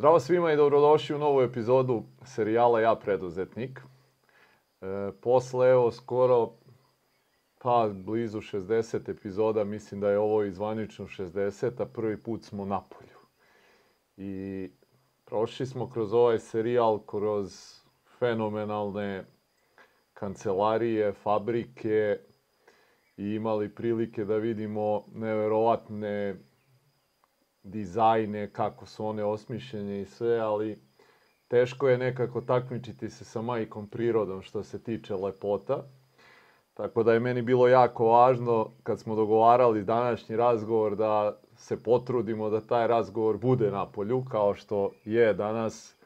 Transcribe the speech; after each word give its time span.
Zdravo 0.00 0.20
svima 0.20 0.52
i 0.52 0.56
dobrodošli 0.56 1.16
u 1.16 1.18
novu 1.18 1.40
epizodu 1.42 2.02
serijala 2.24 2.80
Ja 2.80 2.94
preduzetnik. 2.94 3.80
E, 3.80 4.86
posle 5.20 5.68
evo 5.68 5.90
skoro 5.90 6.50
pa 7.58 7.90
blizu 7.92 8.38
60 8.38 9.10
epizoda, 9.10 9.64
mislim 9.64 10.00
da 10.00 10.10
je 10.10 10.18
ovo 10.18 10.44
i 10.44 10.52
zvanično 10.52 11.06
60, 11.06 11.82
a 11.82 11.84
prvi 11.84 12.22
put 12.22 12.44
smo 12.44 12.64
na 12.64 12.80
polju. 12.80 13.18
I 14.16 14.70
prošli 15.24 15.66
smo 15.66 15.90
kroz 15.90 16.12
ovaj 16.12 16.38
serijal, 16.38 16.98
kroz 16.98 17.80
fenomenalne 18.18 19.24
kancelarije, 20.14 21.12
fabrike 21.12 22.18
i 23.16 23.34
imali 23.34 23.74
prilike 23.74 24.24
da 24.24 24.36
vidimo 24.36 25.04
neverovatne 25.14 26.36
dizajne, 27.62 28.50
kako 28.52 28.86
su 28.86 29.06
one 29.06 29.24
osmišljene 29.24 30.00
i 30.00 30.04
sve, 30.04 30.38
ali 30.38 30.78
teško 31.48 31.88
je 31.88 31.98
nekako 31.98 32.40
takmičiti 32.40 33.10
se 33.10 33.24
sa 33.24 33.42
majkom 33.42 33.88
prirodom 33.88 34.42
što 34.42 34.62
se 34.62 34.82
tiče 34.82 35.14
lepota. 35.14 35.84
Tako 36.74 37.02
da 37.02 37.12
je 37.12 37.20
meni 37.20 37.42
bilo 37.42 37.68
jako 37.68 38.06
važno 38.06 38.70
kad 38.82 39.00
smo 39.00 39.14
dogovarali 39.14 39.84
današnji 39.84 40.36
razgovor 40.36 40.96
da 40.96 41.40
se 41.56 41.82
potrudimo 41.82 42.50
da 42.50 42.60
taj 42.60 42.86
razgovor 42.86 43.36
bude 43.36 43.70
na 43.70 43.86
polju, 43.86 44.24
kao 44.30 44.54
što 44.54 44.90
je 45.04 45.34
danas. 45.34 45.96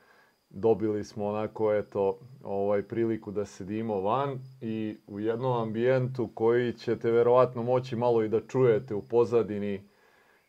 Dobili 0.50 1.04
smo 1.04 1.26
onako, 1.26 1.74
eto, 1.74 2.18
ovaj, 2.42 2.82
priliku 2.82 3.30
da 3.30 3.44
sedimo 3.44 4.00
van 4.00 4.38
i 4.60 4.96
u 5.06 5.20
jednom 5.20 5.62
ambijentu 5.62 6.30
koji 6.34 6.72
ćete 6.72 7.10
verovatno 7.10 7.62
moći 7.62 7.96
malo 7.96 8.22
i 8.22 8.28
da 8.28 8.40
čujete 8.40 8.94
u 8.94 9.02
pozadini 9.02 9.88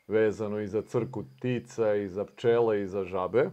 vezano 0.07 0.59
i 0.59 0.67
za 0.67 0.81
crku 0.81 1.23
ptica 1.37 1.95
i 1.95 2.09
za 2.09 2.25
pčele 2.25 2.81
i 2.81 2.87
za 2.87 3.03
žabe. 3.03 3.49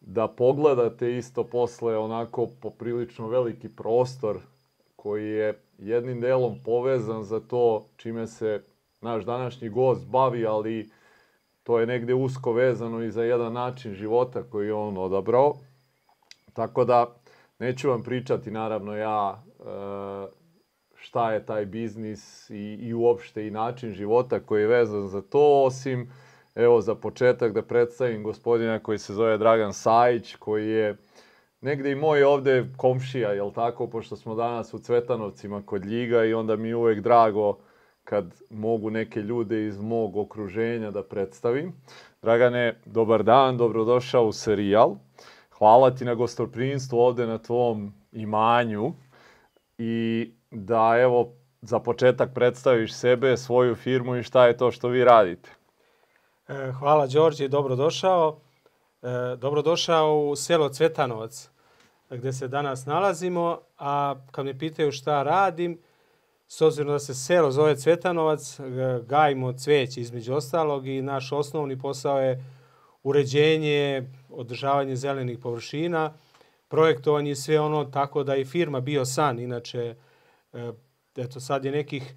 Da 0.00 0.28
pogledate 0.28 1.16
isto 1.16 1.44
posle 1.44 1.98
onako 1.98 2.48
poprilično 2.60 3.28
veliki 3.28 3.68
prostor 3.68 4.38
koji 4.96 5.28
je 5.28 5.62
jednim 5.78 6.20
delom 6.20 6.58
povezan 6.64 7.22
za 7.22 7.40
to 7.40 7.86
čime 7.96 8.26
se 8.26 8.62
naš 9.00 9.24
današnji 9.24 9.68
gost 9.68 10.06
bavi, 10.06 10.46
ali 10.46 10.90
to 11.62 11.78
je 11.78 11.86
negde 11.86 12.14
usko 12.14 12.52
vezano 12.52 13.02
i 13.02 13.10
za 13.10 13.22
jedan 13.22 13.52
način 13.52 13.94
života 13.94 14.42
koji 14.42 14.66
je 14.66 14.74
on 14.74 14.98
odabrao. 14.98 15.54
Tako 16.52 16.84
da 16.84 17.14
neću 17.58 17.90
vam 17.90 18.02
pričati 18.02 18.50
naravno 18.50 18.96
ja 18.96 19.42
e, 19.44 19.62
šta 21.02 21.32
je 21.32 21.46
taj 21.46 21.66
biznis 21.66 22.50
i, 22.50 22.78
i 22.80 22.94
uopšte 22.94 23.46
i 23.46 23.50
način 23.50 23.92
života 23.92 24.40
koji 24.40 24.60
je 24.60 24.66
vezan 24.66 25.08
za 25.08 25.22
to, 25.22 25.62
osim 25.64 26.10
evo 26.54 26.80
za 26.80 26.94
početak 26.94 27.52
da 27.52 27.62
predstavim 27.62 28.22
gospodina 28.22 28.78
koji 28.78 28.98
se 28.98 29.14
zove 29.14 29.38
Dragan 29.38 29.72
Sajić, 29.72 30.34
koji 30.36 30.68
je 30.68 30.96
negde 31.60 31.90
i 31.90 31.94
moj 31.94 32.24
ovde 32.24 32.66
komšija, 32.76 33.32
jel 33.32 33.50
tako, 33.52 33.86
pošto 33.86 34.16
smo 34.16 34.34
danas 34.34 34.74
u 34.74 34.78
Cvetanovcima 34.78 35.62
kod 35.66 35.84
Ljiga 35.84 36.24
i 36.24 36.34
onda 36.34 36.56
mi 36.56 36.68
je 36.68 36.76
uvek 36.76 37.00
drago 37.00 37.58
kad 38.04 38.34
mogu 38.50 38.90
neke 38.90 39.20
ljude 39.20 39.66
iz 39.66 39.80
mog 39.80 40.16
okruženja 40.16 40.90
da 40.90 41.02
predstavim. 41.02 41.72
Dragane, 42.22 42.80
dobar 42.84 43.22
dan, 43.22 43.56
dobrodošao 43.56 44.26
u 44.26 44.32
serijal. 44.32 44.96
Hvala 45.50 45.90
ti 45.90 46.04
na 46.04 46.14
gostoprinstvu 46.14 46.98
ovde 46.98 47.26
na 47.26 47.38
tvom 47.38 47.92
imanju 48.12 48.92
i 49.78 50.30
da 50.52 50.98
evo 51.00 51.32
za 51.62 51.78
početak 51.78 52.34
predstaviš 52.34 52.94
sebe, 52.94 53.36
svoju 53.36 53.74
firmu 53.74 54.16
i 54.16 54.22
šta 54.22 54.46
je 54.46 54.56
to 54.56 54.70
što 54.70 54.88
vi 54.88 55.04
radite. 55.04 55.50
E, 56.48 56.72
hvala 56.78 57.06
Đorđe, 57.06 57.48
dobrodošao. 57.48 58.38
E, 59.02 59.36
dobrodošao 59.36 60.18
u 60.18 60.36
selo 60.36 60.68
Cvetanovac 60.68 61.48
gde 62.10 62.32
se 62.32 62.48
danas 62.48 62.86
nalazimo, 62.86 63.58
a 63.78 64.14
kad 64.30 64.44
me 64.44 64.58
pitaju 64.58 64.92
šta 64.92 65.22
radim, 65.22 65.78
s 66.48 66.60
obzirom 66.60 66.92
da 66.92 66.98
se 66.98 67.14
selo 67.14 67.50
zove 67.50 67.76
Cvetanovac, 67.76 68.60
gajimo 69.06 69.52
cveće 69.52 70.00
između 70.00 70.34
ostalog 70.34 70.86
i 70.86 71.02
naš 71.02 71.32
osnovni 71.32 71.78
posao 71.78 72.20
je 72.20 72.44
uređenje, 73.02 74.10
održavanje 74.30 74.96
zelenih 74.96 75.38
površina, 75.38 76.12
projektovanje 76.68 77.30
i 77.30 77.34
sve 77.34 77.60
ono 77.60 77.84
tako 77.84 78.22
da 78.24 78.36
i 78.36 78.44
firma 78.44 78.80
Bio 78.80 79.04
San, 79.04 79.38
inače 79.38 79.78
E, 79.80 79.94
eto 81.16 81.40
sad 81.40 81.64
je 81.64 81.72
nekih 81.72 82.14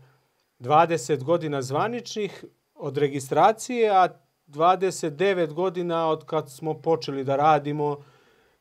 20 0.60 1.24
godina 1.24 1.62
zvaničnih 1.62 2.46
od 2.76 2.98
registracije, 2.98 3.90
a 3.90 4.08
29 4.48 5.54
godina 5.54 6.08
od 6.08 6.26
kad 6.26 6.52
smo 6.52 6.74
počeli 6.74 7.24
da 7.24 7.36
radimo 7.36 7.98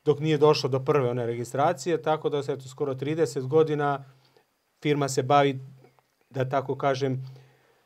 dok 0.05 0.19
nije 0.19 0.39
došlo 0.39 0.69
do 0.69 0.81
prve 0.81 1.11
one 1.11 1.27
registracije, 1.27 2.03
tako 2.03 2.29
da 2.29 2.43
se 2.43 2.53
eto 2.53 2.69
skoro 2.69 2.95
30 2.95 3.47
godina 3.47 4.05
firma 4.83 5.09
se 5.09 5.23
bavi, 5.23 5.61
da 6.31 6.49
tako 6.49 6.77
kažem, 6.77 7.23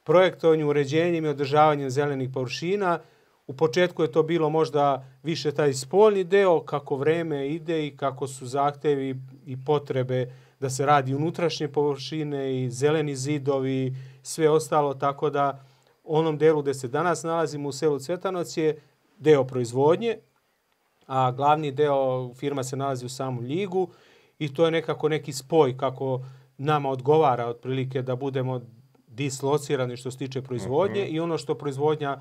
projektovanjem, 0.04 0.68
uređenjem 0.68 1.24
i 1.24 1.28
održavanjem 1.28 1.90
zelenih 1.90 2.30
površina. 2.34 2.98
U 3.46 3.56
početku 3.56 4.02
je 4.02 4.12
to 4.12 4.22
bilo 4.22 4.50
možda 4.50 5.04
više 5.22 5.52
taj 5.52 5.72
spoljni 5.74 6.24
deo, 6.24 6.60
kako 6.60 6.96
vreme 6.96 7.48
ide 7.48 7.86
i 7.86 7.96
kako 7.96 8.26
su 8.26 8.46
zahtevi 8.46 9.16
i 9.46 9.64
potrebe 9.64 10.32
da 10.60 10.70
se 10.70 10.86
radi 10.86 11.14
unutrašnje 11.14 11.68
površine 11.68 12.64
i 12.64 12.70
zeleni 12.70 13.16
zidovi, 13.16 13.96
sve 14.22 14.50
ostalo, 14.50 14.94
tako 14.94 15.30
da 15.30 15.64
onom 16.04 16.38
delu 16.38 16.62
gde 16.62 16.74
se 16.74 16.88
danas 16.88 17.22
nalazimo 17.22 17.68
u 17.68 17.72
selu 17.72 17.98
Cvetanovac 17.98 18.56
je 18.56 18.80
deo 19.18 19.44
proizvodnje, 19.44 20.18
a 21.06 21.30
glavni 21.32 21.72
deo 21.72 22.34
firma 22.34 22.62
se 22.62 22.76
nalazi 22.76 23.06
u 23.06 23.08
samom 23.08 23.44
Ljigu 23.44 23.88
i 24.38 24.54
to 24.54 24.64
je 24.64 24.70
nekako 24.70 25.08
neki 25.08 25.32
spoj 25.32 25.76
kako 25.76 26.20
nama 26.58 26.90
odgovara 26.90 27.46
otprilike 27.46 28.02
da 28.02 28.16
budemo 28.16 28.60
dislocirani 29.06 29.96
što 29.96 30.10
se 30.10 30.18
tiče 30.18 30.42
proizvodnje 30.42 31.02
mhm. 31.02 31.10
-huh. 31.10 31.14
i 31.14 31.20
ono 31.20 31.38
što 31.38 31.54
proizvodnja 31.54 32.20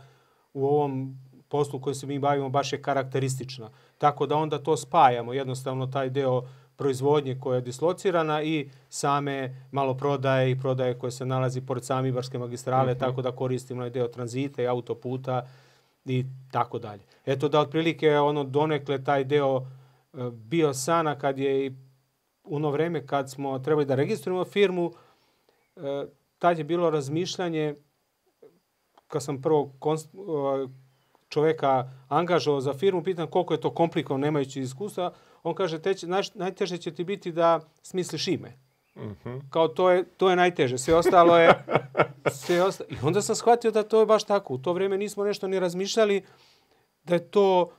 u 0.53 0.65
ovom 0.65 1.17
poslu 1.49 1.81
koji 1.81 1.95
se 1.95 2.07
mi 2.07 2.19
bavimo 2.19 2.49
baš 2.49 2.73
je 2.73 2.81
karakteristična. 2.81 3.69
Tako 3.97 4.25
da 4.25 4.35
onda 4.35 4.63
to 4.63 4.77
spajamo, 4.77 5.33
jednostavno 5.33 5.87
taj 5.87 6.09
deo 6.09 6.43
proizvodnje 6.77 7.39
koja 7.39 7.55
je 7.55 7.61
dislocirana 7.61 8.41
i 8.43 8.69
same 8.89 9.67
maloprodaje 9.71 10.51
i 10.51 10.59
prodaje 10.59 10.99
koje 10.99 11.11
se 11.11 11.25
nalazi 11.25 11.61
pored 11.61 11.85
same 11.85 12.09
Ibarske 12.09 12.38
magistrale, 12.38 12.93
mm 12.93 12.95
-hmm. 12.95 12.99
tako 12.99 13.21
da 13.21 13.31
koristimo 13.31 13.79
onaj 13.79 13.89
deo 13.89 14.07
tranzita 14.07 14.61
i 14.61 14.67
autoputa 14.67 15.47
i 16.05 16.25
tako 16.51 16.79
dalje. 16.79 17.01
Eto 17.25 17.49
da 17.49 17.59
otprilike 17.59 18.17
ono 18.17 18.43
donekle 18.43 19.03
taj 19.03 19.23
deo 19.23 19.57
e, 19.57 20.17
bio 20.31 20.73
sana 20.73 21.19
kad 21.19 21.37
je 21.37 21.66
i 21.66 21.71
ono 22.43 22.71
vreme 22.71 23.07
kad 23.07 23.31
smo 23.31 23.59
trebali 23.59 23.85
da 23.85 23.95
registrujemo 23.95 24.45
firmu, 24.45 24.91
e, 25.75 26.05
tad 26.39 26.57
je 26.57 26.63
bilo 26.63 26.89
razmišljanje 26.89 27.75
kad 29.07 29.23
sam 29.23 29.41
prvo 29.41 29.73
čoveka 31.29 31.91
angažovao 32.07 32.61
za 32.61 32.73
firmu, 32.73 33.03
pitam 33.03 33.27
koliko 33.27 33.53
je 33.53 33.61
to 33.61 33.69
komplikovano 33.73 34.25
nemajući 34.25 34.61
iskustva, 34.61 35.13
on 35.47 35.56
kaže, 35.56 35.80
teć, 35.80 36.03
naš, 36.03 36.34
najteže 36.34 36.78
će 36.78 36.91
ti 36.91 37.03
biti 37.03 37.31
da 37.31 37.59
smisliš 37.81 38.28
ime. 38.28 38.53
Mhm. 38.96 39.12
-huh. 39.25 39.41
Kao 39.50 39.68
to 39.68 39.90
je, 39.90 40.03
to 40.03 40.30
je 40.30 40.35
najteže, 40.35 40.78
sve 40.78 40.96
ostalo 40.96 41.38
je... 41.38 41.66
sve 42.46 42.64
osta... 42.64 42.84
I 42.90 42.96
onda 43.02 43.22
sam 43.22 43.35
shvatio 43.35 43.72
da 43.72 43.84
to 43.84 43.99
je 43.99 44.05
baš 44.05 44.23
tako. 44.23 44.53
U 44.53 44.58
to 44.58 44.73
vrijeme 44.73 44.97
nismo 44.97 45.23
nešto 45.23 45.47
ni 45.47 45.59
razmišljali 45.59 46.26
da 47.03 47.16
je 47.16 47.28
to... 47.28 47.72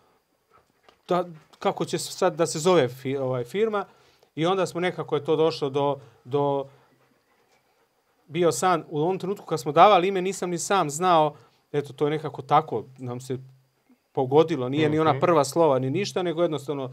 Da, 1.08 1.24
kako 1.58 1.84
će 1.84 1.98
sad 1.98 2.34
da 2.34 2.46
se 2.46 2.58
zove 2.58 2.88
fi, 2.88 3.16
ovaj, 3.16 3.44
firma. 3.44 3.84
I 4.34 4.46
onda 4.46 4.66
smo 4.66 4.80
nekako 4.80 5.16
je 5.16 5.24
to 5.24 5.36
došlo 5.36 5.70
do, 5.70 5.96
do 6.24 6.66
bio 8.26 8.52
san, 8.52 8.84
u 8.88 9.00
ovom 9.00 9.18
trenutku 9.18 9.46
kad 9.46 9.60
smo 9.60 9.72
davali 9.72 10.08
ime 10.08 10.22
nisam 10.22 10.50
ni 10.50 10.58
sam 10.58 10.90
znao, 10.90 11.34
eto 11.72 11.92
to 11.92 12.04
je 12.04 12.10
nekako 12.10 12.42
tako 12.42 12.84
nam 12.98 13.20
se 13.20 13.38
pogodilo, 14.12 14.68
nije 14.68 14.86
uh 14.86 14.88
-huh. 14.88 14.92
ni 14.92 14.98
ona 14.98 15.12
mhm. 15.12 15.20
prva 15.20 15.44
slova 15.44 15.78
ni 15.78 15.90
ništa, 15.90 16.22
nego 16.22 16.42
jednostavno 16.42 16.90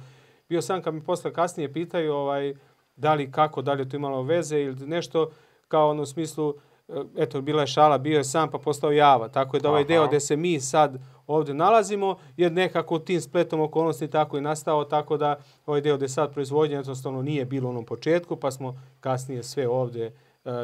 bio 0.50 0.62
sam 0.62 0.82
kad 0.82 0.94
mi 0.94 1.04
posle 1.04 1.34
kasnije 1.34 1.74
pitaju 1.74 2.14
ovaj, 2.14 2.54
da 2.96 3.14
li 3.14 3.32
kako, 3.32 3.62
da 3.62 3.74
li 3.74 3.82
je 3.82 3.90
to 3.90 3.98
imalo 3.98 4.22
veze 4.22 4.62
ili 4.62 4.88
nešto, 4.88 5.30
kao 5.68 5.90
ono 5.90 6.02
u 6.02 6.06
smislu, 6.06 6.54
eh, 6.88 7.04
eto, 7.18 7.42
bila 7.42 7.62
je 7.62 7.68
šala, 7.68 7.98
bio 7.98 8.18
je 8.18 8.24
sam 8.24 8.52
pa 8.52 8.58
postao 8.58 8.92
java. 8.92 9.28
Tako 9.28 9.58
je 9.58 9.62
da 9.62 9.70
ovaj 9.70 9.82
Aha. 9.82 9.88
deo 9.88 10.08
gde 10.08 10.20
se 10.20 10.36
mi 10.36 10.60
sad 10.60 10.98
ovde 11.28 11.54
nalazimo 11.54 12.18
je 12.38 12.50
nekako 12.50 13.00
tim 13.00 13.22
spletom 13.22 13.60
okolnosti 13.60 14.08
tako 14.08 14.38
i 14.38 14.42
nastao, 14.42 14.84
tako 14.84 15.18
da 15.18 15.40
ovaj 15.66 15.82
deo 15.82 15.98
gde 15.98 16.08
sad 16.08 16.34
proizvodnja 16.34 16.78
jednostavno 16.78 17.22
nije 17.22 17.46
bilo 17.46 17.68
u 17.68 17.72
onom 17.72 17.86
početku, 17.86 18.36
pa 18.36 18.52
smo 18.52 18.82
kasnije 19.00 19.44
sve 19.44 19.68
ovde 19.68 20.06
e, 20.06 20.12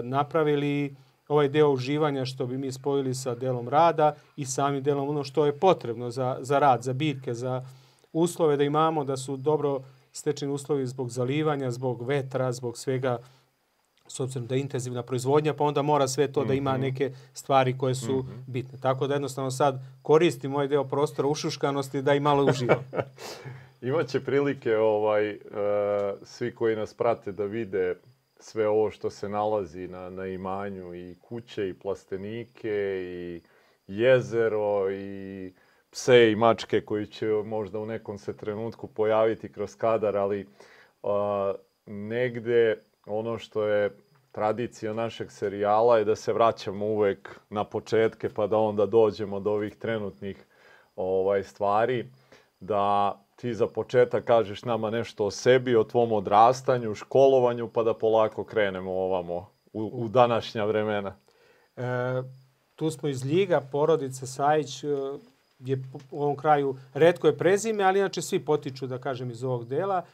napravili 0.03 0.95
ovaj 1.27 1.49
deo 1.49 1.69
uživanja 1.69 2.25
što 2.25 2.45
bi 2.45 2.57
mi 2.57 2.71
spojili 2.71 3.13
sa 3.15 3.35
delom 3.35 3.69
rada 3.69 4.15
i 4.35 4.45
samim 4.45 4.83
delom 4.83 5.09
ono 5.09 5.23
što 5.23 5.45
je 5.45 5.59
potrebno 5.59 6.09
za, 6.09 6.37
za 6.39 6.59
rad, 6.59 6.81
za 6.81 6.93
bitke, 6.93 7.33
za, 7.33 7.65
uslove 8.13 8.57
da 8.57 8.63
imamo, 8.63 9.03
da 9.03 9.17
su 9.17 9.37
dobro 9.37 9.81
stečeni 10.11 10.51
uslovi 10.51 10.87
zbog 10.87 11.09
zalivanja, 11.09 11.71
zbog 11.71 12.01
vetra, 12.01 12.51
zbog 12.51 12.77
svega 12.77 13.17
s 14.07 14.19
obzirom 14.19 14.47
da 14.47 14.55
je 14.55 14.61
intenzivna 14.61 15.03
proizvodnja, 15.03 15.53
pa 15.53 15.63
onda 15.63 15.81
mora 15.81 16.07
sve 16.07 16.31
to 16.31 16.45
da 16.45 16.53
ima 16.53 16.71
Mhm. 16.73 16.81
neke 16.81 17.11
stvari 17.33 17.77
koje 17.77 17.95
su 17.95 18.25
bitne. 18.47 18.79
Tako 18.79 19.07
da 19.07 19.13
jednostavno 19.13 19.51
sad 19.51 19.79
koristim 20.01 20.51
moj 20.51 20.67
deo 20.67 20.83
prostora 20.83 21.27
ušuškanosti 21.27 22.01
da 22.01 22.13
i 22.13 22.19
malo 22.19 22.45
uživam. 22.45 22.83
Imaće 23.81 24.19
prilike 24.19 24.77
ovaj, 24.77 25.29
e, 25.29 25.37
svi 26.23 26.55
koji 26.55 26.75
nas 26.75 26.93
prate 26.93 27.31
da 27.31 27.45
vide 27.45 27.95
sve 28.39 28.67
ovo 28.67 28.91
što 28.91 29.09
se 29.09 29.29
nalazi 29.29 29.87
na, 29.87 30.09
na 30.09 30.25
imanju 30.25 30.93
i 30.95 31.15
kuće 31.21 31.69
i 31.69 31.73
plastenike 31.73 32.69
i 33.03 33.41
jezero 33.87 34.91
i 34.91 35.53
pse 35.91 36.31
i 36.31 36.35
mačke 36.35 36.81
koji 36.81 37.07
će 37.07 37.27
možda 37.45 37.79
u 37.79 37.85
nekom 37.85 38.17
se 38.17 38.37
trenutku 38.37 38.87
pojaviti 38.87 39.51
kroz 39.51 39.75
kadar, 39.75 40.17
ali 40.17 40.47
a, 41.03 41.53
negde 41.85 42.83
ono 43.05 43.37
što 43.37 43.63
je 43.63 43.97
tradicija 44.31 44.93
našeg 44.93 45.31
serijala 45.31 45.97
je 45.97 46.05
da 46.05 46.15
se 46.15 46.33
vraćamo 46.33 46.85
uvek 46.85 47.39
na 47.49 47.63
početke 47.63 48.29
pa 48.29 48.47
da 48.47 48.57
onda 48.57 48.85
dođemo 48.85 49.39
do 49.39 49.51
ovih 49.51 49.75
trenutnih 49.75 50.45
ovaj 50.95 51.43
stvari 51.43 52.05
da 52.59 53.17
ti 53.35 53.53
za 53.53 53.67
početak 53.67 54.23
kažeš 54.25 54.63
nama 54.63 54.89
nešto 54.89 55.25
o 55.25 55.31
sebi, 55.31 55.75
o 55.75 55.83
tvom 55.83 56.11
odrastanju, 56.11 56.95
školovanju, 56.95 57.67
pa 57.67 57.83
da 57.83 57.93
polako 57.93 58.43
krenemo 58.43 58.91
ovamo 58.91 59.49
u, 59.73 59.83
u 59.93 60.07
današnja 60.07 60.65
vremena. 60.65 61.15
E, 61.77 61.81
tu 62.75 62.91
smo 62.91 63.09
iz 63.09 63.25
Ljiga, 63.25 63.61
porodica 63.71 64.25
Sajić 64.25 64.83
je 65.65 65.83
u 66.11 66.23
ovom 66.23 66.35
kraju 66.35 66.75
redko 66.93 67.27
je 67.27 67.37
prezime, 67.37 67.83
ali 67.83 67.99
inače 67.99 68.21
svi 68.21 68.39
potiču, 68.39 68.87
da 68.87 68.97
kažem, 68.97 69.31
iz 69.31 69.43
ovog 69.43 69.65
dela. 69.67 70.05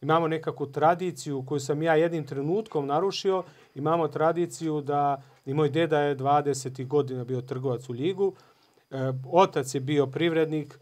Imamo 0.00 0.28
nekakvu 0.28 0.66
tradiciju 0.66 1.44
koju 1.46 1.60
sam 1.60 1.82
ja 1.82 1.94
jednim 1.94 2.26
trenutkom 2.26 2.86
narušio. 2.86 3.42
Imamo 3.74 4.08
tradiciju 4.08 4.80
da 4.80 5.22
i 5.46 5.54
moj 5.54 5.70
deda 5.70 6.00
je 6.00 6.16
20. 6.16 6.86
godina 6.86 7.24
bio 7.24 7.40
trgovac 7.40 7.88
u 7.88 7.94
Ljigu. 7.94 8.34
E, 8.90 8.96
otac 9.32 9.74
je 9.74 9.80
bio 9.80 10.06
privrednik. 10.06 10.78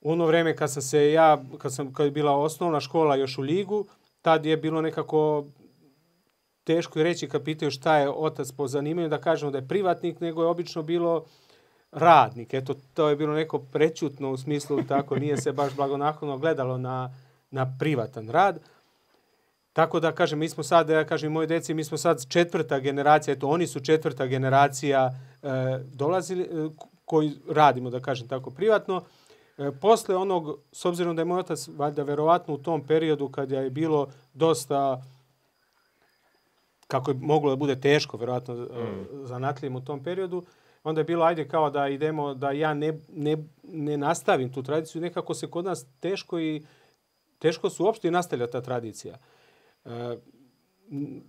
U 0.00 0.12
ono 0.12 0.26
vreme 0.26 0.56
kad 0.56 0.72
sam 0.72 0.82
se 0.82 1.12
ja, 1.12 1.42
kad, 1.58 1.74
sam, 1.74 1.92
kad 1.92 2.06
je 2.06 2.12
bila 2.12 2.36
osnovna 2.36 2.80
škola 2.80 3.16
još 3.16 3.38
u 3.38 3.42
Ligu, 3.42 3.86
tad 4.22 4.46
je 4.46 4.56
bilo 4.56 4.80
nekako 4.80 5.46
teško 6.64 7.02
reći 7.02 7.28
kad 7.28 7.44
pitaju 7.44 7.70
šta 7.70 7.96
je 7.98 8.10
otac 8.10 8.52
po 8.52 8.68
zanimanju, 8.68 9.08
da 9.08 9.18
kažemo 9.18 9.50
da 9.50 9.58
je 9.58 9.68
privatnik, 9.68 10.20
nego 10.20 10.42
je 10.42 10.48
obično 10.48 10.82
bilo 10.82 11.24
radnik. 11.92 12.54
Eto, 12.54 12.74
to 12.94 13.08
je 13.08 13.16
bilo 13.16 13.34
neko 13.34 13.58
prećutno 13.58 14.30
u 14.30 14.36
smislu 14.36 14.82
tako, 14.88 15.16
nije 15.16 15.36
se 15.36 15.52
baš 15.52 15.74
blagonaklono 15.76 16.38
gledalo 16.38 16.78
na, 16.78 17.10
na 17.50 17.76
privatan 17.78 18.28
rad. 18.28 18.60
Tako 19.72 20.00
da, 20.00 20.12
kažem, 20.12 20.38
mi 20.38 20.48
smo 20.48 20.62
sad, 20.62 20.88
ja 20.88 21.04
kažem, 21.04 21.32
moji 21.32 21.46
deci, 21.46 21.74
mi 21.74 21.84
smo 21.84 21.98
sad 21.98 22.28
četvrta 22.28 22.78
generacija, 22.78 23.34
eto, 23.34 23.48
oni 23.48 23.66
su 23.66 23.80
četvrta 23.80 24.26
generacija 24.26 25.10
e, 25.42 25.48
dolazili, 25.92 26.42
e, 26.42 26.68
koji 27.04 27.32
radimo, 27.48 27.90
da 27.90 28.00
kažem 28.00 28.28
tako, 28.28 28.50
privatno. 28.50 29.02
E, 29.58 29.70
posle 29.80 30.16
onog, 30.16 30.58
s 30.72 30.84
obzirom 30.84 31.16
da 31.16 31.22
je 31.22 31.26
moj 31.26 31.40
otac, 31.40 31.68
valjda, 31.68 32.02
verovatno 32.02 32.54
u 32.54 32.58
tom 32.58 32.86
periodu 32.86 33.28
kad 33.28 33.50
je 33.50 33.70
bilo 33.70 34.08
dosta 34.34 35.02
kako 36.92 37.10
je 37.10 37.16
moglo 37.20 37.50
da 37.50 37.56
bude 37.56 37.80
teško, 37.80 38.16
verovatno, 38.16 38.54
mm. 38.54 39.26
zanatljivim 39.26 39.76
u 39.76 39.84
tom 39.84 40.02
periodu, 40.04 40.44
onda 40.84 41.00
je 41.00 41.04
bilo, 41.04 41.24
ajde, 41.24 41.48
kao 41.48 41.70
da 41.70 41.88
idemo, 41.88 42.34
da 42.34 42.50
ja 42.50 42.74
ne, 42.74 42.98
ne, 43.08 43.36
ne 43.62 43.96
nastavim 43.96 44.52
tu 44.52 44.62
tradiciju, 44.62 45.02
nekako 45.02 45.34
se 45.34 45.50
kod 45.50 45.64
nas 45.64 45.86
teško 46.00 46.40
i 46.40 46.62
teško 47.38 47.70
su 47.70 47.84
uopšte 47.84 48.10
nastavlja 48.10 48.46
ta 48.46 48.60
tradicija. 48.60 49.18
E, 49.84 50.16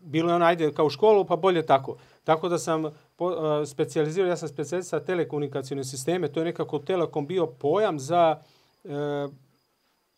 bilo 0.03 0.29
je 0.29 0.35
ono, 0.35 0.45
ajde, 0.45 0.73
kao 0.73 0.85
u 0.85 0.89
školu, 0.89 1.25
pa 1.25 1.35
bolje 1.35 1.65
tako. 1.65 1.97
Tako 2.23 2.50
da 2.50 2.59
sam 2.59 2.83
po, 3.15 3.31
e, 3.31 3.65
specijalizirao, 3.65 4.29
ja 4.29 4.38
sam 4.38 4.50
specijalista 4.50 5.00
telekomunikacijone 5.00 5.83
sisteme, 5.83 6.27
to 6.27 6.39
je 6.39 6.45
nekako 6.45 6.79
Telekom 6.79 7.27
bio 7.27 7.47
pojam 7.47 8.00
za 8.00 8.41
e, 8.83 8.89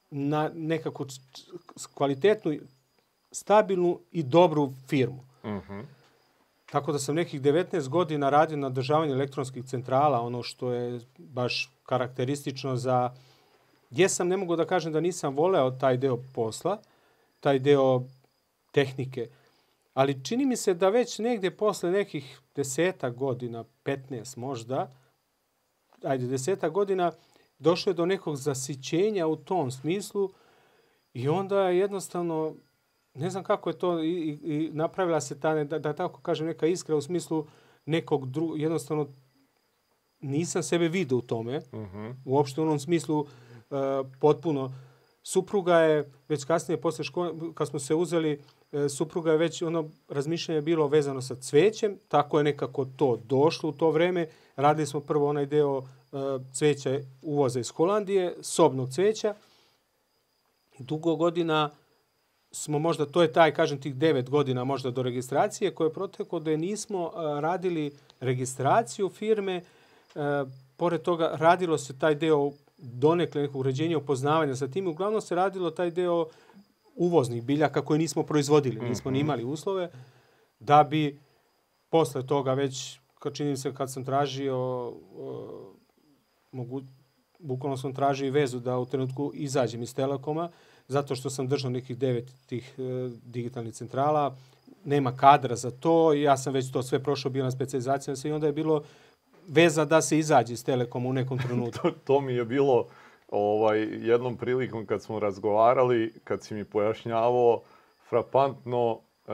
na 0.09 0.51
nekako 0.53 1.05
kvalitetnu, 1.93 2.53
stabilnu 3.31 3.99
i 4.11 4.23
dobru 4.23 4.73
firmu. 4.87 5.25
Mhm. 5.45 5.79
Tako 6.75 6.91
da 6.91 6.99
sam 6.99 7.15
nekih 7.15 7.41
19 7.41 7.87
godina 7.89 8.29
radio 8.29 8.57
na 8.57 8.67
održavanju 8.67 9.13
elektronskih 9.13 9.65
centrala, 9.65 10.21
ono 10.21 10.43
što 10.43 10.71
je 10.71 10.99
baš 11.17 11.71
karakteristično 11.85 12.75
za... 12.75 13.13
Jesam, 13.91 14.27
ne 14.27 14.37
mogu 14.37 14.55
da 14.55 14.65
kažem 14.65 14.93
da 14.93 14.99
nisam 14.99 15.35
voleo 15.35 15.71
taj 15.71 15.97
deo 15.97 16.17
posla, 16.33 16.77
taj 17.39 17.59
deo 17.59 18.03
tehnike, 18.71 19.27
ali 19.93 20.23
čini 20.23 20.45
mi 20.45 20.55
se 20.55 20.73
da 20.73 20.89
već 20.89 21.19
negdje 21.19 21.57
posle 21.57 21.91
nekih 21.91 22.39
deseta 22.55 23.09
godina, 23.09 23.63
15 23.85 24.37
možda, 24.37 24.91
ajde, 26.03 26.27
deseta 26.27 26.69
godina, 26.69 27.11
došlo 27.59 27.89
je 27.89 27.93
do 27.93 28.05
nekog 28.05 28.35
zasićenja 28.35 29.27
u 29.27 29.35
tom 29.35 29.71
smislu 29.71 30.31
i 31.13 31.29
onda 31.29 31.69
jednostavno 31.69 32.55
ne 33.15 33.29
znam 33.29 33.43
kako 33.43 33.69
je 33.69 33.77
to 33.77 34.03
i, 34.03 34.09
i, 34.09 34.39
i 34.43 34.69
napravila 34.73 35.21
se 35.21 35.39
ta, 35.39 35.63
da, 35.63 35.79
da 35.79 35.93
tako 35.93 36.21
kažem, 36.21 36.47
neka 36.47 36.67
iskra 36.67 36.95
u 36.95 37.01
smislu 37.01 37.45
nekog 37.85 38.31
drugog, 38.31 38.59
jednostavno 38.59 39.07
nisam 40.21 40.63
sebe 40.63 40.87
vidio 40.87 41.17
u 41.17 41.21
tome, 41.21 41.61
Mhm. 41.73 42.11
uopšte 42.25 42.61
u 42.61 42.63
onom 42.63 42.79
smislu 42.79 43.19
uh, 43.19 43.27
potpuno. 44.19 44.71
Supruga 45.23 45.79
je, 45.79 46.11
već 46.29 46.43
kasnije, 46.45 46.81
posle 46.81 47.03
škole, 47.03 47.31
kad 47.53 47.67
smo 47.67 47.79
se 47.79 47.95
uzeli, 47.95 48.41
e, 48.71 48.89
supruga 48.89 49.31
je 49.31 49.37
već, 49.37 49.61
ono, 49.61 49.89
razmišljanje 50.09 50.57
je 50.57 50.61
bilo 50.61 50.87
vezano 50.87 51.21
sa 51.21 51.35
cvećem, 51.35 51.97
tako 52.07 52.37
je 52.37 52.43
nekako 52.43 52.85
to 52.85 53.15
došlo 53.23 53.69
u 53.69 53.73
to 53.73 53.91
vreme. 53.91 54.27
Radili 54.55 54.87
smo 54.87 54.99
prvo 54.99 55.29
onaj 55.29 55.45
deo 55.45 55.77
uh, 55.77 55.85
cveća 56.53 56.99
uvoza 57.21 57.59
iz 57.59 57.69
Holandije, 57.69 58.35
sobnog 58.41 58.89
cveća. 58.89 59.35
Dugo 60.79 61.15
godina 61.15 61.69
smo 62.55 62.79
možda, 62.79 63.05
to 63.05 63.21
je 63.21 63.33
taj, 63.33 63.53
kažem, 63.53 63.81
tih 63.81 63.95
devet 63.95 64.29
godina 64.29 64.63
možda 64.63 64.91
do 64.91 65.03
registracije, 65.03 65.71
koje 65.71 65.87
je 65.87 65.93
proteklo 65.93 66.39
da 66.39 66.51
je 66.51 66.57
nismo 66.57 67.11
a, 67.13 67.39
radili 67.39 67.91
registraciju 68.19 69.09
firme. 69.09 69.55
E, 69.55 69.63
pored 70.77 71.01
toga, 71.01 71.31
radilo 71.33 71.77
se 71.77 71.99
taj 71.99 72.15
deo 72.15 72.51
donekle 72.77 73.41
nekog 73.41 73.59
uređenja, 73.59 73.97
upoznavanja 73.97 74.55
sa 74.55 74.67
tim. 74.67 74.87
Uglavnom 74.87 75.21
se 75.21 75.35
radilo 75.35 75.71
taj 75.71 75.91
deo 75.91 76.25
uvoznih 76.95 77.43
biljaka 77.43 77.81
koje 77.81 77.99
nismo 77.99 78.23
proizvodili, 78.23 78.89
nismo 78.89 79.11
ni 79.11 79.19
imali 79.19 79.43
uslove, 79.43 79.89
da 80.59 80.83
bi 80.83 81.19
posle 81.89 82.27
toga 82.27 82.53
već, 82.53 82.99
kad 83.19 83.33
čini 83.33 83.57
se 83.57 83.73
kad 83.73 83.91
sam 83.91 84.05
tražio, 84.05 84.57
o, 84.57 85.73
mogu, 86.51 86.81
bukvalno 87.39 87.77
sam 87.77 87.93
tražio 87.93 88.27
i 88.27 88.31
vezu 88.31 88.59
da 88.59 88.77
u 88.77 88.85
trenutku 88.85 89.31
izađem 89.33 89.83
iz 89.83 89.95
Telekoma, 89.95 90.49
zato 90.87 91.15
što 91.15 91.29
sam 91.29 91.47
držao 91.47 91.71
nekih 91.71 91.97
devet 91.97 92.31
tih 92.45 92.73
e, 92.77 92.81
digitalnih 93.25 93.73
centrala, 93.73 94.35
nema 94.85 95.17
kadra 95.17 95.55
za 95.55 95.71
to, 95.71 96.13
i 96.13 96.21
ja 96.21 96.37
sam 96.37 96.53
već 96.53 96.71
to 96.71 96.83
sve 96.83 97.03
prošao, 97.03 97.31
bio 97.31 97.43
na 97.43 97.51
specializacijama 97.51 98.17
i 98.25 98.31
onda 98.31 98.47
je 98.47 98.53
bilo 98.53 98.83
veza 99.47 99.85
da 99.85 100.01
se 100.01 100.17
izađe 100.17 100.53
iz 100.53 100.65
Telekoma 100.65 101.09
u 101.09 101.13
nekom 101.13 101.37
trenutku. 101.47 101.89
To, 101.89 101.95
to 102.03 102.21
mi 102.21 102.33
je 102.33 102.45
bilo 102.45 102.87
ovaj, 103.29 103.81
jednom 103.81 104.37
prilikom 104.37 104.85
kad 104.85 105.01
smo 105.01 105.19
razgovarali, 105.19 106.13
kad 106.23 106.43
si 106.43 106.53
mi 106.53 106.65
pojašnjavao 106.65 107.61
frapantno 108.09 108.99
e, 109.27 109.31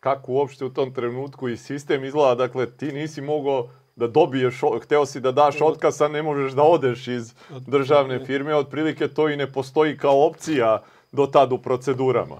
kako 0.00 0.32
uopšte 0.32 0.64
u 0.64 0.70
tom 0.70 0.94
trenutku 0.94 1.48
i 1.48 1.56
sistem 1.56 2.04
izgleda. 2.04 2.34
Dakle, 2.34 2.70
ti 2.76 2.92
nisi 2.92 3.20
mogao 3.20 3.68
da 3.96 4.06
dobiješ, 4.06 4.60
hteo 4.82 5.06
si 5.06 5.20
da 5.20 5.32
daš 5.32 5.60
otkaz, 5.60 6.00
a 6.02 6.08
ne 6.08 6.22
možeš 6.22 6.52
da 6.52 6.62
odeš 6.62 7.08
iz 7.08 7.34
državne 7.66 8.24
firme. 8.26 8.54
Otprilike 8.54 9.08
to 9.08 9.28
i 9.28 9.36
ne 9.36 9.52
postoji 9.52 9.98
kao 9.98 10.26
opcija 10.26 10.82
do 11.12 11.26
tad 11.26 11.52
u 11.52 11.58
procedurama. 11.58 12.36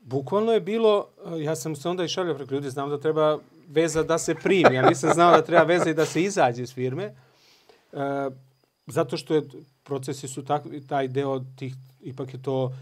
Bukvalno 0.00 0.52
je 0.52 0.60
bilo, 0.60 1.06
ja 1.38 1.56
sam 1.56 1.76
se 1.76 1.88
onda 1.88 2.04
i 2.04 2.08
šalio 2.08 2.34
preko 2.34 2.54
ljudi, 2.54 2.70
znam 2.70 2.90
da 2.90 3.00
treba 3.00 3.38
veza 3.68 4.02
da 4.02 4.18
se 4.18 4.34
primi, 4.34 4.74
ja 4.74 4.88
nisam 4.88 5.10
znao 5.14 5.30
da 5.30 5.42
treba 5.42 5.62
veza 5.62 5.90
i 5.90 5.94
da 5.94 6.06
se 6.06 6.22
izađe 6.22 6.62
iz 6.62 6.74
firme. 6.74 7.04
E, 7.04 7.14
zato 8.86 9.16
što 9.16 9.34
je, 9.34 9.42
procesi 9.82 10.28
su 10.28 10.44
tak, 10.44 10.62
taj 10.88 11.08
deo 11.08 11.40
tih, 11.56 11.74
ipak 12.00 12.34
je 12.34 12.42
to 12.42 12.72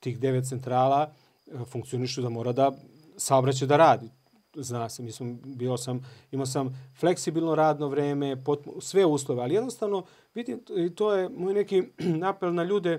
tih 0.00 0.18
devet 0.18 0.48
centrala, 0.48 1.10
e, 1.46 1.64
funkcionišu 1.64 2.22
da 2.22 2.28
mora 2.28 2.52
da 2.52 2.72
saobraćaj 3.16 3.68
da 3.68 3.76
radi. 3.76 4.08
Zna 4.56 4.88
se, 4.88 5.02
mislim, 5.02 5.40
bio 5.44 5.76
sam, 5.76 6.00
imao 6.30 6.46
sam 6.46 6.92
fleksibilno 7.00 7.54
radno 7.54 7.88
vreme, 7.88 8.44
potpuno, 8.44 8.80
sve 8.80 9.04
uslove, 9.04 9.42
ali 9.42 9.54
jednostavno, 9.54 10.04
vidim, 10.34 10.60
i 10.76 10.94
to 10.94 11.12
je 11.12 11.28
moj 11.28 11.54
neki 11.54 11.82
apel 12.30 12.54
na 12.54 12.64
ljude, 12.64 12.90
e, 12.90 12.98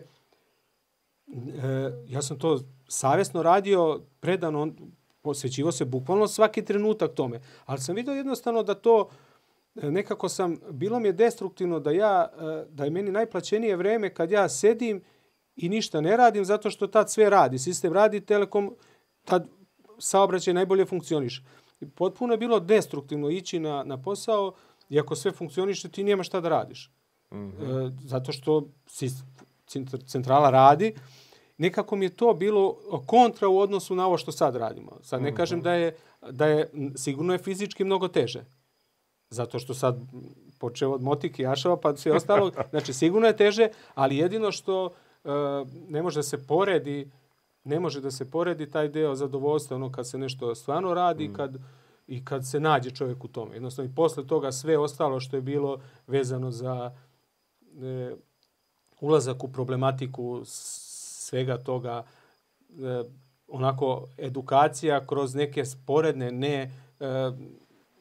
ja 2.07 2.21
sam 2.21 2.39
to 2.39 2.59
savjesno 2.87 3.43
radio, 3.43 4.01
predano, 4.19 4.73
posvećivo 5.21 5.71
se 5.71 5.85
bukvalno 5.85 6.27
svaki 6.27 6.65
trenutak 6.65 7.13
tome. 7.13 7.39
Ali 7.65 7.81
sam 7.81 7.95
vidio 7.95 8.13
jednostavno 8.13 8.63
da 8.63 8.73
to 8.73 9.09
e, 9.75 9.91
nekako 9.91 10.29
sam, 10.29 10.57
bilo 10.71 10.99
mi 10.99 11.07
je 11.07 11.13
destruktivno 11.13 11.79
da 11.79 11.91
ja, 11.91 12.29
e, 12.37 12.65
da 12.69 12.83
je 12.83 12.89
meni 12.89 13.11
najplaćenije 13.11 13.75
vreme 13.75 14.13
kad 14.13 14.31
ja 14.31 14.49
sedim 14.49 15.01
i 15.55 15.69
ništa 15.69 16.01
ne 16.01 16.17
radim 16.17 16.45
zato 16.45 16.69
što 16.69 16.87
tad 16.87 17.11
sve 17.11 17.29
radi. 17.29 17.59
Sistem 17.59 17.93
radi, 17.93 18.21
Telekom 18.21 18.75
tad 19.23 19.47
saobraćaj 19.99 20.53
najbolje 20.53 20.85
funkcioniše. 20.85 21.43
I 21.81 21.89
potpuno 21.89 22.33
je 22.33 22.37
bilo 22.37 22.59
destruktivno 22.59 23.29
ići 23.29 23.59
na, 23.59 23.83
na 23.83 24.01
posao 24.01 24.53
i 24.89 24.99
ako 24.99 25.15
sve 25.15 25.31
funkcioniše, 25.31 25.89
ti 25.89 26.03
nema 26.03 26.23
šta 26.23 26.41
da 26.41 26.49
radiš. 26.49 26.91
Mm 27.31 27.37
-hmm. 27.37 27.87
e, 27.87 27.91
zato 28.03 28.31
što 28.31 28.67
si, 28.87 29.09
centrala 30.07 30.49
radi, 30.49 30.93
nekako 31.57 31.95
mi 31.95 32.05
je 32.05 32.09
to 32.09 32.33
bilo 32.33 32.75
kontra 33.05 33.47
u 33.47 33.59
odnosu 33.59 33.95
na 33.95 34.07
ovo 34.07 34.17
što 34.17 34.31
sad 34.31 34.55
radimo. 34.55 34.97
Sad 35.01 35.21
ne 35.21 35.29
mm 35.29 35.33
-hmm. 35.33 35.37
kažem 35.37 35.61
da 35.61 35.73
je, 35.73 35.95
da 36.31 36.47
je, 36.47 36.69
sigurno 36.95 37.33
je 37.33 37.39
fizički 37.39 37.83
mnogo 37.83 38.07
teže. 38.07 38.45
Zato 39.29 39.59
što 39.59 39.73
sad 39.73 39.99
počeo 40.59 40.91
od 40.91 41.01
motike 41.01 41.43
i 41.43 41.47
ašava 41.47 41.77
pa 41.77 41.95
sve 41.95 42.11
ostalo. 42.19 42.51
Znači, 42.69 42.93
sigurno 42.93 43.27
je 43.27 43.37
teže, 43.37 43.69
ali 43.93 44.17
jedino 44.17 44.51
što 44.51 44.85
uh, 44.85 45.31
ne 45.89 46.01
može 46.01 46.19
da 46.19 46.23
se 46.23 46.47
poredi, 46.47 47.11
ne 47.65 47.79
može 47.79 48.01
da 48.01 48.11
se 48.11 48.31
poredi 48.31 48.69
taj 48.69 48.87
deo 48.89 49.15
zadovoljstva, 49.15 49.75
ono 49.75 49.91
kad 49.91 50.07
se 50.07 50.17
nešto 50.17 50.55
stvarno 50.55 50.93
radi, 50.93 51.27
mm. 51.27 51.33
kad, 51.33 51.57
i 52.07 52.25
kad 52.25 52.47
se 52.47 52.59
nađe 52.59 52.91
čovjek 52.91 53.23
u 53.23 53.27
tome. 53.27 53.55
Jednostavno, 53.55 53.91
i 53.91 53.95
posle 53.95 54.27
toga 54.27 54.51
sve 54.51 54.77
ostalo 54.77 55.19
što 55.19 55.35
je 55.35 55.41
bilo 55.41 55.79
vezano 56.07 56.51
za 56.51 56.91
e, 57.81 58.15
ulazak 59.01 59.43
u 59.43 59.51
problematiku 59.51 60.41
svega 60.45 61.57
toga, 61.57 62.03
e, 62.69 63.03
onako 63.47 64.07
edukacija 64.17 65.07
kroz 65.07 65.35
neke 65.35 65.65
sporedne, 65.65 66.31
ne 66.31 66.71
e, 66.99 67.31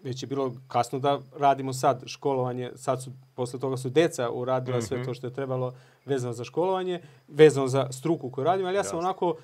već 0.02 0.22
je 0.22 0.26
bilo 0.26 0.52
kasno 0.68 0.98
da 0.98 1.20
radimo 1.36 1.72
sad 1.72 2.02
školovanje, 2.06 2.70
sad 2.74 3.02
su, 3.02 3.10
posle 3.34 3.60
toga 3.60 3.76
su 3.76 3.90
deca 3.90 4.30
uradila 4.30 4.76
mm 4.76 4.80
-hmm. 4.80 4.88
sve 4.88 4.96
mhm. 4.96 5.06
to 5.06 5.14
što 5.14 5.26
je 5.26 5.32
trebalo 5.32 5.74
vezano 6.04 6.32
za 6.32 6.44
školovanje, 6.44 7.00
vezano 7.28 7.68
za 7.68 7.92
struku 7.92 8.30
koju 8.30 8.44
radimo, 8.44 8.68
ali 8.68 8.76
ja 8.76 8.84
sam 8.84 8.96
Jasne. 8.96 9.08
onako, 9.08 9.36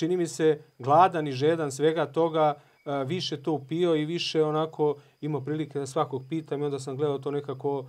čini 0.00 0.16
mi 0.16 0.26
se, 0.26 0.58
gladan 0.78 1.28
i 1.28 1.32
žedan 1.32 1.72
svega 1.72 2.06
toga, 2.06 2.54
a, 2.84 3.02
više 3.02 3.42
to 3.42 3.52
upio 3.52 3.96
i 3.96 4.04
više 4.04 4.44
onako 4.44 4.96
imao 5.20 5.40
prilike 5.40 5.78
da 5.78 5.86
svakog 5.86 6.24
pitam 6.28 6.62
i 6.62 6.64
onda 6.64 6.78
sam 6.78 6.96
gledao 6.96 7.18
to 7.18 7.30
nekako 7.30 7.84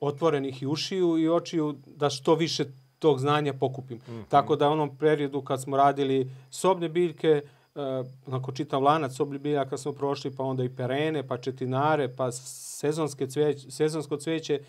otvorenih 0.00 0.62
i 0.62 0.66
ušiju 0.66 1.18
i 1.18 1.28
očiju 1.28 1.74
da 1.86 2.10
što 2.10 2.34
više 2.34 2.64
tog 2.98 3.18
znanja 3.18 3.52
pokupim. 3.52 3.98
Mm 3.98 4.10
-hmm. 4.10 4.24
Tako 4.28 4.56
da 4.56 4.68
u 4.68 4.72
onom 4.72 4.96
periodu 4.98 5.42
kad 5.42 5.62
smo 5.62 5.76
radili 5.76 6.30
sobne 6.50 6.88
biljke, 6.88 7.42
uh, 7.74 7.82
onako 8.26 8.52
čitav 8.52 8.82
lanac 8.82 9.20
oblibiljaka 9.20 9.76
smo 9.76 9.92
prošli, 9.92 10.36
pa 10.36 10.44
onda 10.44 10.64
i 10.64 10.68
perene, 10.76 11.26
pa 11.28 11.38
četinare, 11.38 12.08
pa 12.16 12.32
sezonske 12.32 13.26
cveć, 13.26 13.66
sezonsko 13.70 14.16
cveće, 14.16 14.60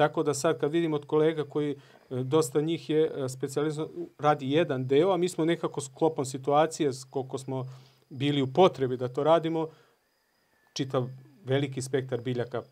tako 0.00 0.22
da 0.22 0.34
sad 0.34 0.60
kad 0.60 0.72
vidim 0.72 0.94
od 0.94 1.06
kolega 1.06 1.44
koji 1.44 1.76
uh, 1.76 2.18
dosta 2.18 2.60
njih 2.60 2.90
je 2.90 3.10
uh, 3.10 3.30
specializovan, 3.30 3.90
radi 4.18 4.50
jedan 4.50 4.86
deo, 4.86 5.12
a 5.12 5.16
mi 5.16 5.28
smo 5.28 5.44
nekako 5.44 5.80
sklopom 5.80 6.24
situacije, 6.24 6.90
koliko 7.10 7.38
smo 7.38 7.66
bili 8.08 8.42
u 8.42 8.52
potrebi 8.52 8.96
da 8.96 9.08
to 9.08 9.24
radimo, 9.24 9.68
čitav 10.72 11.08
veliki 11.44 11.82
spektar 11.82 12.20
biljaka 12.20 12.62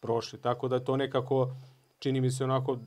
prošli. 0.00 0.40
Tako 0.40 0.68
da 0.68 0.80
to 0.80 0.96
nekako 0.96 1.54
čini 1.98 2.20
mi 2.20 2.30
se 2.30 2.44
onako 2.44 2.78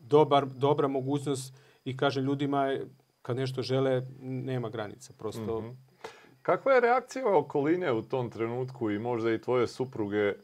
dobar, 0.00 0.46
dobra 0.46 0.88
mogućnost 0.88 1.54
i 1.84 1.96
kaže 1.96 2.20
ljudima 2.20 2.78
kad 3.22 3.36
nešto 3.36 3.62
žele, 3.62 4.02
nema 4.20 4.68
granica. 4.68 5.12
Prosto... 5.18 5.60
Mm 5.60 5.64
-hmm. 5.64 5.74
Kakva 6.42 6.72
je 6.72 6.80
reakcija 6.80 7.36
okoline 7.36 7.92
u 7.92 8.02
tom 8.02 8.30
trenutku 8.30 8.90
i 8.90 8.98
možda 8.98 9.32
i 9.32 9.40
tvoje 9.40 9.66
supruge 9.66 10.34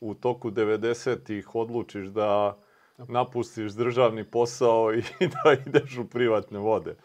u 0.00 0.14
toku 0.14 0.50
90-ih 0.50 1.54
odlučiš 1.54 2.06
da 2.06 2.58
napustiš 2.98 3.72
državni 3.72 4.24
posao 4.24 4.94
i 4.94 5.02
da 5.32 5.56
ideš 5.66 5.98
u 5.98 6.08
privatne 6.08 6.58
vode? 6.58 6.96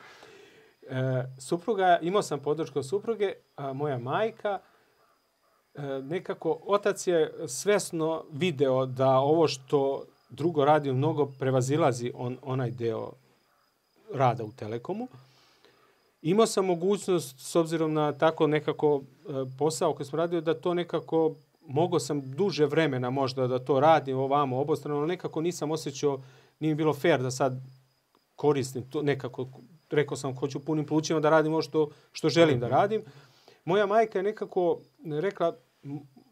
E, 0.90 1.24
supruga, 1.40 2.00
imao 2.02 2.22
sam 2.22 2.40
podršku 2.40 2.80
od 2.80 2.88
supruge, 2.88 3.34
a 3.56 3.74
moja 3.74 3.98
majka, 3.98 4.60
e, 5.76 5.82
nekako 6.04 6.60
otac 6.66 7.08
je 7.08 7.34
svesno 7.48 8.24
video 8.32 8.86
da 8.86 9.10
ovo 9.10 9.48
što 9.48 10.04
drugo 10.30 10.66
radi 10.66 10.92
mnogo 10.92 11.32
prevazilazi 11.40 12.12
on, 12.16 12.38
onaj 12.42 12.72
deo 12.72 13.12
rada 14.14 14.44
u 14.44 14.52
Telekomu. 14.52 15.08
Imao 16.22 16.46
sam 16.46 16.66
mogućnost, 16.66 17.40
s 17.40 17.56
obzirom 17.56 17.94
na 17.94 18.12
tako 18.12 18.48
nekako 18.48 19.02
e, 19.02 19.32
posao 19.60 19.94
koji 19.94 20.08
sam 20.08 20.20
radio, 20.20 20.42
da 20.42 20.54
to 20.54 20.74
nekako, 20.74 21.36
mogao 21.74 22.00
sam 22.00 22.32
duže 22.32 22.66
vremena 22.66 23.10
možda 23.10 23.48
da 23.48 23.60
to 23.60 23.80
radim 23.80 24.18
ovamo 24.18 24.60
obostrano, 24.60 24.98
ali 24.98 25.08
nekako 25.08 25.42
nisam 25.42 25.72
osjećao, 25.72 26.22
nije 26.60 26.76
bilo 26.76 26.94
fair 26.94 27.22
da 27.22 27.32
sad 27.32 27.54
koristim 28.36 28.90
to 28.90 29.02
nekako, 29.02 29.48
rekao 29.90 30.18
sam, 30.18 30.36
hoću 30.36 30.60
punim 30.60 30.86
plućima 30.86 31.20
da 31.20 31.30
radim 31.30 31.54
ovo 31.54 31.62
što, 31.62 31.90
što 32.12 32.30
želim 32.30 32.60
da 32.60 32.68
radim. 32.68 33.02
Moja 33.66 33.86
majka 33.86 34.20
je 34.20 34.24
nekako 34.24 34.80
rekla, 35.22 35.58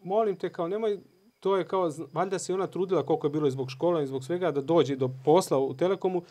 molim 0.04 0.36
te, 0.36 0.52
kao 0.52 0.68
nemoj, 0.68 1.00
to 1.40 1.58
je 1.58 1.68
kao, 1.68 1.92
valjda 2.14 2.40
se 2.40 2.54
ona 2.54 2.68
trudila 2.68 3.06
koliko 3.06 3.28
je 3.28 3.32
bilo 3.32 3.48
i 3.48 3.52
zbog 3.52 3.72
škola 3.72 4.02
i 4.02 4.08
zbog 4.08 4.24
svega, 4.24 4.52
da 4.52 4.62
dođe 4.62 4.96
do 4.96 5.10
posla 5.26 5.58
u 5.58 5.74
Telekomu, 5.74 6.24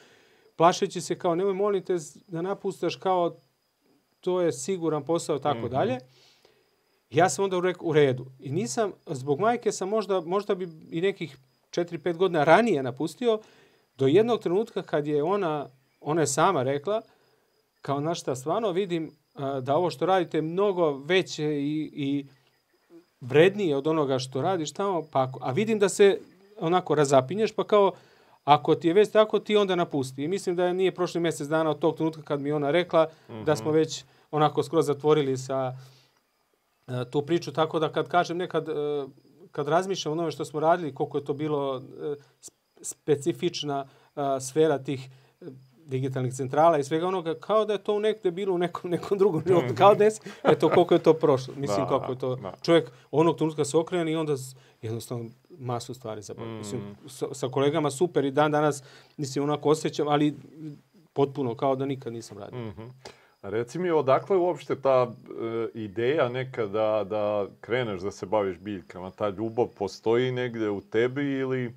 plašeći 0.57 1.01
se 1.01 1.19
kao, 1.19 1.35
nemoj 1.35 1.55
molim 1.55 1.83
te 1.83 1.97
da 2.27 2.43
napustaš 2.43 2.97
kao 2.97 3.37
to 4.21 4.41
je 4.41 4.53
siguran 4.53 5.05
posao, 5.05 5.39
tako 5.39 5.59
mm 5.59 5.63
-hmm. 5.63 5.71
dalje. 5.71 5.99
Ja 7.11 7.29
sam 7.29 7.45
onda 7.45 7.61
rekao, 7.61 7.87
u 7.87 7.93
redu. 7.93 8.27
I 8.41 8.53
nisam, 8.53 8.93
zbog 9.07 9.41
majke 9.41 9.73
sam 9.73 9.89
možda, 9.89 10.21
možda 10.21 10.55
bi 10.55 10.69
i 10.91 11.01
nekih 11.01 11.37
4-5 11.71 12.17
godina 12.17 12.45
ranije 12.45 12.83
napustio, 12.83 13.41
do 13.97 14.07
jednog 14.07 14.41
trenutka 14.41 14.83
kad 14.83 15.07
je 15.07 15.23
ona, 15.23 15.67
ona 16.01 16.21
je 16.21 16.27
sama 16.27 16.63
rekla, 16.63 17.03
kao 17.83 18.01
na 18.01 18.15
šta 18.15 18.37
stvarno 18.37 18.71
vidim 18.71 19.11
a, 19.35 19.61
da 19.61 19.77
ovo 19.77 19.91
što 19.91 20.07
radite 20.07 20.39
je 20.39 20.43
mnogo 20.43 20.91
veće 21.05 21.45
i, 21.45 21.91
i 21.93 22.27
vrednije 23.21 23.77
od 23.77 23.87
onoga 23.87 24.19
što 24.19 24.43
radiš 24.43 24.73
tamo, 24.73 25.03
pa, 25.13 25.33
a 25.41 25.53
vidim 25.53 25.79
da 25.79 25.89
se 25.89 26.21
onako 26.61 26.95
razapinješ, 26.95 27.53
pa 27.53 27.65
kao, 27.65 27.93
Ako 28.49 28.75
ti 28.75 28.89
je 28.89 28.95
već 28.95 29.11
tako, 29.11 29.39
ti 29.39 29.57
onda 29.57 29.77
napusti. 29.77 30.25
I 30.25 30.29
mislim 30.29 30.57
da 30.57 30.73
nije 30.73 30.95
prošli 30.95 31.21
mjesec 31.21 31.49
dana 31.49 31.71
od 31.71 31.79
tog 31.79 31.97
trenutka 31.97 32.23
kad 32.23 32.41
mi 32.41 32.53
ona 32.53 32.71
rekla 32.71 33.05
mm 33.05 33.33
-hmm. 33.33 33.45
da 33.45 33.57
smo 33.57 33.71
mhm. 33.71 33.79
već 33.79 34.05
onako 34.31 34.63
skroz 34.63 34.87
zatvorili 34.87 35.37
sa 35.37 35.77
tu 37.11 37.23
priču. 37.23 37.53
Tako 37.53 37.79
da 37.79 37.93
kad 37.93 38.09
kažem 38.09 38.37
nekad, 38.37 38.69
uh, 38.69 39.11
kad 39.53 39.69
razmišljam 39.69 40.13
o 40.13 40.17
onome 40.17 40.31
što 40.31 40.45
smo 40.45 40.61
radili, 40.61 40.95
koliko 40.95 41.19
je 41.19 41.25
to 41.25 41.35
bilo 41.35 41.77
uh, 41.77 41.83
specifična 42.83 43.87
sfera 44.41 44.79
tih 44.79 45.11
digitalnih 45.89 46.35
centrala 46.35 46.79
i 46.79 46.85
svega 46.85 47.07
onoga, 47.07 47.35
kao 47.35 47.65
da 47.65 47.73
je 47.73 47.79
to 47.79 47.99
nekde 47.99 48.31
bilo 48.31 48.55
u 48.55 48.59
nekom, 48.59 48.91
nekom 48.91 49.19
drugom 49.19 49.43
životu, 49.47 49.75
kao 49.75 49.95
da 49.95 50.05
je, 50.05 50.11
eto 50.43 50.69
koliko 50.69 50.95
je 50.95 51.03
to 51.03 51.15
prošlo. 51.15 51.55
Mislim, 51.57 51.81
da, 51.81 51.89
kako 51.89 52.13
je 52.13 52.19
to, 52.19 52.37
da. 52.37 52.55
čovjek 52.63 52.91
onog 53.11 53.37
trenutka 53.37 53.65
se 53.65 53.77
okrene 53.77 54.13
i 54.13 54.17
onda 54.17 54.35
jednostavno 54.83 55.31
masu 55.59 55.95
stvari 55.95 56.23
zaboravim. 56.23 56.55
Mm. 56.55 56.59
Mislim, 56.59 56.81
sa, 57.09 57.27
sa 57.35 57.49
kolegama 57.49 57.91
super 57.91 58.25
i 58.25 58.31
dan 58.31 58.53
danas, 58.53 58.83
mislim, 59.17 59.45
onako 59.45 59.71
osjećam, 59.71 60.09
ali 60.09 60.37
potpuno 61.13 61.55
kao 61.55 61.77
da 61.77 61.87
nikad 61.87 62.13
nisam 62.13 62.39
radio. 62.39 62.59
Mm 62.59 62.75
-hmm. 62.79 62.91
Reci 63.43 63.79
mi, 63.79 63.91
odakle 63.91 64.37
uopšte 64.37 64.81
ta 64.81 65.07
e, 65.07 65.69
ideja 65.75 66.29
neka 66.29 66.67
da, 66.67 67.05
da 67.09 67.47
kreneš 67.61 68.01
da 68.01 68.11
se 68.11 68.27
baviš 68.27 68.59
biljkama? 68.59 69.11
Ta 69.11 69.29
ljubav 69.29 69.67
postoji 69.67 70.33
negde 70.33 70.71
u 70.71 70.81
tebi 70.81 71.23
ili... 71.23 71.75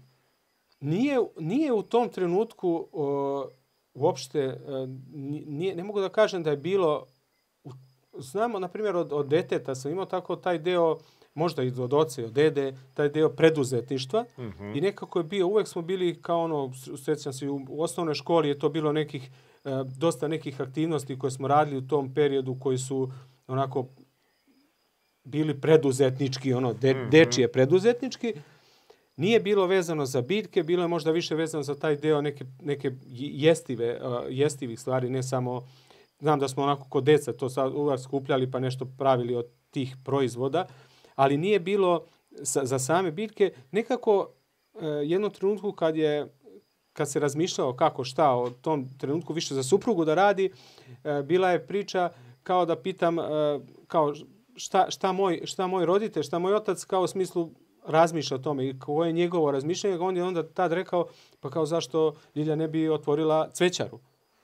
Nije, 0.80 1.20
nije 1.40 1.74
u 1.74 1.82
tom 1.84 2.10
trenutku 2.10 2.88
o, 2.92 3.50
uopšte, 3.94 4.40
e, 4.40 4.58
nije, 5.46 5.76
ne 5.76 5.84
mogu 5.84 6.02
da 6.02 6.10
kažem 6.10 6.44
da 6.44 6.50
je 6.50 6.58
bilo... 6.58 7.08
Znamo, 8.14 8.60
na 8.60 8.68
primjer, 8.68 8.96
od, 8.96 9.14
od 9.14 9.28
deteta 9.28 9.76
sam 9.76 9.92
imao 9.92 10.06
tako 10.06 10.36
taj 10.36 10.58
deo 10.58 10.98
možda 11.34 11.64
i 11.64 11.72
od 11.78 11.94
oce, 11.94 12.26
od 12.26 12.34
dede, 12.34 12.74
taj 12.94 13.10
deo 13.10 13.30
preduzetništva 13.30 14.26
mm 14.38 14.42
-hmm. 14.42 14.78
i 14.78 14.82
nekako 14.82 15.20
je 15.20 15.24
bio, 15.24 15.48
uvek 15.48 15.68
smo 15.68 15.82
bili 15.82 16.22
kao 16.22 16.44
ono, 16.44 16.72
srećam 17.04 17.34
se, 17.34 17.50
u, 17.50 17.66
u 17.70 17.82
osnovnoj 17.82 18.16
školi 18.16 18.48
je 18.48 18.60
to 18.60 18.70
bilo 18.70 18.92
nekih, 18.92 19.30
e, 19.66 19.70
dosta 19.98 20.28
nekih 20.28 20.62
aktivnosti 20.62 21.20
koje 21.20 21.32
smo 21.32 21.48
radili 21.48 21.78
u 21.78 21.88
tom 21.88 22.14
periodu 22.14 22.58
koji 22.60 22.78
su 22.78 23.12
onako 23.48 23.86
bili 25.24 25.62
preduzetnički, 25.62 26.54
ono, 26.54 26.74
de, 26.74 26.94
mm 26.94 26.98
-hmm. 26.98 27.10
dečije 27.10 27.52
preduzetnički. 27.52 28.34
Nije 29.16 29.40
bilo 29.40 29.66
vezano 29.66 30.06
za 30.06 30.22
biljke, 30.22 30.64
bilo 30.64 30.84
je 30.84 30.88
možda 30.88 31.12
više 31.12 31.36
vezano 31.36 31.64
za 31.64 31.76
taj 31.76 31.96
deo 31.96 32.22
neke, 32.22 32.46
neke 32.62 32.92
jestive, 33.16 34.00
uh, 34.02 34.14
jestivih 34.30 34.80
stvari, 34.80 35.10
ne 35.10 35.24
samo, 35.24 35.68
znam 36.22 36.40
da 36.40 36.48
smo 36.48 36.64
onako 36.64 36.90
kod 36.90 37.04
deca 37.04 37.34
to 37.34 37.50
sad 37.50 37.74
uvek 37.76 38.00
skupljali 38.00 38.52
pa 38.52 38.60
nešto 38.60 38.86
pravili 38.98 39.36
od 39.36 39.46
tih 39.72 39.96
proizvoda, 40.06 40.68
ali 41.16 41.38
nije 41.38 41.60
bilo 41.60 42.06
za, 42.32 42.66
za 42.66 42.80
same 42.80 43.12
biljke. 43.12 43.54
Nekako 43.72 44.30
e, 44.76 45.30
trenutku 45.34 45.72
kad 45.72 45.96
je 45.96 46.28
kad 46.94 47.12
se 47.12 47.20
razmišljao 47.20 47.74
kako 47.74 48.04
šta 48.04 48.32
o 48.32 48.50
tom 48.50 48.90
trenutku 48.98 49.34
više 49.34 49.54
za 49.54 49.64
suprugu 49.64 50.06
da 50.06 50.16
radi, 50.16 50.52
e, 51.04 51.24
bila 51.24 51.52
je 51.52 51.68
priča 51.68 52.10
kao 52.44 52.66
da 52.66 52.76
pitam 52.76 53.20
e, 53.20 53.24
kao 53.88 54.14
šta, 54.56 54.92
šta, 54.92 55.12
moj, 55.12 55.42
šta 55.44 55.68
moj 55.68 55.86
roditelj, 55.86 56.24
šta 56.24 56.40
moj 56.40 56.54
otac 56.54 56.86
kao 56.86 57.02
u 57.02 57.08
smislu 57.08 57.50
razmišlja 57.86 58.36
o 58.36 58.40
tome 58.40 58.70
i 58.70 58.80
koje 58.80 59.10
je 59.10 59.14
njegovo 59.14 59.52
razmišljanje, 59.52 60.00
on 60.00 60.18
je 60.18 60.24
onda 60.24 60.44
tad 60.44 60.74
rekao 60.74 61.08
pa 61.40 61.50
kao 61.50 61.66
zašto 61.66 62.14
Ljilja 62.36 62.56
ne 62.56 62.68
bi 62.68 62.90
otvorila 62.90 63.50
cvećaru. 63.54 64.00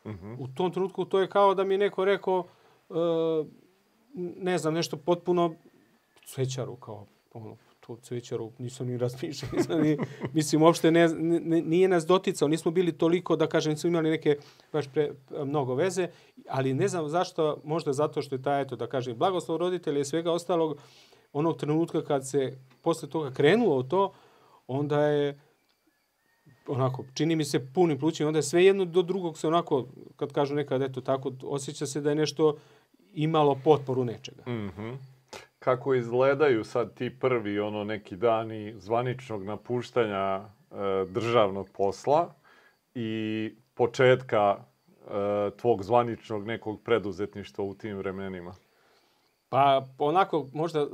-huh. 0.08 0.36
U 0.40 0.48
tom 0.48 0.72
trenutku 0.72 1.06
to 1.06 1.20
je 1.20 1.30
kao 1.30 1.56
da 1.56 1.64
mi 1.64 1.78
neko 1.78 2.06
rekao 2.06 2.44
e, 2.90 2.94
ne 4.16 4.58
znam, 4.58 4.74
nešto 4.74 4.98
potpuno 4.98 5.56
cvećaru, 6.26 6.76
kao 6.76 7.06
ono, 7.34 7.58
to 7.80 7.96
cvećaru 7.96 8.52
nisam 8.58 8.88
ni 8.88 8.98
razmišljao. 8.98 9.52
Nisam 9.58 9.82
ni, 9.82 9.98
mislim, 10.34 10.62
uopšte 10.62 10.92
ne, 10.92 11.08
ne, 11.08 11.62
nije 11.62 11.88
nas 11.88 12.06
doticao. 12.06 12.48
Nismo 12.48 12.72
bili 12.72 12.92
toliko, 12.92 13.36
da 13.36 13.48
kažem, 13.48 13.72
nismo 13.72 13.88
imali 13.88 14.10
neke 14.10 14.38
baš 14.74 14.88
pre, 14.94 15.12
mnogo 15.44 15.76
veze, 15.76 16.08
ali 16.50 16.74
ne 16.74 16.88
znam 16.88 17.10
zašto, 17.10 17.62
možda 17.64 17.94
zato 17.94 18.22
što 18.22 18.36
je 18.36 18.42
taj, 18.42 18.62
eto, 18.62 18.76
da 18.76 18.88
kažem, 18.88 19.18
blagoslov 19.18 19.58
roditelja 19.58 20.00
i 20.00 20.06
svega 20.06 20.32
ostalog, 20.32 20.78
onog 21.34 21.58
trenutka 21.58 22.04
kad 22.04 22.28
se 22.28 22.58
posle 22.82 23.10
toga 23.10 23.32
krenulo 23.32 23.84
to, 23.84 24.14
onda 24.68 25.02
je 25.02 25.40
onako, 26.68 27.06
čini 27.14 27.36
mi 27.36 27.46
se 27.46 27.74
punim 27.74 28.00
plućima, 28.00 28.28
onda 28.28 28.40
je 28.40 28.44
sve 28.44 28.66
jedno 28.66 28.86
do 28.86 29.02
drugog 29.02 29.38
se 29.38 29.48
onako, 29.48 29.88
kad 30.16 30.34
kažu 30.34 30.56
nekad, 30.56 30.82
eto 30.82 31.02
tako, 31.02 31.32
osjeća 31.44 31.86
se 31.86 32.02
da 32.02 32.10
je 32.10 32.16
nešto 32.16 32.58
imalo 33.14 33.60
potporu 33.64 34.06
nečega. 34.06 34.44
Mm 34.48 34.70
-hmm. 34.78 34.98
Kako 35.60 35.94
izgledaju 35.94 36.64
sad 36.64 36.94
ti 36.94 37.20
prvi 37.20 37.60
ono 37.60 37.84
neki 37.84 38.16
dani 38.16 38.74
zvaničnog 38.78 39.44
napuštanja 39.44 40.42
e, 40.46 40.46
državnog 41.10 41.70
posla 41.70 42.34
i 42.96 43.52
početka 43.74 44.58
e, 44.58 45.52
tvog 45.58 45.84
zvaničnog 45.84 46.46
nekog 46.46 46.82
preduzetništva 46.84 47.64
u 47.64 47.74
tim 47.74 47.98
vremenima? 47.98 48.56
Pa 49.50 49.86
onako, 49.98 50.48
možda 50.54 50.80
e, 50.82 50.86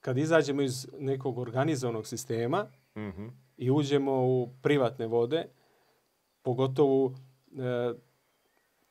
kad 0.00 0.18
izađemo 0.18 0.62
iz 0.62 0.88
nekog 0.98 1.38
organizovanog 1.38 2.06
sistema 2.06 2.66
mm 2.96 3.00
-hmm. 3.00 3.43
I 3.56 3.70
uđemo 3.70 4.12
u 4.12 4.48
privatne 4.62 5.06
vode, 5.06 5.46
pogotovo 6.42 7.12
e, 7.12 7.92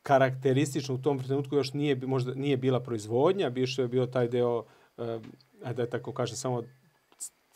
karakteristično 0.03 0.95
u 0.95 1.01
tom 1.01 1.19
trenutku 1.19 1.55
još 1.55 1.73
nije, 1.73 1.95
možda 1.95 2.33
nije 2.33 2.57
bila 2.57 2.79
proizvodnja, 2.79 3.47
više 3.47 3.81
je 3.81 3.87
bio 3.87 4.05
taj 4.05 4.27
deo, 4.27 4.63
e, 4.97 5.19
da 5.73 5.89
tako 5.89 6.11
kažem, 6.11 6.37
samo 6.37 6.63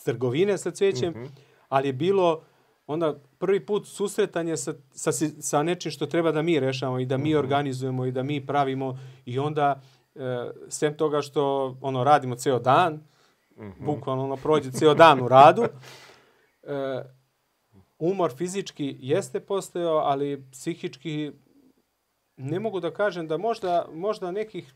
trgovine 0.04 0.58
sa 0.58 0.72
cvećem, 0.72 1.14
mm 1.14 1.18
-hmm. 1.18 1.30
ali 1.70 1.88
je 1.88 1.94
bilo 1.94 2.42
onda 2.88 3.16
prvi 3.38 3.66
put 3.66 3.88
susretanje 3.88 4.58
sa, 4.58 4.74
sa, 4.92 5.12
sa 5.40 5.64
nečim 5.64 5.92
što 5.92 6.06
treba 6.06 6.32
da 6.32 6.42
mi 6.42 6.60
rešavamo 6.60 7.00
i 7.00 7.06
da 7.06 7.18
mi 7.18 7.30
mm 7.30 7.34
-hmm. 7.34 7.40
organizujemo 7.40 8.06
i 8.06 8.12
da 8.12 8.24
mi 8.24 8.46
pravimo 8.46 9.00
i 9.26 9.40
onda 9.40 9.82
e, 10.16 10.20
sem 10.70 10.98
toga 10.98 11.22
što 11.22 11.76
ono 11.82 12.04
radimo 12.04 12.36
ceo 12.36 12.60
dan, 12.60 12.94
mm 12.94 13.62
-hmm. 13.62 13.86
bukvalno 13.86 14.24
ono 14.24 14.36
prođe 14.36 14.72
ceo 14.72 14.94
dan 14.94 15.22
u 15.22 15.28
radu, 15.28 15.64
e, 16.68 17.04
umor 18.00 18.32
fizički 18.38 18.96
jeste 19.00 19.40
postojao, 19.40 19.98
ali 19.98 20.44
psihički 20.52 21.32
ne 22.38 22.60
mogu 22.60 22.80
da 22.80 22.94
kažem 22.94 23.28
da 23.28 23.38
možda, 23.38 23.88
možda 23.94 24.32
nekih 24.32 24.74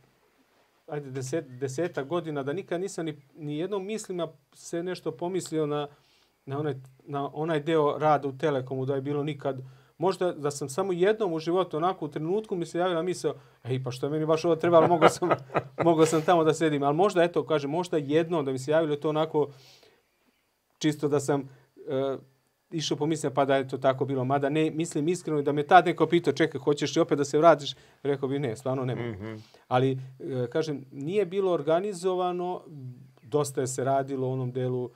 ajde, 0.88 1.12
deset, 1.12 1.46
deseta 1.60 2.04
godina, 2.04 2.44
da 2.44 2.54
nikad 2.54 2.82
nisam 2.82 3.06
ni, 3.06 3.22
ni 3.36 3.58
jednom 3.58 3.86
mislima 3.86 4.28
se 4.54 4.84
nešto 4.84 5.12
pomislio 5.12 5.66
na, 5.66 5.88
na, 6.46 6.60
onaj, 6.60 6.76
na 7.04 7.30
onaj 7.34 7.60
deo 7.60 7.98
rada 7.98 8.28
u 8.28 8.38
Telekomu, 8.38 8.86
da 8.86 8.96
je 8.96 9.02
bilo 9.02 9.24
nikad 9.24 9.62
možda 10.02 10.32
da 10.32 10.52
sam 10.52 10.70
samo 10.70 10.94
jednom 10.94 11.34
u 11.34 11.40
životu, 11.40 11.78
onako 11.78 12.06
u 12.06 12.08
trenutku 12.08 12.56
mi 12.56 12.66
se 12.66 12.80
javila 12.80 13.02
misao, 13.02 13.34
ej, 13.64 13.84
pa 13.84 13.92
što 13.92 14.06
je 14.06 14.10
meni 14.10 14.26
baš 14.26 14.46
ovo 14.46 14.56
trebalo, 14.56 14.88
mogao 14.88 15.10
sam, 15.10 15.30
mogao 15.88 16.06
sam 16.06 16.22
tamo 16.22 16.44
da 16.44 16.54
sedim. 16.54 16.84
Ali 16.84 16.96
možda, 16.96 17.24
eto, 17.24 17.46
kaže, 17.46 17.68
možda 17.68 17.98
jednom 17.98 18.46
da 18.46 18.52
mi 18.52 18.60
se 18.60 18.72
javilo 18.72 18.96
to 18.96 19.10
onako, 19.10 19.48
čisto 20.78 21.08
da 21.08 21.20
sam 21.20 21.50
uh, 22.14 22.20
išao 22.72 22.98
pomisliti, 22.98 23.36
pa 23.36 23.46
da 23.46 23.56
je 23.56 23.68
to 23.68 23.78
tako 23.78 24.06
bilo. 24.06 24.26
Mada 24.26 24.50
ne, 24.50 24.70
mislim 24.72 25.08
iskreno 25.08 25.42
da 25.42 25.52
me 25.52 25.64
tad 25.64 25.86
neko 25.86 26.08
pitao, 26.08 26.34
čekaj, 26.34 26.60
hoćeš 26.60 26.96
li 26.96 27.02
opet 27.02 27.18
da 27.18 27.26
se 27.26 27.38
vratiš? 27.38 27.76
Rekao 28.04 28.30
bi, 28.30 28.40
ne, 28.40 28.56
stvarno 28.56 28.86
ne 28.86 28.96
mogu. 28.96 29.10
Mm 29.10 29.26
-hmm. 29.26 29.40
Ali, 29.68 29.92
uh, 29.92 30.48
kažem, 30.50 30.86
nije 30.92 31.26
bilo 31.26 31.52
organizovano, 31.52 32.62
dosta 33.24 33.62
je 33.62 33.68
se 33.68 33.84
radilo 33.84 34.28
u 34.28 34.32
onom 34.32 34.52
delu 34.52 34.84
uh, 34.84 34.92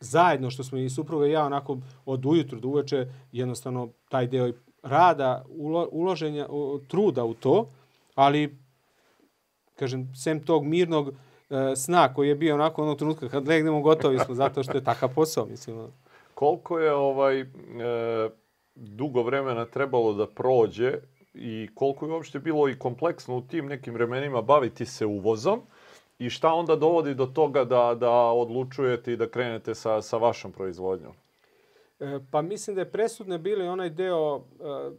zajedno 0.00 0.50
što 0.50 0.64
smo 0.64 0.78
i 0.78 0.90
supruga 0.90 1.26
i 1.26 1.30
ja 1.30 1.44
onako 1.44 1.78
od 2.04 2.26
ujutru 2.26 2.60
do 2.60 2.68
uveče 2.68 3.06
jednostavno 3.32 3.88
taj 4.08 4.26
deo 4.26 4.52
rada, 4.82 5.44
ulo, 5.48 5.88
uloženja, 5.92 6.46
truda 6.88 7.24
u 7.24 7.34
to, 7.34 7.70
ali 8.14 8.58
kažem, 9.74 10.14
sem 10.14 10.44
tog 10.44 10.64
mirnog 10.64 11.08
e, 11.08 11.12
sna 11.76 12.14
koji 12.14 12.28
je 12.28 12.34
bio 12.34 12.54
onako 12.54 12.82
onog 12.82 12.98
trenutka 12.98 13.28
kad 13.28 13.48
legnemo 13.48 13.80
gotovi 13.80 14.18
smo 14.18 14.34
zato 14.34 14.62
što 14.62 14.72
je 14.72 14.84
takav 14.84 15.14
posao, 15.14 15.46
mislim. 15.46 15.86
Koliko 16.34 16.78
je 16.78 16.92
ovaj 16.92 17.40
e, 17.40 17.46
dugo 18.74 19.22
vremena 19.22 19.64
trebalo 19.64 20.12
da 20.12 20.26
prođe 20.26 20.94
i 21.34 21.68
koliko 21.74 22.06
je 22.06 22.12
uopšte 22.12 22.38
bilo 22.38 22.68
i 22.68 22.78
kompleksno 22.78 23.36
u 23.36 23.42
tim 23.42 23.66
nekim 23.66 23.94
vremenima 23.94 24.42
baviti 24.42 24.86
se 24.86 25.06
uvozom, 25.06 25.62
I 26.18 26.30
šta 26.30 26.52
onda 26.52 26.76
dovodi 26.76 27.14
do 27.14 27.26
toga 27.26 27.64
da, 27.64 27.94
da 28.00 28.10
odlučujete 28.10 29.12
i 29.12 29.16
da 29.16 29.28
krenete 29.28 29.74
sa, 29.74 30.02
sa 30.02 30.16
vašom 30.16 30.52
proizvodnjom? 30.52 31.12
E, 32.00 32.18
pa 32.30 32.42
mislim 32.42 32.76
da 32.76 32.80
je 32.80 32.90
presudne 32.90 33.38
bili 33.38 33.68
onaj 33.68 33.90
deo 33.90 34.36
uh, 34.36 34.42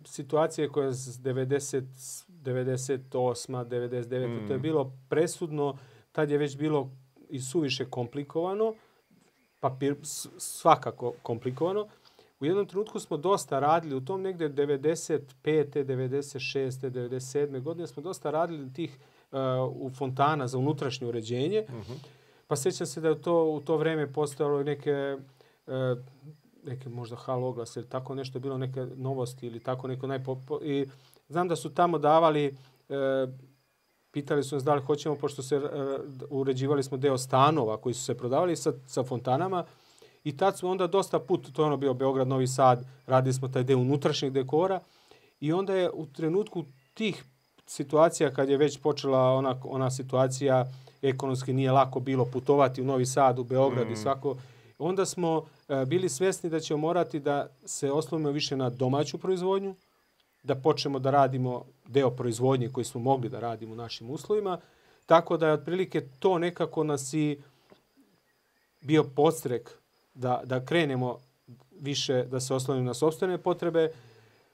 situacije 0.06 0.70
koja 0.70 0.86
je 0.86 0.94
90, 0.94 1.84
98, 2.30 3.66
99, 3.66 4.28
mm. 4.28 4.48
to 4.48 4.54
je 4.54 4.60
bilo 4.60 4.94
presudno, 5.10 5.78
tad 6.12 6.32
je 6.32 6.38
već 6.38 6.58
bilo 6.58 6.92
i 7.30 7.40
suviše 7.40 7.86
komplikovano, 7.86 8.74
papir 9.60 9.96
svakako 10.38 11.14
komplikovano. 11.24 11.88
U 12.40 12.46
jednom 12.46 12.66
trenutku 12.66 13.00
smo 13.00 13.18
dosta 13.18 13.60
radili, 13.60 13.96
u 13.96 14.06
tom 14.06 14.22
negde 14.22 14.50
95. 14.50 15.20
96. 15.44 16.90
97. 16.90 17.62
godine 17.62 17.88
smo 17.88 18.04
dosta 18.04 18.32
radili 18.32 18.74
tih 18.74 18.98
u 19.72 19.90
fontana 19.90 20.48
za 20.48 20.58
unutrašnje 20.58 21.08
uređenje. 21.08 21.66
Uh 21.68 21.74
mhm. 21.74 21.82
-huh. 21.82 22.20
Pa 22.48 22.56
sećam 22.56 22.88
se 22.88 23.02
da 23.02 23.08
je 23.08 23.22
to 23.22 23.44
u 23.44 23.62
to 23.62 23.78
vreme 23.78 24.14
postojalo 24.14 24.64
neke 24.64 25.18
e, 25.68 25.96
neke 26.64 26.90
možda 26.90 27.16
hal 27.16 27.44
oglas 27.44 27.76
ili 27.76 27.90
tako 27.90 28.16
nešto 28.16 28.40
bilo 28.40 28.58
neke 28.58 28.86
novosti 28.96 29.48
ili 29.48 29.60
tako 29.60 29.88
neko 29.88 30.08
najpopo 30.08 30.60
i 30.64 30.88
znam 31.28 31.48
da 31.48 31.56
su 31.56 31.74
tamo 31.74 31.98
davali 31.98 32.46
e, 32.46 32.54
pitali 34.12 34.44
su 34.44 34.56
nas 34.56 34.64
da 34.64 34.76
li 34.76 34.82
hoćemo 34.82 35.16
pošto 35.16 35.44
se 35.44 35.56
e, 35.56 35.60
uređivali 36.30 36.84
smo 36.84 36.98
deo 36.98 37.18
stanova 37.18 37.78
koji 37.78 37.94
su 37.94 38.04
se 38.04 38.18
prodavali 38.18 38.56
sa, 38.56 38.74
sa 38.88 39.04
fontanama 39.04 39.66
i 40.24 40.38
tad 40.38 40.58
smo 40.58 40.70
onda 40.70 40.88
dosta 40.88 41.20
put 41.20 41.52
to 41.54 41.62
je 41.62 41.66
ono 41.66 41.78
bio 41.78 41.94
Beograd 41.94 42.28
Novi 42.28 42.48
Sad 42.48 42.86
radili 43.06 43.34
smo 43.34 43.48
taj 43.48 43.64
deo 43.64 43.78
unutrašnjeg 43.78 44.34
dekora 44.34 44.80
i 45.40 45.54
onda 45.54 45.76
je 45.76 45.92
u 45.94 46.06
trenutku 46.06 46.64
tih 46.94 47.24
situacija 47.66 48.34
kad 48.34 48.50
je 48.50 48.58
već 48.58 48.80
počela 48.80 49.20
ona, 49.20 49.62
ona 49.64 49.92
situacija 49.92 50.66
ekonomski 51.02 51.54
nije 51.54 51.72
lako 51.72 52.00
bilo 52.00 52.26
putovati 52.26 52.82
u 52.82 52.86
Novi 52.86 53.06
Sad, 53.06 53.40
u 53.40 53.44
Beograd 53.44 53.88
mm. 53.88 53.92
i 53.92 53.96
svako, 53.96 54.38
onda 54.80 55.06
smo 55.06 55.46
e, 55.68 55.86
bili 55.86 56.10
svesni 56.10 56.50
da 56.50 56.60
ćemo 56.60 56.80
morati 56.80 57.20
da 57.20 57.48
se 57.66 57.92
oslonimo 57.92 58.32
više 58.32 58.58
na 58.58 58.70
domaću 58.70 59.18
proizvodnju, 59.18 59.76
da 60.44 60.56
počnemo 60.56 61.00
da 61.00 61.12
radimo 61.12 61.66
deo 61.88 62.12
proizvodnje 62.12 62.70
koji 62.70 62.86
smo 62.86 63.02
mogli 63.02 63.30
da 63.30 63.40
radimo 63.40 63.74
u 63.74 63.76
našim 63.76 64.10
uslovima, 64.10 64.60
tako 65.06 65.38
da 65.38 65.48
je 65.48 65.54
otprilike 65.54 66.02
to 66.20 66.38
nekako 66.40 66.84
nas 66.84 67.14
i 67.14 67.38
bio 68.82 69.04
podstrek 69.04 69.72
da, 70.14 70.42
da 70.46 70.66
krenemo 70.66 71.18
više 71.80 72.24
da 72.24 72.40
se 72.40 72.54
oslonimo 72.54 72.86
na 72.86 72.94
sobstvene 72.94 73.38
potrebe, 73.38 73.92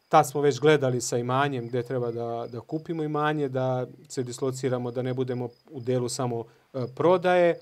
Tad 0.10 0.28
smo 0.28 0.42
već 0.42 0.60
gledali 0.60 1.02
sa 1.02 1.18
imanjem 1.18 1.68
gde 1.68 1.84
treba 1.84 2.12
da, 2.12 2.48
da 2.52 2.60
kupimo 2.60 3.04
imanje, 3.04 3.50
da 3.50 3.88
se 4.10 4.24
dislociramo, 4.24 4.92
da 4.92 5.02
ne 5.02 5.14
budemo 5.14 5.50
u 5.72 5.80
delu 5.80 6.10
samo 6.10 6.44
e, 6.74 6.86
prodaje. 6.96 7.60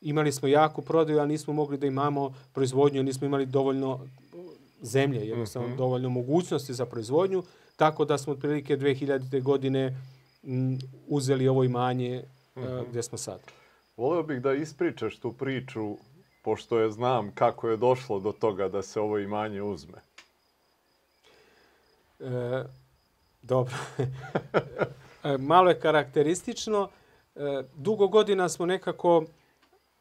Imali 0.00 0.32
smo 0.32 0.48
jaku 0.48 0.82
prodaju, 0.82 1.18
ali 1.18 1.28
nismo 1.28 1.54
mogli 1.54 1.78
da 1.78 1.86
imamo 1.86 2.34
proizvodnju, 2.52 3.02
nismo 3.02 3.26
imali 3.26 3.46
dovoljno 3.46 4.00
zemlje, 4.82 5.28
jednostavno 5.28 5.68
mm 5.68 5.72
-hmm. 5.72 5.76
dovoljno 5.76 6.08
mogućnosti 6.08 6.74
za 6.74 6.86
proizvodnju, 6.86 7.42
tako 7.76 8.04
da 8.04 8.18
smo 8.18 8.32
otprilike 8.32 8.76
2000. 8.76 9.42
godine 9.42 9.96
m, 10.44 10.78
uzeli 11.08 11.48
ovo 11.48 11.64
imanje 11.64 12.24
mm 12.56 12.60
-hmm. 12.60 12.84
gde 12.90 13.02
smo 13.02 13.18
sad. 13.18 13.40
Voleo 13.96 14.22
bih 14.22 14.40
da 14.40 14.52
ispričaš 14.52 15.18
tu 15.18 15.32
priču, 15.32 15.96
pošto 16.42 16.78
je 16.78 16.90
znam 16.90 17.32
kako 17.34 17.68
je 17.68 17.76
došlo 17.76 18.20
do 18.20 18.32
toga 18.32 18.68
da 18.68 18.82
se 18.82 19.00
ovo 19.00 19.18
imanje 19.18 19.62
uzme. 19.62 19.98
E, 22.20 22.64
dobro. 23.42 23.74
e, 25.24 25.38
malo 25.38 25.70
je 25.70 25.80
karakteristično. 25.80 26.88
E, 27.36 27.62
dugo 27.74 28.08
godina 28.08 28.48
smo 28.48 28.66
nekako 28.66 29.24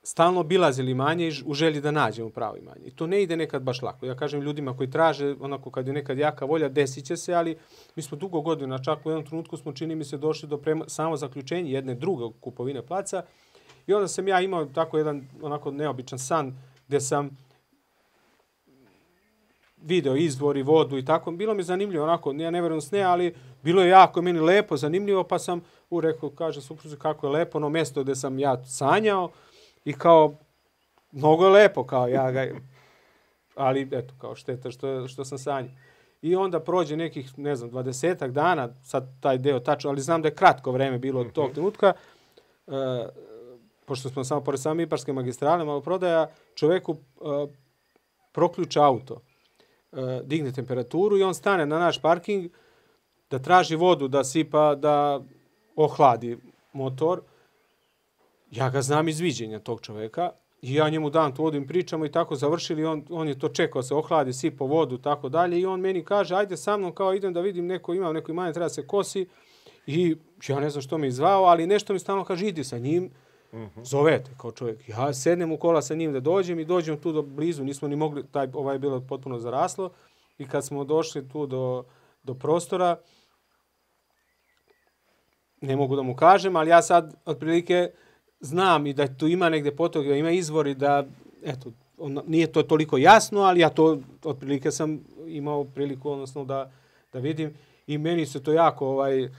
stalno 0.03 0.43
bilazili 0.43 0.93
manje 0.93 1.31
u 1.45 1.53
želji 1.53 1.81
da 1.81 1.91
nađemo 1.91 2.29
pravo 2.29 2.57
imanje. 2.57 2.85
I 2.85 2.91
to 2.91 3.07
ne 3.07 3.23
ide 3.23 3.37
nekad 3.37 3.61
baš 3.61 3.81
lako. 3.81 4.05
Ja 4.05 4.15
kažem 4.15 4.41
ljudima 4.41 4.77
koji 4.77 4.91
traže, 4.91 5.35
onako 5.39 5.71
kad 5.71 5.87
je 5.87 5.93
nekad 5.93 6.17
jaka 6.17 6.45
volja, 6.45 6.69
desit 6.69 7.05
će 7.05 7.17
se, 7.17 7.33
ali 7.33 7.57
mi 7.95 8.03
smo 8.03 8.17
dugo 8.17 8.41
godina, 8.41 8.83
čak 8.83 9.05
u 9.05 9.09
jednom 9.09 9.25
trenutku 9.25 9.57
smo 9.57 9.73
čini 9.73 9.95
mi 9.95 10.05
se 10.05 10.17
došli 10.17 10.49
do 10.49 10.57
prema, 10.57 10.85
samo 10.87 11.17
zaključenja 11.17 11.71
jedne 11.71 11.95
druge 11.95 12.25
kupovine 12.39 12.81
placa. 12.81 13.23
I 13.87 13.93
onda 13.93 14.07
sam 14.07 14.27
ja 14.27 14.41
imao 14.41 14.65
tako 14.65 14.97
jedan 14.97 15.27
onako 15.41 15.71
neobičan 15.71 16.19
san 16.19 16.57
gde 16.87 16.99
sam 16.99 17.37
video 19.81 20.15
izvor 20.15 20.57
i 20.57 20.63
vodu 20.63 20.97
i 20.97 21.05
tako. 21.05 21.31
Bilo 21.31 21.53
mi 21.53 21.63
zanimljivo, 21.63 22.03
onako, 22.03 22.31
ja 22.31 22.51
ne 22.51 22.61
verujem 22.61 22.81
sne, 22.81 23.01
ali 23.01 23.35
bilo 23.63 23.81
je 23.81 23.89
jako 23.89 24.21
meni 24.21 24.39
lepo, 24.39 24.77
zanimljivo, 24.77 25.23
pa 25.23 25.39
sam 25.39 25.61
u 25.89 26.01
rekao, 26.01 26.29
kaže 26.29 26.61
supruzi 26.61 26.97
kako 26.97 27.27
je 27.27 27.31
lepo, 27.31 27.57
ono 27.57 27.69
mjesto 27.69 28.03
gdje 28.03 28.15
sam 28.15 28.39
ja 28.39 28.65
sanjao 28.65 29.31
i 29.89 29.93
kao, 29.93 30.33
mnogo 31.11 31.45
je 31.45 31.51
lepo, 31.51 31.83
kao 31.83 32.07
ja 32.07 32.31
ga, 32.31 32.47
ali 33.55 33.89
eto, 33.91 34.13
kao 34.17 34.35
šteta 34.35 34.71
što, 34.71 35.07
što 35.07 35.25
sam 35.25 35.37
sanjao. 35.37 35.73
I 36.21 36.35
onda 36.35 36.59
prođe 36.59 36.97
nekih, 36.97 37.39
ne 37.39 37.55
znam, 37.55 37.69
dvadesetak 37.69 38.31
dana, 38.31 38.69
sad 38.83 39.07
taj 39.21 39.37
deo 39.37 39.59
tačno, 39.59 39.89
ali 39.89 40.01
znam 40.01 40.21
da 40.21 40.27
je 40.27 40.35
kratko 40.35 40.71
vreme 40.71 40.97
bilo 40.97 41.21
od 41.21 41.31
tog 41.31 41.45
mhm. 41.45 41.53
trenutka, 41.53 41.93
uh, 42.67 42.75
pošto 43.85 44.09
smo 44.09 44.23
samo 44.23 44.41
pored 44.43 44.59
same 44.59 44.83
Iparske 44.83 45.13
magistrale, 45.13 45.65
malo 45.65 45.81
prodaja, 45.81 46.27
čoveku 46.55 46.91
uh, 46.91 47.49
proključa 48.31 48.83
auto, 48.83 49.13
uh, 49.91 49.99
digne 50.23 50.51
temperaturu 50.51 51.17
i 51.17 51.23
on 51.23 51.33
stane 51.33 51.65
na 51.65 51.79
naš 51.79 52.01
parking 52.01 52.51
da 53.29 53.39
traži 53.39 53.75
vodu, 53.75 54.07
da 54.07 54.23
sipa, 54.23 54.75
da 54.75 55.21
ohladi 55.75 56.37
motor. 56.73 57.21
Ja 58.51 58.69
ga 58.69 58.81
znam 58.81 59.07
iz 59.07 59.19
viđenja 59.19 59.59
tog 59.59 59.81
čoveka 59.81 60.31
i 60.61 60.73
ja 60.73 60.89
njemu 60.89 61.09
dam 61.09 61.35
tu 61.35 61.43
vodu 61.43 61.57
im 61.57 61.67
pričamo 61.67 62.05
i 62.05 62.11
tako 62.11 62.35
završili. 62.35 62.85
On, 62.85 63.05
on 63.09 63.27
je 63.27 63.39
to 63.39 63.49
čekao 63.49 63.83
se 63.83 63.95
ohladi, 63.95 64.33
sipa 64.33 64.65
vodu, 64.65 64.97
tako 64.97 65.29
dalje. 65.29 65.59
I 65.59 65.65
on 65.65 65.79
meni 65.79 66.05
kaže, 66.05 66.35
ajde 66.35 66.57
sa 66.57 66.77
mnom, 66.77 66.95
kao 66.95 67.13
idem 67.13 67.33
da 67.33 67.41
vidim 67.41 67.65
neko, 67.67 67.93
imam 67.93 68.13
neko 68.13 68.31
imanje, 68.31 68.53
treba 68.53 68.69
se 68.69 68.87
kosi. 68.87 69.27
I 69.87 70.15
ja 70.47 70.59
ne 70.59 70.69
znam 70.69 70.81
što 70.81 70.97
me 70.97 71.07
izvao, 71.07 71.43
ali 71.43 71.67
nešto 71.67 71.93
mi 71.93 71.99
stalno 71.99 72.23
kaže, 72.23 72.47
idi 72.47 72.63
sa 72.63 72.77
njim. 72.77 73.11
-hmm. 73.53 73.83
Zovete 73.83 74.31
kao 74.37 74.51
čovjek. 74.51 74.89
Ja 74.89 75.13
sednem 75.13 75.51
u 75.51 75.57
kola 75.57 75.81
sa 75.81 75.95
njim 75.95 76.13
da 76.13 76.19
dođem 76.19 76.59
i 76.59 76.65
dođem 76.65 76.97
tu 76.97 77.11
do 77.11 77.21
blizu. 77.21 77.63
Nismo 77.63 77.87
ni 77.87 77.95
mogli, 77.95 78.23
taj, 78.31 78.47
ovaj 78.53 78.75
je 78.75 78.79
bilo 78.79 79.01
potpuno 79.01 79.39
zaraslo. 79.39 79.91
I 80.37 80.47
kad 80.47 80.65
smo 80.65 80.83
došli 80.83 81.29
tu 81.29 81.45
do, 81.45 81.83
do 82.23 82.33
prostora, 82.33 82.99
ne 85.61 85.75
mogu 85.75 85.95
da 85.95 86.01
mu 86.01 86.15
kažem, 86.15 86.55
ali 86.55 86.69
ja 86.69 86.81
sad 86.81 87.15
otprilike 87.25 87.91
znam 88.39 88.87
i 88.87 88.93
da 88.93 89.07
tu 89.07 89.27
ima 89.27 89.49
negde 89.49 89.71
potok, 89.71 90.05
da 90.05 90.15
ima 90.15 90.31
izvor 90.31 90.67
i 90.67 90.75
da, 90.75 91.05
eto, 91.43 91.71
on, 91.97 92.19
nije 92.27 92.51
to 92.51 92.63
toliko 92.63 92.97
jasno, 92.97 93.41
ali 93.41 93.59
ja 93.59 93.69
to 93.69 93.99
otprilike 94.23 94.71
sam 94.71 94.99
imao 95.27 95.63
priliku, 95.63 96.11
odnosno 96.11 96.45
da, 96.45 96.71
da 97.13 97.19
vidim. 97.19 97.53
I 97.87 97.97
meni 97.97 98.25
se 98.25 98.43
to 98.43 98.53
jako, 98.53 98.87
ovaj, 98.87 99.29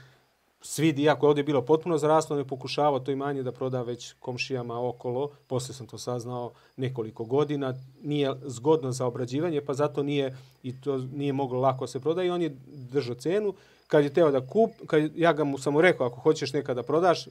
svidi, 0.61 1.03
iako 1.03 1.25
je 1.25 1.27
ovdje 1.27 1.43
bilo 1.43 1.61
potpuno 1.61 1.97
zaraslo, 1.97 2.35
ne 2.35 2.47
pokušavao 2.47 2.99
to 2.99 3.11
imanje 3.11 3.43
da 3.43 3.51
proda 3.51 3.81
već 3.81 4.13
komšijama 4.19 4.89
okolo. 4.89 5.31
Poslije 5.47 5.75
sam 5.75 5.87
to 5.87 5.97
saznao 5.97 6.51
nekoliko 6.77 7.25
godina. 7.25 7.73
Nije 8.03 8.33
zgodno 8.41 8.91
za 8.91 9.05
obrađivanje, 9.05 9.61
pa 9.61 9.73
zato 9.73 10.03
nije 10.03 10.37
i 10.63 10.81
to 10.81 10.97
nije 10.97 11.33
moglo 11.33 11.59
lako 11.59 11.87
se 11.87 11.99
proda 11.99 12.23
i 12.23 12.29
on 12.29 12.41
je 12.41 12.55
držao 12.67 13.15
cenu. 13.15 13.53
Kad 13.87 14.03
je 14.03 14.13
teo 14.13 14.31
da 14.31 14.47
kup, 14.47 14.71
kad 14.87 15.11
ja 15.15 15.33
ga 15.33 15.43
mu 15.43 15.57
samo 15.57 15.81
rekao, 15.81 16.07
ako 16.07 16.19
hoćeš 16.19 16.53
nekada 16.53 16.81
da 16.81 16.87
prodaš, 16.87 17.27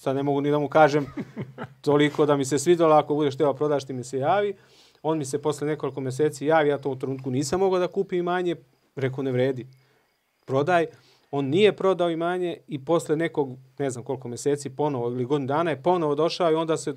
sad 0.00 0.16
ne 0.16 0.22
mogu 0.22 0.40
ni 0.40 0.50
da 0.50 0.58
mu 0.58 0.68
kažem 0.68 1.06
toliko 1.80 2.26
da 2.26 2.36
mi 2.36 2.44
se 2.44 2.58
svidalo, 2.58 2.94
ako 2.94 3.14
budeš 3.14 3.36
teo 3.36 3.54
prodaš 3.54 3.84
ti 3.84 3.92
mi 3.92 4.04
se 4.04 4.18
javi. 4.18 4.54
On 5.02 5.18
mi 5.18 5.24
se 5.24 5.42
posle 5.42 5.66
nekoliko 5.66 6.00
mjeseci 6.00 6.46
javi, 6.46 6.68
ja 6.68 6.78
to 6.78 6.90
u 6.90 6.96
trenutku 6.96 7.30
nisam 7.30 7.60
mogao 7.60 7.78
da 7.78 7.88
kupim 7.88 8.18
imanje, 8.18 8.56
rekao 8.96 9.24
ne 9.24 9.32
vredi, 9.32 9.66
prodaj 10.44 10.86
on 11.30 11.44
nije 11.44 11.76
prodao 11.76 12.10
imanje 12.10 12.56
i 12.66 12.84
posle 12.84 13.16
nekog, 13.16 13.58
ne 13.78 13.90
znam 13.90 14.04
koliko 14.04 14.28
mjeseci, 14.28 14.70
ponovo 14.70 15.08
ili 15.08 15.24
godinu 15.24 15.48
dana 15.48 15.70
je 15.70 15.82
ponovo 15.82 16.14
došao 16.14 16.52
i 16.52 16.54
onda 16.54 16.76
se 16.76 16.94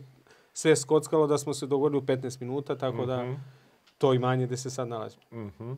sve 0.53 0.75
skockalo 0.75 1.27
da 1.27 1.37
smo 1.37 1.53
se 1.53 1.67
dogovorili 1.67 1.97
u 1.97 2.05
15 2.05 2.41
minuta, 2.41 2.77
tako 2.77 2.97
mm 2.97 3.01
-hmm. 3.01 3.07
da 3.07 3.23
mhm. 3.23 3.33
to 3.97 4.13
imanje 4.13 4.45
gde 4.45 4.57
se 4.57 4.69
sad 4.69 4.87
nalazi. 4.87 5.17
Mm 5.31 5.51
-hmm. 5.59 5.75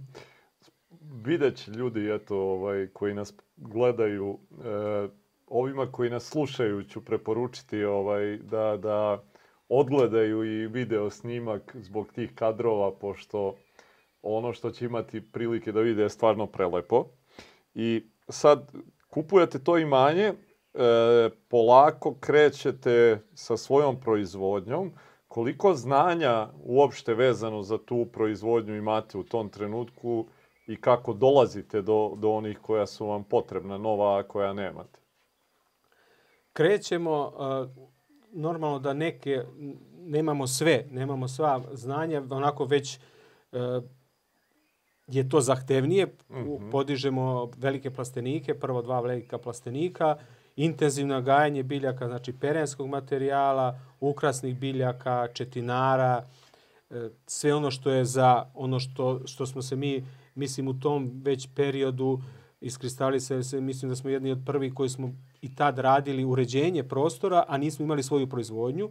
Videć 1.26 1.68
ljudi 1.68 2.12
eto, 2.12 2.38
ovaj, 2.38 2.88
koji 2.94 3.14
nas 3.14 3.34
gledaju, 3.58 4.40
e, 4.66 5.08
ovima 5.48 5.92
koji 5.92 6.10
nas 6.10 6.24
slušaju 6.24 6.84
ću 6.84 7.06
preporučiti 7.06 7.84
ovaj, 7.84 8.38
da, 8.38 8.78
da 8.78 9.24
odgledaju 9.70 10.44
i 10.44 10.68
video 10.68 11.10
snimak 11.10 11.76
zbog 11.76 12.12
tih 12.14 12.36
kadrova, 12.36 12.92
pošto 12.92 13.56
ono 14.22 14.54
što 14.54 14.72
će 14.72 14.86
imati 14.86 15.32
prilike 15.32 15.72
da 15.72 15.82
vide 15.82 16.04
je 16.04 16.10
stvarno 16.10 16.48
prelepo. 16.48 17.06
I 17.74 18.04
sad 18.30 18.72
kupujete 19.10 19.64
to 19.64 19.78
imanje, 19.78 20.24
e, 20.24 20.34
polako 21.50 22.16
krećete 22.20 23.22
sa 23.34 23.58
svojom 23.58 24.00
proizvodnjom, 24.00 24.92
koliko 25.28 25.74
znanja 25.74 26.48
uopšte 26.64 27.14
vezano 27.14 27.64
za 27.64 27.78
tu 27.78 28.06
proizvodnju 28.14 28.76
imate 28.76 29.18
u 29.18 29.24
tom 29.24 29.50
trenutku 29.50 30.26
i 30.68 30.82
kako 30.82 31.14
dolazite 31.14 31.82
do, 31.82 32.14
do 32.18 32.30
onih 32.30 32.60
koja 32.62 32.86
su 32.86 33.08
vam 33.08 33.24
potrebna, 33.24 33.78
nova, 33.78 34.24
koja 34.24 34.54
nemate? 34.54 35.05
Krećemo, 36.56 37.34
uh, 37.36 37.86
normalno 38.32 38.80
da 38.80 38.94
neke, 38.94 39.44
nemamo 40.00 40.48
sve, 40.48 40.86
nemamo 40.92 41.28
sva 41.28 41.64
znanja, 41.74 42.24
onako 42.30 42.66
već 42.66 43.00
uh, 43.52 43.60
je 45.08 45.30
to 45.30 45.42
zahtevnije. 45.42 46.06
Mm 46.06 46.36
-hmm. 46.36 46.72
Podižemo 46.72 47.52
velike 47.58 47.92
plastenike, 47.92 48.54
prvo 48.54 48.82
dva 48.82 49.00
velika 49.00 49.38
plastenika, 49.38 50.18
intenzivno 50.56 51.22
gajanje 51.22 51.64
biljaka, 51.64 52.08
znači 52.08 52.34
perenskog 52.34 52.88
materijala, 52.90 53.80
ukrasnih 54.00 54.60
biljaka, 54.60 55.28
četinara, 55.34 56.24
e, 56.90 57.10
sve 57.28 57.54
ono 57.54 57.72
što 57.72 57.92
je 57.92 58.06
za 58.06 58.46
ono 58.54 58.80
što, 58.80 59.28
što 59.28 59.46
smo 59.46 59.62
se 59.62 59.76
mi, 59.76 60.06
mislim, 60.36 60.68
u 60.68 60.80
tom 60.80 61.22
već 61.24 61.48
periodu 61.56 62.22
iskristalisali 62.66 63.44
se, 63.44 63.62
mislim 63.62 63.90
da 63.90 63.96
smo 63.96 64.10
jedni 64.10 64.32
od 64.32 64.40
prvih 64.46 64.74
koji 64.74 64.90
smo 64.90 65.14
i 65.42 65.56
tad 65.56 65.80
radili 65.80 66.26
uređenje 66.26 66.84
prostora, 66.84 67.44
a 67.48 67.58
nismo 67.58 67.86
imali 67.86 68.04
svoju 68.04 68.28
proizvodnju. 68.30 68.90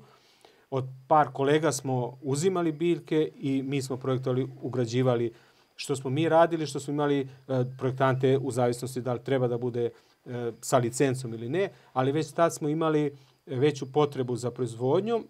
Od 0.70 0.84
par 1.08 1.28
kolega 1.32 1.72
smo 1.72 2.18
uzimali 2.22 2.72
biljke 2.72 3.30
i 3.36 3.62
mi 3.62 3.82
smo 3.82 3.96
projektovali, 3.96 4.48
ugrađivali 4.62 5.32
što 5.76 5.96
smo 5.96 6.10
mi 6.10 6.28
radili, 6.28 6.66
što 6.66 6.80
smo 6.80 6.92
imali 6.92 7.20
e, 7.20 7.26
projektante 7.78 8.38
u 8.38 8.50
zavisnosti 8.50 9.00
da 9.00 9.12
li 9.12 9.24
treba 9.24 9.48
da 9.48 9.58
bude 9.58 9.90
e, 9.90 10.52
sa 10.60 10.78
licencom 10.78 11.34
ili 11.34 11.48
ne, 11.48 11.68
ali 11.92 12.12
već 12.12 12.32
tad 12.32 12.54
smo 12.54 12.68
imali 12.68 13.16
veću 13.46 13.92
potrebu 13.92 14.36
za 14.36 14.50
proizvodnjom. 14.50 15.26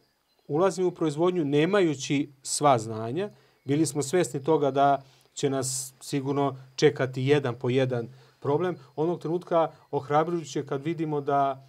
Ulazimo 0.48 0.88
u 0.88 0.94
proizvodnju 0.94 1.44
nemajući 1.44 2.28
sva 2.42 2.78
znanja. 2.78 3.30
Bili 3.64 3.86
smo 3.86 4.02
svesni 4.02 4.44
toga 4.44 4.70
da 4.70 5.02
će 5.34 5.50
nas 5.50 5.94
sigurno 6.00 6.56
čekati 6.76 7.22
jedan 7.22 7.54
po 7.54 7.70
jedan 7.70 8.08
problem. 8.44 8.76
Onog 8.96 9.20
trenutka 9.20 9.70
ohrabrujuće 9.90 10.66
kad 10.66 10.82
vidimo 10.84 11.20
da 11.20 11.68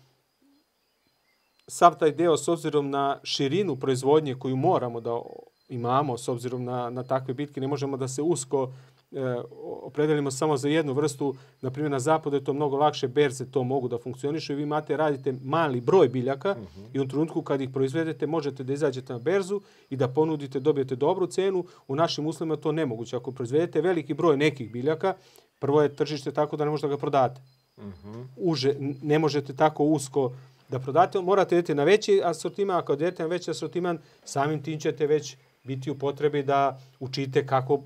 sav 1.67 1.97
taj 1.99 2.11
deo 2.11 2.37
s 2.37 2.47
obzirom 2.47 2.89
na 2.89 3.19
širinu 3.23 3.75
proizvodnje 3.75 4.35
koju 4.35 4.55
moramo 4.55 5.01
da 5.01 5.21
imamo 5.69 6.17
s 6.17 6.27
obzirom 6.27 6.63
na, 6.63 6.89
na 6.89 7.03
takve 7.03 7.33
bitke. 7.33 7.61
Ne 7.61 7.67
možemo 7.67 7.97
da 7.97 8.07
se 8.07 8.21
usko 8.21 8.69
e, 9.11 9.35
opredelimo 9.83 10.31
samo 10.31 10.57
za 10.57 10.69
jednu 10.69 10.93
vrstu. 10.93 11.35
Na 11.61 11.71
primjer, 11.71 11.91
na 11.91 11.99
zapadu 11.99 12.35
je 12.35 12.43
to 12.43 12.53
mnogo 12.53 12.77
lakše, 12.77 13.07
berze 13.07 13.51
to 13.51 13.63
mogu 13.63 13.87
da 13.87 13.97
funkcionišu 13.97 14.53
i 14.53 14.55
vi 14.55 14.63
imate, 14.63 14.97
radite 14.97 15.33
mali 15.43 15.81
broj 15.81 16.09
biljaka 16.09 16.51
uh 16.51 16.57
mhm. 16.57 16.81
-huh. 16.81 16.89
i 16.93 16.99
u 16.99 17.07
trenutku 17.07 17.41
kad 17.41 17.61
ih 17.61 17.69
proizvedete 17.69 18.27
možete 18.27 18.63
da 18.63 18.73
izađete 18.73 19.13
na 19.13 19.19
berzu 19.19 19.61
i 19.89 19.95
da 19.95 20.07
ponudite, 20.07 20.59
dobijete 20.59 20.95
dobru 20.95 21.27
cenu. 21.27 21.65
U 21.87 21.95
našim 21.95 22.27
uslovima 22.27 22.55
to 22.55 22.71
nemoguće. 22.71 23.15
Ako 23.15 23.31
proizvedete 23.31 23.81
veliki 23.81 24.13
broj 24.13 24.37
nekih 24.37 24.71
biljaka, 24.71 25.13
prvo 25.59 25.81
je 25.81 25.95
tržište 25.95 26.31
tako 26.31 26.57
da 26.57 26.65
ne 26.65 26.71
možete 26.71 26.87
da 26.87 26.95
ga 26.95 26.99
prodate. 26.99 27.41
Mhm. 27.77 27.87
-huh. 27.87 28.25
Uže, 28.37 28.75
ne 29.01 29.19
možete 29.19 29.55
tako 29.55 29.83
usko 29.83 30.31
da 30.69 30.79
prodate, 30.79 31.21
morate 31.21 31.55
idete 31.55 31.75
na 31.75 31.83
veći 31.83 32.21
asortiman, 32.23 32.77
ako 32.77 32.93
idete 32.93 33.23
na 33.23 33.29
veći 33.29 33.51
asortiman, 33.51 33.99
samim 34.23 34.63
tim 34.63 34.79
ćete 34.79 35.07
već 35.07 35.37
biti 35.63 35.91
u 35.91 35.99
potrebi 35.99 36.43
da 36.43 36.79
učite 36.99 37.47
kako 37.47 37.81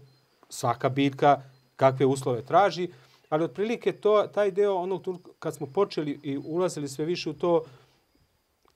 svaka 0.50 0.90
bitka, 0.90 1.42
kakve 1.76 2.06
uslove 2.06 2.42
traži, 2.42 2.90
ali 3.30 3.44
otprilike 3.44 3.92
to, 3.92 4.28
taj 4.34 4.52
deo 4.52 4.76
onog 4.76 5.08
kad 5.40 5.56
smo 5.56 5.68
počeli 5.68 6.20
i 6.24 6.38
ulazili 6.38 6.88
sve 6.88 7.06
više 7.06 7.30
u 7.30 7.34
to, 7.34 7.64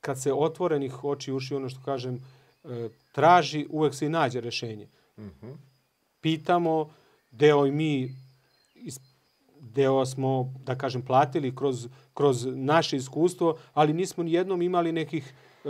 kad 0.01 0.21
se 0.21 0.33
otvorenih 0.33 1.03
oči 1.03 1.31
uši, 1.31 1.55
ono 1.55 1.69
što 1.69 1.79
kažem, 1.85 2.25
e, 2.63 2.89
traži, 3.11 3.67
uvek 3.69 3.95
se 3.95 4.05
i 4.05 4.09
nađe 4.09 4.41
rešenje. 4.41 4.87
Mm 5.17 5.21
-hmm. 5.41 5.53
Pitamo, 6.21 6.89
deo 7.31 7.65
i 7.65 7.71
mi, 7.71 8.15
deo 9.59 10.05
smo, 10.05 10.53
da 10.65 10.75
kažem, 10.75 11.01
platili 11.01 11.55
kroz, 11.55 11.87
kroz 12.13 12.45
naše 12.45 12.97
iskustvo, 12.97 13.57
ali 13.73 13.93
nismo 13.93 14.23
ni 14.23 14.33
jednom 14.33 14.61
imali 14.61 14.91
nekih 14.91 15.33
e, 15.65 15.69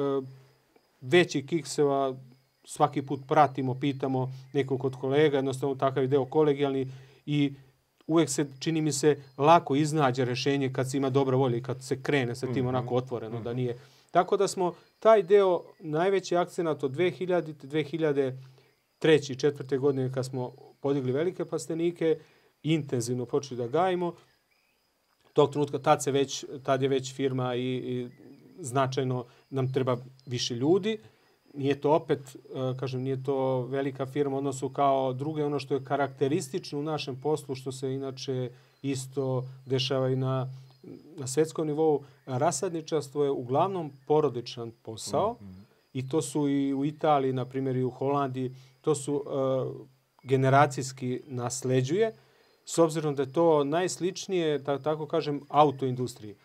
većih 1.02 1.46
kikseva 1.46 2.16
svaki 2.64 3.02
put 3.02 3.22
pratimo, 3.28 3.80
pitamo 3.80 4.32
nekog 4.54 4.82
kod 4.82 4.96
kolega, 4.96 5.38
jednostavno 5.38 5.76
takav 5.76 6.08
deo 6.08 6.26
kolegijalni 6.26 6.88
i 7.26 7.54
uvek 8.08 8.30
se, 8.30 8.46
čini 8.60 8.82
mi 8.82 8.92
se, 8.92 9.18
lako 9.38 9.76
iznađe 9.76 10.26
rešenje 10.26 10.74
kad 10.74 10.92
se 10.92 10.98
ima 10.98 11.10
dobra 11.10 11.38
volja 11.38 11.58
i 11.58 11.64
kad 11.64 11.84
se 11.84 12.02
krene 12.02 12.36
sa 12.36 12.48
tim 12.48 12.56
mm 12.56 12.66
-hmm. 12.66 12.70
onako 12.70 12.96
otvoreno, 12.96 13.36
mm 13.36 13.42
-hmm. 13.42 13.44
da 13.44 13.50
mhm. 13.50 13.60
nije. 13.60 13.78
Tako 14.12 14.38
da 14.38 14.48
smo 14.48 14.74
taj 15.00 15.24
deo, 15.24 15.64
najveći 15.80 16.36
akcenat 16.36 16.84
od 16.84 16.92
2000. 16.92 18.34
2003. 19.04 19.32
i 19.32 19.36
četvrte 19.36 19.78
godine 19.78 20.12
kad 20.14 20.26
smo 20.26 20.52
podigli 20.80 21.12
velike 21.12 21.46
plastenike, 21.46 22.20
intenzivno 22.64 23.26
počeli 23.26 23.58
da 23.58 23.68
gajimo. 23.68 24.14
Tog 25.34 25.52
trenutka, 25.52 25.80
tad, 25.80 26.04
se 26.04 26.12
već, 26.12 26.46
tad 26.64 26.82
je 26.82 26.88
već 26.88 27.14
firma 27.14 27.56
i, 27.56 27.62
i 27.62 28.10
značajno 28.60 29.26
nam 29.50 29.74
treba 29.74 29.98
više 30.26 30.56
ljudi. 30.56 30.98
Nije 31.54 31.82
to 31.82 31.92
opet, 31.92 32.20
e, 32.20 32.78
kažem, 32.80 33.02
nije 33.02 33.24
to 33.24 33.62
velika 33.62 34.06
firma 34.06 34.38
odnosu 34.38 34.70
kao 34.70 35.14
druge. 35.14 35.46
Ono 35.46 35.60
što 35.60 35.74
je 35.74 35.84
karakteristično 35.84 36.80
u 36.80 36.84
našem 36.84 37.22
poslu, 37.22 37.56
što 37.56 37.72
se 37.72 37.94
inače 37.94 38.52
isto 38.82 39.44
dešava 39.66 40.10
i 40.10 40.16
na, 40.16 40.48
na 41.18 41.28
svetskom 41.28 41.68
nivou, 41.68 42.04
rasadničarstvo 42.26 43.24
je 43.24 43.32
uglavnom 43.32 43.92
porodičan 44.08 44.72
posao. 44.82 45.34
Mm 45.34 45.46
-hmm. 45.46 45.64
I 45.94 46.10
to 46.10 46.22
su 46.22 46.50
i 46.50 46.74
u 46.74 46.86
Italiji, 46.86 47.34
na 47.34 47.46
primjer 47.46 47.76
i 47.76 47.84
u 47.84 47.90
Holandiji, 47.90 48.56
to 48.82 48.96
su 48.96 49.16
uh, 49.16 49.88
generacijski 50.24 51.22
nasleđuje, 51.28 52.12
s 52.66 52.78
obzirom 52.78 53.16
da 53.16 53.24
je 53.24 53.34
to 53.34 53.64
najsličnije, 53.64 54.60
da 54.60 54.80
tako 54.80 55.06
kažem, 55.06 55.42
autoindustriji. 55.50 56.36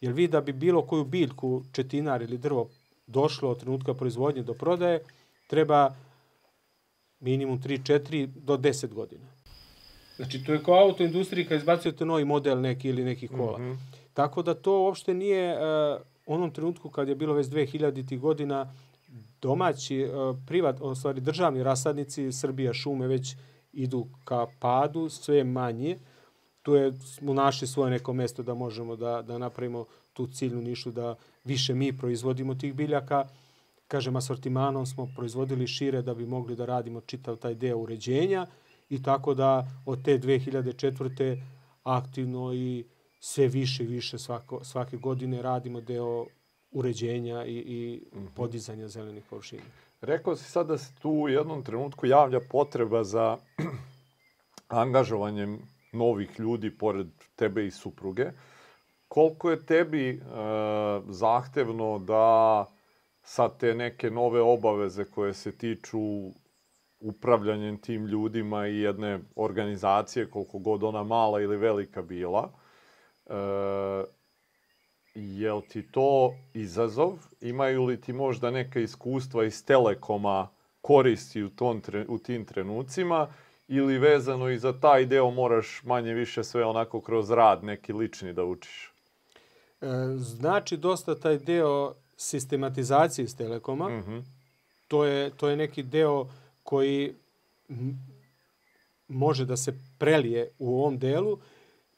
Jer 0.00 0.12
vi 0.12 0.28
da 0.28 0.40
bi 0.40 0.52
bilo 0.52 0.86
koju 0.86 1.04
biljku, 1.04 1.62
četinar 1.72 2.22
ili 2.22 2.38
drvo 2.38 2.68
došlo 3.06 3.50
od 3.50 3.60
trenutka 3.60 3.94
proizvodnje 3.94 4.42
do 4.42 4.54
prodaje, 4.54 5.00
treba 5.46 5.94
minimum 7.20 7.62
3, 7.62 7.78
4 7.82 8.26
do 8.26 8.56
10 8.56 8.92
godina. 8.92 9.26
Znači, 10.16 10.44
to 10.44 10.52
je 10.52 10.62
kao 10.62 10.74
autoindustrija 10.74 11.48
kad 11.48 11.58
izbacujete 11.58 12.04
novi 12.04 12.24
model 12.24 12.60
neki 12.60 12.88
ili 12.88 13.04
nekih 13.04 13.30
kola. 13.30 13.58
Mm 13.58 13.62
-hmm. 13.62 13.76
Tako 14.14 14.42
da 14.42 14.54
to 14.54 14.82
uopšte 14.82 15.14
nije 15.14 15.56
uh, 15.56 16.00
onom 16.26 16.50
trenutku 16.50 16.90
kad 16.90 17.08
je 17.08 17.14
bilo 17.14 17.34
već 17.34 17.46
2000. 17.46 18.18
godina 18.18 18.72
domaći, 19.42 20.04
uh, 20.04 20.36
privat, 20.46 20.76
o 20.80 20.94
stvari 20.94 21.20
državni 21.20 21.62
rasadnici, 21.62 22.32
Srbija 22.32 22.72
šume 22.72 23.06
već 23.06 23.36
idu 23.74 24.06
ka 24.24 24.46
padu, 24.60 25.08
sve 25.08 25.44
manje. 25.44 25.98
Tu 26.62 26.74
je, 26.74 26.92
smo 26.92 27.34
našli 27.34 27.68
svoje 27.68 27.90
neko 27.90 28.12
mesto 28.12 28.42
da 28.42 28.54
možemo 28.54 28.96
da, 28.96 29.22
da 29.22 29.38
napravimo 29.38 29.84
tu 30.12 30.26
ciljnu 30.26 30.62
nišu, 30.62 30.90
da 30.90 31.14
više 31.44 31.74
mi 31.74 31.98
proizvodimo 31.98 32.54
tih 32.54 32.74
biljaka. 32.74 33.28
Kažem, 33.88 34.16
asortimanom 34.16 34.86
smo 34.86 35.08
proizvodili 35.16 35.66
šire 35.66 36.02
da 36.02 36.14
bi 36.14 36.26
mogli 36.26 36.56
da 36.56 36.66
radimo 36.66 37.00
čitav 37.00 37.36
taj 37.36 37.54
deo 37.54 37.78
uređenja 37.78 38.46
i 38.88 39.02
tako 39.02 39.34
da 39.34 39.66
od 39.86 40.04
te 40.04 40.18
2004. 40.18 41.42
aktivno 41.82 42.54
i 42.54 42.84
sve 43.20 43.48
više 43.48 43.84
i 43.84 43.86
više 43.86 44.18
svako, 44.18 44.64
svake 44.64 44.96
godine 44.96 45.42
radimo 45.42 45.80
deo 45.80 46.26
uređenja 46.70 47.44
i, 47.44 47.56
i 47.56 48.02
mhm. 48.14 48.26
podizanja 48.34 48.88
zelenih 48.88 49.24
površina. 49.30 49.62
Rekao 50.04 50.36
si 50.36 50.44
sad 50.44 50.66
da 50.66 50.78
se 50.78 50.94
tu 50.94 51.10
u 51.10 51.28
jednom 51.28 51.64
trenutku 51.64 52.06
javlja 52.06 52.40
potreba 52.50 53.04
za 53.04 53.38
angažovanjem 54.68 55.58
novih 55.92 56.40
ljudi 56.40 56.78
pored 56.78 57.06
tebe 57.36 57.66
i 57.66 57.70
supruge. 57.70 58.26
Koliko 59.08 59.50
je 59.50 59.66
tebi 59.66 60.10
e, 60.10 60.20
zahtevno 61.08 61.98
da 61.98 62.66
sad 63.22 63.58
te 63.58 63.74
neke 63.74 64.10
nove 64.10 64.40
obaveze 64.40 65.04
koje 65.04 65.34
se 65.34 65.58
tiču 65.58 65.98
upravljanjem 67.00 67.78
tim 67.78 68.06
ljudima 68.06 68.66
i 68.66 68.78
jedne 68.78 69.20
organizacije, 69.36 70.30
koliko 70.30 70.58
god 70.58 70.82
ona 70.82 71.02
mala 71.02 71.40
ili 71.40 71.56
velika 71.56 72.02
bila, 72.02 72.52
e, 73.26 73.34
je 75.14 75.52
li 75.52 75.62
ti 75.62 75.82
to 75.82 76.34
izazov? 76.54 77.18
Imaju 77.40 77.84
li 77.84 78.00
ti 78.00 78.12
možda 78.12 78.50
neka 78.50 78.80
iskustva 78.80 79.44
iz 79.44 79.64
Telekoma 79.64 80.48
koristi 80.80 81.42
u, 81.42 81.50
tom, 81.50 81.82
u 82.08 82.18
tim 82.18 82.44
trenucima? 82.44 83.28
Ili 83.68 83.98
vezano 83.98 84.50
i 84.50 84.58
za 84.58 84.80
taj 84.80 85.06
deo 85.06 85.30
moraš 85.30 85.82
manje 85.84 86.14
više 86.14 86.44
sve 86.44 86.64
onako 86.64 87.00
kroz 87.00 87.30
rad 87.30 87.64
neki 87.64 87.92
lični 87.92 88.32
da 88.32 88.44
učiš? 88.44 88.92
E, 89.80 89.86
znači 90.16 90.76
dosta 90.76 91.14
taj 91.14 91.38
deo 91.38 91.94
sistematizacije 92.16 93.24
iz 93.24 93.36
Telekoma. 93.36 93.88
Mm 93.88 94.02
-hmm. 94.02 94.22
to, 94.88 95.04
je, 95.04 95.30
to 95.30 95.48
je 95.48 95.56
neki 95.56 95.82
deo 95.82 96.26
koji 96.62 97.14
može 99.08 99.44
da 99.44 99.56
se 99.56 99.78
prelije 99.98 100.50
u 100.58 100.78
ovom 100.80 100.98
delu. 100.98 101.38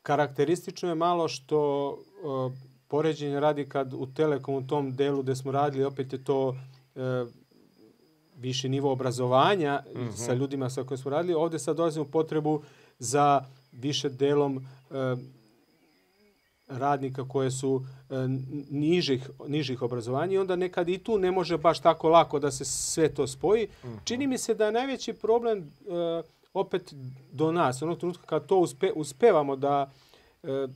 Karakteristično 0.02 0.88
je 0.88 0.94
malo 0.94 1.28
što 1.28 1.88
uh, 2.22 2.52
poređenje 2.88 3.40
radi 3.40 3.68
kad 3.68 3.94
u 3.94 4.06
Telekom 4.06 4.54
u 4.54 4.66
tom 4.66 4.96
delu 4.96 5.22
gde 5.22 5.36
smo 5.36 5.52
radili, 5.52 5.84
opet 5.84 6.12
je 6.12 6.24
to 6.24 6.48
uh, 6.48 7.02
više 8.36 8.68
nivo 8.68 8.92
obrazovanja 8.92 9.82
mm 9.94 9.98
-hmm. 9.98 10.12
sa 10.12 10.34
ljudima 10.34 10.70
sa 10.70 10.82
kojima 10.82 11.02
smo 11.02 11.10
radili. 11.10 11.34
Ovde 11.34 11.58
sad 11.58 11.76
dolazimo 11.76 12.04
potrebu 12.04 12.62
za 12.98 13.44
više 13.72 14.08
delom 14.08 14.56
uh, 14.56 15.18
radnika 16.68 17.28
koje 17.28 17.50
su 17.50 17.84
e, 18.10 18.14
nižih, 18.70 19.30
nižih 19.46 19.82
obrazovanja 19.82 20.32
i 20.32 20.38
onda 20.38 20.56
nekad 20.56 20.88
i 20.88 20.98
tu 20.98 21.18
ne 21.18 21.30
može 21.30 21.58
baš 21.58 21.80
tako 21.80 22.08
lako 22.08 22.38
da 22.38 22.50
se 22.50 22.64
sve 22.64 23.14
to 23.14 23.26
spoji. 23.26 23.66
Mm 23.66 23.88
-hmm. 23.88 24.04
Čini 24.04 24.26
mi 24.26 24.38
se 24.38 24.54
da 24.54 24.66
je 24.66 24.72
najveći 24.72 25.12
problem 25.12 25.58
e, 25.58 25.62
opet 26.54 26.94
do 27.32 27.52
nas, 27.52 27.82
onog 27.82 27.98
trenutka 27.98 28.26
kad 28.26 28.46
to 28.46 28.58
uspe, 28.58 28.92
uspevamo 28.92 29.56
da 29.56 29.90
e, 30.42 30.68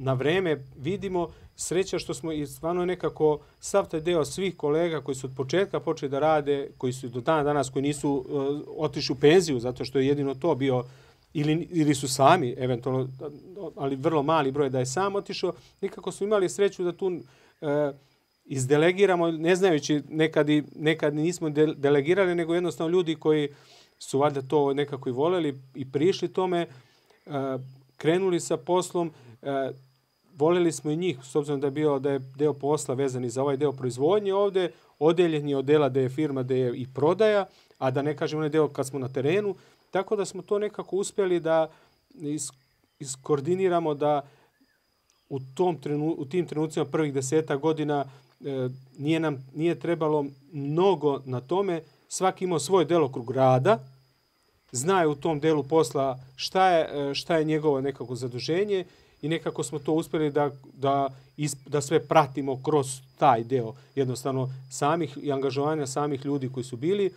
na 0.00 0.12
vreme 0.12 0.64
vidimo, 0.76 1.28
sreća 1.56 1.98
što 1.98 2.14
smo 2.14 2.32
i 2.32 2.46
stvarno 2.46 2.84
nekako 2.84 3.38
sav 3.60 3.88
taj 3.88 4.00
deo 4.00 4.24
svih 4.24 4.56
kolega 4.56 5.00
koji 5.00 5.14
su 5.14 5.26
od 5.26 5.32
početka 5.36 5.80
počeli 5.80 6.10
da 6.10 6.18
rade, 6.18 6.70
koji 6.78 6.92
su 6.92 7.08
do 7.08 7.20
dana 7.20 7.42
danas, 7.42 7.70
koji 7.70 7.82
nisu 7.82 8.10
uh, 8.10 8.60
otišli 8.76 9.12
u 9.12 9.20
penziju, 9.20 9.60
zato 9.60 9.84
što 9.84 9.98
je 9.98 10.06
jedino 10.06 10.34
to 10.34 10.54
bio 10.54 10.84
ili, 11.32 11.68
ili 11.70 11.94
su 11.94 12.08
sami, 12.08 12.54
eventualno, 12.58 13.08
ali 13.76 13.96
vrlo 13.96 14.22
mali 14.22 14.52
broj 14.52 14.70
da 14.70 14.78
je 14.78 14.86
sam 14.86 15.14
otišao, 15.14 15.52
nikako 15.80 16.12
su 16.12 16.24
imali 16.24 16.48
sreću 16.48 16.84
da 16.84 16.92
tu 16.92 17.10
e, 17.10 17.92
izdelegiramo, 18.44 19.30
ne 19.30 19.56
znajući, 19.56 20.02
nekad, 20.08 20.48
i, 20.48 20.62
nekad 20.76 21.14
nismo 21.14 21.50
de, 21.50 21.66
delegirali, 21.66 22.34
nego 22.34 22.54
jednostavno 22.54 22.92
ljudi 22.92 23.14
koji 23.14 23.48
su 23.98 24.18
valjda 24.18 24.42
to 24.42 24.74
nekako 24.74 25.08
i 25.08 25.12
voleli 25.12 25.60
i 25.74 25.92
prišli 25.92 26.28
tome, 26.28 26.60
e, 26.60 26.68
krenuli 27.96 28.40
sa 28.40 28.56
poslom, 28.56 29.12
e, 29.42 29.70
voleli 30.36 30.72
smo 30.72 30.90
i 30.90 30.96
njih, 30.96 31.18
s 31.22 31.34
obzirom 31.36 31.60
da 31.60 31.66
je 31.66 31.70
bio 31.70 31.98
da 31.98 32.10
je 32.10 32.18
deo 32.36 32.52
posla 32.52 32.94
vezan 32.94 33.24
i 33.24 33.30
za 33.30 33.42
ovaj 33.42 33.56
deo 33.56 33.72
proizvodnje 33.72 34.34
ovde, 34.34 34.70
odeljen 34.98 35.48
je 35.48 35.56
od 35.56 35.64
dela 35.64 35.88
da 35.88 36.00
je 36.00 36.08
firma 36.08 36.42
da 36.42 36.54
je 36.54 36.76
i 36.76 36.86
prodaja, 36.94 37.46
a 37.78 37.90
da 37.90 38.02
ne 38.02 38.16
kažem 38.16 38.38
onaj 38.38 38.48
deo 38.48 38.68
kad 38.68 38.86
smo 38.86 38.98
na 38.98 39.08
terenu, 39.08 39.54
Tako 39.90 40.16
da 40.16 40.24
smo 40.24 40.42
to 40.42 40.58
nekako 40.58 40.96
uspjeli 40.96 41.40
da 41.40 41.70
is, 42.14 42.50
iskoordiniramo 42.98 43.94
da 43.94 44.22
u, 45.28 45.40
tom 45.54 45.78
trenu, 45.80 46.14
u 46.18 46.24
tim 46.24 46.46
trenucima 46.46 46.84
prvih 46.84 47.14
deseta 47.14 47.56
godina 47.56 48.04
e, 48.44 48.68
nije 48.98 49.20
nam 49.20 49.46
nije 49.54 49.80
trebalo 49.80 50.24
mnogo 50.52 51.22
na 51.24 51.40
tome. 51.40 51.82
Svaki 52.08 52.44
imao 52.44 52.58
svoj 52.58 52.84
delokrug 52.84 53.30
rada, 53.30 53.78
zna 54.72 55.00
je 55.00 55.06
u 55.06 55.14
tom 55.14 55.40
delu 55.40 55.62
posla 55.62 56.18
šta 56.36 56.68
je, 56.68 57.10
e, 57.10 57.14
šta 57.14 57.36
je 57.36 57.44
njegovo 57.44 57.80
nekako 57.80 58.14
zaduženje 58.14 58.84
i 59.22 59.28
nekako 59.28 59.62
smo 59.62 59.78
to 59.78 59.92
uspjeli 59.92 60.30
da, 60.30 60.50
da, 60.72 61.08
da 61.66 61.80
sve 61.80 62.00
pratimo 62.06 62.62
kroz 62.62 63.00
taj 63.18 63.44
deo 63.44 63.74
jednostavno 63.94 64.48
samih 64.70 65.18
i 65.22 65.32
angažovanja 65.32 65.86
samih 65.86 66.24
ljudi 66.24 66.50
koji 66.52 66.64
su 66.64 66.76
bili 66.76 67.12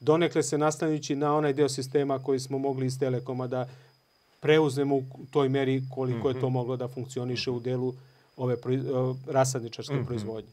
donekle 0.00 0.42
se 0.42 0.58
nastavljajući 0.58 1.16
na 1.16 1.36
onaj 1.36 1.52
deo 1.52 1.68
sistema 1.68 2.18
koji 2.18 2.40
smo 2.40 2.58
mogli 2.58 2.86
iz 2.86 2.98
Telekoma 2.98 3.46
da 3.46 3.68
preuzmemo 4.40 4.96
u 4.96 5.04
toj 5.30 5.48
meri 5.48 5.82
koliko 5.94 6.28
je 6.28 6.40
to 6.40 6.46
mhm. 6.46 6.52
moglo 6.52 6.76
da 6.76 6.88
funkcioniše 6.88 7.50
u 7.50 7.60
delu 7.60 7.94
ove 8.36 8.56
rasadničarske 9.26 9.94
mm 9.94 9.98
-hmm. 9.98 10.06
proizvodnje. 10.06 10.50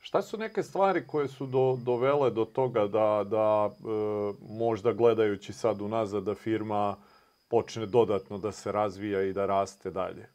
Šta 0.00 0.22
su 0.22 0.36
neke 0.36 0.62
stvari 0.62 1.06
koje 1.06 1.28
su 1.28 1.46
do, 1.46 1.78
dovele 1.84 2.30
do 2.30 2.44
toga 2.44 2.86
da, 2.86 3.24
da 3.30 3.70
e, 3.70 3.84
možda 4.48 4.92
gledajući 4.92 5.52
sad 5.52 5.80
unazad 5.80 6.24
da 6.24 6.34
firma 6.34 6.96
počne 7.48 7.86
dodatno 7.86 8.38
da 8.38 8.52
se 8.52 8.72
razvija 8.72 9.22
i 9.22 9.32
da 9.32 9.46
raste 9.46 9.90
dalje? 9.90 10.28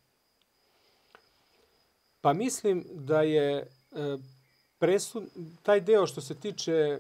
Pa 2.22 2.34
mislim 2.34 2.86
da 2.92 3.22
je 3.22 3.58
e, 3.58 3.68
presud, 4.80 5.24
taj 5.64 5.82
deo 5.82 6.08
što 6.08 6.22
se 6.22 6.36
tiče 6.36 7.00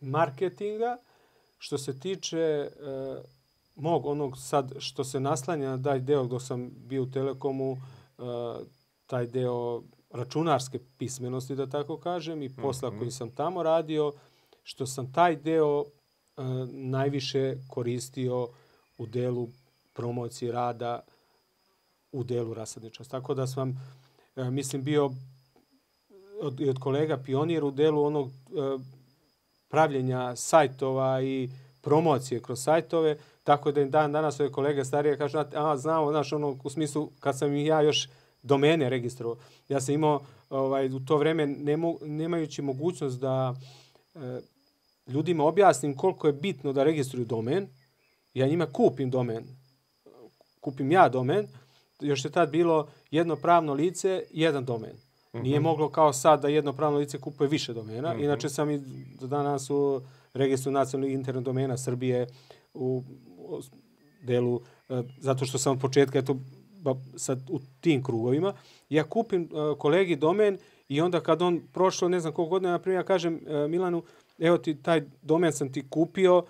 marketinga, 0.00 0.96
što 1.58 1.78
se 1.78 2.00
tiče 2.00 2.38
e, 2.38 2.70
mog 3.76 4.06
onog 4.06 4.38
sad 4.38 4.72
što 4.78 5.04
se 5.04 5.20
naslanja 5.20 5.76
na 5.76 5.82
taj 5.82 6.00
deo 6.00 6.24
dok 6.24 6.42
sam 6.42 6.70
bio 6.70 7.02
u 7.02 7.10
Telekomu, 7.10 7.76
e, 8.18 8.22
taj 9.06 9.26
deo 9.26 9.82
računarske 10.10 10.78
pismenosti, 10.98 11.54
da 11.54 11.66
tako 11.66 11.96
kažem, 11.96 12.42
i 12.42 12.56
posla 12.56 12.90
mm 12.90 12.94
-hmm. 12.94 12.98
koji 12.98 13.10
sam 13.10 13.30
tamo 13.30 13.62
radio, 13.62 14.12
što 14.62 14.86
sam 14.86 15.12
taj 15.12 15.36
deo 15.36 15.84
e, 15.84 16.42
najviše 16.72 17.56
koristio 17.70 18.48
u 18.98 19.06
delu 19.06 19.48
promocije 19.92 20.52
rada 20.52 21.00
u 22.12 22.24
delu 22.24 22.54
rasadničnosti. 22.54 23.10
Tako 23.10 23.34
da 23.34 23.46
sam, 23.46 23.80
e, 24.36 24.50
mislim, 24.50 24.82
bio 24.82 25.10
od, 26.40 26.60
od 26.68 26.78
kolega 26.78 27.16
pionir 27.16 27.64
u 27.64 27.70
delu 27.70 28.04
onog 28.04 28.28
e, 28.28 28.32
pravljenja 29.68 30.36
sajtova 30.36 31.22
i 31.22 31.50
promocije 31.80 32.42
kroz 32.42 32.62
sajtove, 32.62 33.16
tako 33.44 33.72
da 33.72 33.80
im 33.80 33.90
dan 33.90 34.12
danas 34.12 34.40
ove 34.40 34.52
kolege 34.52 34.84
starije 34.84 35.18
kažu, 35.18 35.38
a 35.54 35.76
znamo, 35.76 36.10
znaš, 36.10 36.32
ono, 36.32 36.58
u 36.64 36.70
smislu, 36.70 37.10
kad 37.20 37.38
sam 37.38 37.54
i 37.54 37.66
ja 37.66 37.80
još 37.80 38.08
domene 38.42 38.90
registrovao, 38.90 39.36
ja 39.68 39.80
sam 39.80 39.94
imao 39.94 40.20
ovaj, 40.50 40.86
u 40.86 41.00
to 41.04 41.16
vreme, 41.16 41.46
nemo, 41.46 41.94
nemajući 42.02 42.62
mogućnost 42.62 43.20
da 43.20 43.54
e, 44.14 44.40
ljudima 45.06 45.44
objasnim 45.44 45.96
koliko 45.96 46.26
je 46.26 46.32
bitno 46.32 46.72
da 46.72 46.84
registruju 46.84 47.24
domen, 47.24 47.68
ja 48.38 48.46
njima 48.46 48.66
kupim 48.66 49.10
domen, 49.10 49.44
kupim 50.60 50.92
ja 50.92 51.08
domen, 51.08 51.46
još 52.00 52.24
je 52.24 52.30
tad 52.30 52.50
bilo 52.50 52.88
jedno 53.10 53.36
pravno 53.36 53.74
lice, 53.74 54.22
jedan 54.30 54.64
domen. 54.64 54.90
Mm 54.90 55.38
-hmm. 55.38 55.42
Nije 55.42 55.60
moglo 55.60 55.88
kao 55.88 56.12
sad 56.12 56.42
da 56.42 56.48
jedno 56.48 56.72
pravno 56.72 56.98
lice 56.98 57.18
kupuje 57.18 57.48
više 57.48 57.72
domena. 57.72 58.14
Mm 58.14 58.18
-hmm. 58.18 58.24
Inače 58.24 58.48
sam 58.48 58.70
i 58.70 58.80
danas 59.20 59.70
u 59.70 60.02
registru 60.34 60.72
nacionalnih 60.72 61.14
internet 61.14 61.44
domena 61.44 61.76
Srbije 61.76 62.26
u, 62.74 63.02
u 63.38 63.60
delu, 64.22 64.60
e, 64.88 65.02
zato 65.18 65.44
što 65.44 65.58
sam 65.58 65.72
od 65.72 65.80
početka 65.80 66.18
eto, 66.18 66.36
ba, 66.82 66.94
sad 67.16 67.50
u 67.50 67.60
tim 67.80 68.02
krugovima, 68.02 68.54
ja 68.88 69.04
kupim 69.04 69.48
uh, 69.52 69.78
kolegi 69.78 70.16
domen 70.16 70.58
i 70.88 71.00
onda 71.00 71.20
kad 71.20 71.42
on 71.42 71.60
prošlo 71.72 72.08
ne 72.08 72.20
znam 72.20 72.32
koliko 72.32 72.50
godina, 72.50 72.70
na 72.70 72.78
primjer, 72.78 73.00
ja 73.00 73.04
kažem 73.04 73.34
uh, 73.34 73.70
Milanu, 73.70 74.02
evo 74.38 74.58
ti 74.58 74.82
taj 74.82 75.02
domen 75.22 75.52
sam 75.52 75.72
ti 75.72 75.88
kupio, 75.90 76.44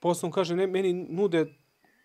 posle 0.00 0.26
on 0.26 0.32
kaže, 0.32 0.56
ne, 0.56 0.66
meni 0.66 0.92
nude 0.92 1.46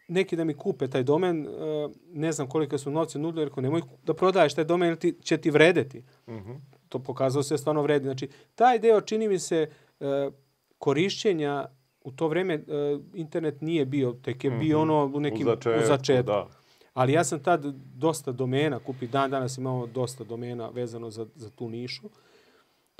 neki 0.08 0.36
da 0.36 0.44
mi 0.44 0.54
kupe 0.54 0.88
taj 0.88 1.04
domen, 1.04 1.48
uh, 1.48 1.92
ne 2.14 2.32
znam 2.32 2.48
kolike 2.48 2.78
su 2.78 2.92
novce 2.92 3.20
nudili, 3.20 3.46
rekao, 3.46 3.62
nemoj 3.62 3.82
da 4.04 4.14
prodaješ 4.14 4.54
taj 4.54 4.64
domen, 4.64 4.96
ti, 4.96 5.16
će 5.22 5.38
ti 5.38 5.52
vredeti. 5.52 6.00
Mm 6.28 6.34
-hmm. 6.34 6.60
To 6.90 7.00
pokazalo 7.00 7.44
se 7.44 7.58
stvarno 7.58 7.82
vredi. 7.82 8.06
Znači, 8.06 8.30
taj 8.56 8.80
deo 8.80 9.02
čini 9.02 9.28
mi 9.28 9.40
se 9.40 9.70
uh, 10.00 10.08
korišćenja 10.78 11.68
u 12.04 12.12
to 12.12 12.28
vreme 12.28 12.56
uh, 12.56 13.02
internet 13.14 13.62
nije 13.62 13.86
bio, 13.86 14.14
tek 14.14 14.44
je 14.44 14.50
mm 14.50 14.54
-hmm. 14.54 14.60
bio 14.60 14.82
ono 14.82 15.12
u 15.14 15.20
nekim 15.20 15.48
u 15.48 15.50
začetku. 15.50 15.84
U 15.84 15.88
začetku. 15.88 16.32
Da. 16.32 16.48
Ali 16.94 17.14
ja 17.14 17.24
sam 17.24 17.44
tad 17.44 17.66
dosta 17.96 18.32
domena 18.32 18.80
kupi, 18.80 19.08
dan 19.08 19.32
danas 19.32 19.58
imamo 19.58 19.88
dosta 19.88 20.24
domena 20.24 20.70
vezano 20.70 21.10
za, 21.10 21.28
za 21.36 21.50
tu 21.50 21.70
nišu. 21.70 22.10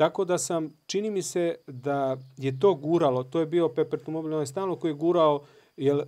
Tako 0.02 0.26
da 0.26 0.38
sam, 0.38 0.74
čini 0.86 1.10
mi 1.12 1.22
se 1.22 1.56
da 1.68 2.18
je 2.38 2.60
to 2.60 2.74
guralo, 2.74 3.24
to 3.24 3.40
je 3.40 3.46
bio 3.46 3.70
Peppertu 3.70 4.12
Mobile 4.12 4.36
onaj 4.36 4.46
stalno 4.46 4.76
koji 4.76 4.92
je 4.92 4.96
gurao, 4.96 5.42
jer 5.78 5.98
e, 5.98 6.04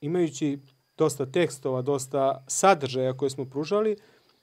imajući 0.00 0.58
dosta 0.98 1.26
tekstova, 1.26 1.82
dosta 1.82 2.44
sadržaja 2.46 3.12
koje 3.12 3.30
smo 3.30 3.44
pružali, 3.44 3.96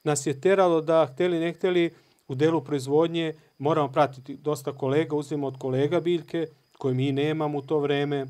nas 0.04 0.26
je 0.26 0.40
teralo 0.40 0.80
da, 0.80 1.06
hteli 1.12 1.38
ne 1.38 1.52
hteli, 1.52 1.90
u 2.28 2.34
delu 2.34 2.60
proizvodnje 2.60 3.34
moramo 3.58 3.92
pratiti. 3.92 4.36
Dosta 4.36 4.72
kolega, 4.72 5.16
uzmemo 5.16 5.46
od 5.46 5.58
kolega 5.58 6.00
biljke, 6.00 6.46
koje 6.78 6.94
mi 6.94 7.12
nemamo 7.12 7.58
u 7.58 7.62
to 7.62 7.78
vreme, 7.78 8.26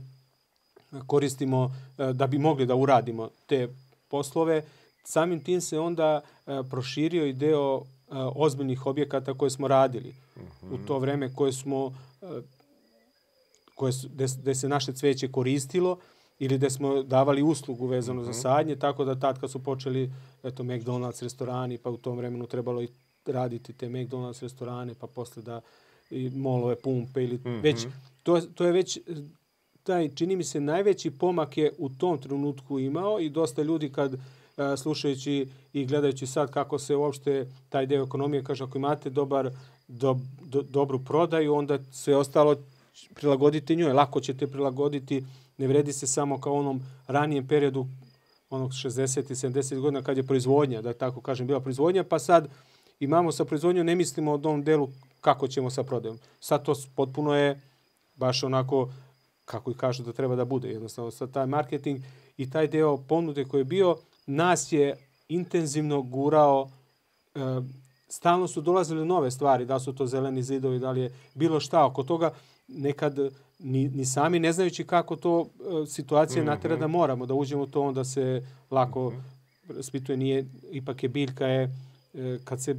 koristimo 1.06 1.74
e, 1.98 2.12
da 2.12 2.26
bi 2.26 2.38
mogli 2.38 2.66
da 2.66 2.74
uradimo 2.74 3.28
te 3.46 3.68
poslove, 4.08 4.62
samim 5.02 5.44
tim 5.44 5.60
se 5.60 5.78
onda 5.78 6.20
e, 6.46 6.62
proširio 6.70 7.26
i 7.26 7.32
deo 7.32 7.82
ozbiljnih 8.35 8.87
objekata 8.87 9.35
koje 9.35 9.50
smo 9.50 9.68
radili 9.68 10.14
mm 10.37 10.40
-hmm. 10.40 10.74
u 10.74 10.87
to 10.87 10.98
vreme 10.98 11.35
koje 11.35 11.53
smo 11.53 11.92
koje 13.74 13.92
su, 13.92 14.09
gde, 14.09 14.27
gde 14.42 14.55
se 14.55 14.68
naše 14.68 14.92
cveće 14.92 15.33
koristilo 15.33 15.98
ili 16.38 16.59
da 16.59 16.70
smo 16.70 17.03
davali 17.03 17.42
uslugu 17.42 17.87
vezano 17.87 18.20
mm 18.20 18.24
-hmm. 18.24 18.27
za 18.27 18.31
mhm. 18.31 18.40
sadnje, 18.40 18.77
tako 18.77 19.05
da 19.05 19.20
tad 19.20 19.40
kad 19.40 19.50
su 19.50 19.62
počeli 19.62 20.12
eto, 20.42 20.62
McDonald's 20.62 21.22
restorani, 21.22 21.79
pa 21.79 21.90
u 21.90 21.96
tom 21.96 22.18
vremenu 22.18 22.46
trebalo 22.46 22.83
i 22.83 22.88
raditi 23.27 23.72
te 23.72 23.88
McDonald's 23.88 24.42
restorane, 24.42 24.94
pa 24.94 25.07
posle 25.07 25.42
da 25.42 25.61
i 26.11 26.31
molove 26.31 26.77
pumpe 26.77 27.24
ili 27.24 27.37
mm 27.37 27.42
-hmm. 27.44 27.62
već, 27.62 27.87
to, 28.22 28.40
to 28.40 28.64
je 28.64 28.72
već 28.72 28.98
taj, 29.83 30.14
čini 30.14 30.37
mi 30.37 30.44
se, 30.44 30.61
najveći 30.61 31.11
pomak 31.11 31.57
je 31.57 31.72
u 31.79 31.88
tom 31.88 32.18
trenutku 32.18 32.79
imao 32.79 33.20
i 33.20 33.29
dosta 33.29 33.62
ljudi 33.62 33.92
kad 33.92 34.14
a, 34.14 34.18
slušajući 34.77 35.49
i 35.73 35.87
gledajući 35.87 36.27
sad 36.27 36.51
kako 36.51 36.79
se 36.79 36.97
uopšte 36.97 37.47
taj 37.69 37.87
deo 37.87 38.05
ekonomije 38.05 38.45
kaže 38.45 38.64
ako 38.64 38.79
imate 38.79 39.11
dobar 39.11 39.51
do, 39.88 40.19
do, 40.40 40.62
dobru 40.62 41.05
prodaju 41.05 41.55
onda 41.55 41.79
sve 41.93 42.17
ostalo 42.17 42.57
prilagodite 43.14 43.75
njoj 43.75 43.93
lako 43.93 44.21
ćete 44.21 44.47
prilagoditi 44.47 45.25
ne 45.59 45.67
vredi 45.67 45.93
se 45.93 46.07
samo 46.07 46.40
kao 46.40 46.55
onom 46.55 46.83
ranijem 47.07 47.49
periodu 47.49 47.87
onog 48.51 48.71
60 48.71 49.31
i 49.31 49.35
70 49.35 49.81
godina 49.81 50.03
kad 50.03 50.17
je 50.17 50.27
proizvodnja 50.27 50.83
da 50.83 50.93
tako 50.93 51.21
kažem 51.21 51.47
bila 51.47 51.61
proizvodnja 51.61 52.05
pa 52.05 52.19
sad 52.19 52.49
imamo 53.01 53.33
sa 53.33 53.45
proizvodnjom 53.45 53.87
ne 53.87 53.95
mislimo 53.95 54.33
o 54.33 54.38
tom 54.38 54.64
delu 54.64 54.88
kako 55.21 55.49
ćemo 55.49 55.71
sa 55.71 55.83
prodajom 55.83 56.19
sad 56.40 56.64
to 56.64 56.75
potpuno 56.97 57.35
je 57.35 57.61
baš 58.17 58.43
onako 58.43 58.88
kako 59.45 59.71
i 59.71 59.75
kažu 59.75 60.03
da 60.03 60.12
treba 60.12 60.37
da 60.37 60.45
bude. 60.45 60.69
Jednostavno, 60.69 61.11
sad 61.11 61.33
taj 61.33 61.47
marketing 61.47 62.01
i 62.37 62.51
taj 62.51 62.69
deo 62.69 62.97
ponude 62.97 63.45
koji 63.45 63.61
je 63.61 63.64
bio, 63.64 63.97
nas 64.26 64.72
je 64.72 64.96
intenzivno 65.28 66.02
gurao, 66.02 66.70
e, 67.34 67.38
stalno 68.08 68.48
su 68.48 68.60
dolazile 68.60 69.04
nove 69.04 69.30
stvari, 69.30 69.66
da 69.66 69.78
su 69.80 69.92
to 69.92 70.06
zeleni 70.06 70.42
zidovi, 70.42 70.78
da 70.78 70.90
li 70.90 71.00
je 71.00 71.12
bilo 71.34 71.60
šta 71.60 71.84
oko 71.84 72.02
toga, 72.02 72.30
nekad 72.68 73.18
ni, 73.58 73.88
ni 73.88 74.04
sami 74.04 74.38
ne 74.38 74.52
znajući 74.52 74.84
kako 74.84 75.16
to 75.16 75.46
e, 75.82 75.87
situacija 75.87 76.42
mm 76.42 76.46
-hmm. 76.46 76.50
natera 76.50 76.76
da 76.76 76.87
moramo 76.87 77.26
da 77.26 77.34
uđemo 77.34 77.62
u 77.62 77.66
to, 77.66 77.82
onda 77.82 78.04
se 78.04 78.46
lako 78.70 79.10
mm 79.10 79.24
-hmm. 79.68 79.82
spituje, 79.82 80.16
nije, 80.16 80.46
ipak 80.70 81.02
je 81.02 81.08
biljka 81.08 81.46
je, 81.46 81.62
e, 82.14 82.38
kad 82.44 82.62
se 82.62 82.76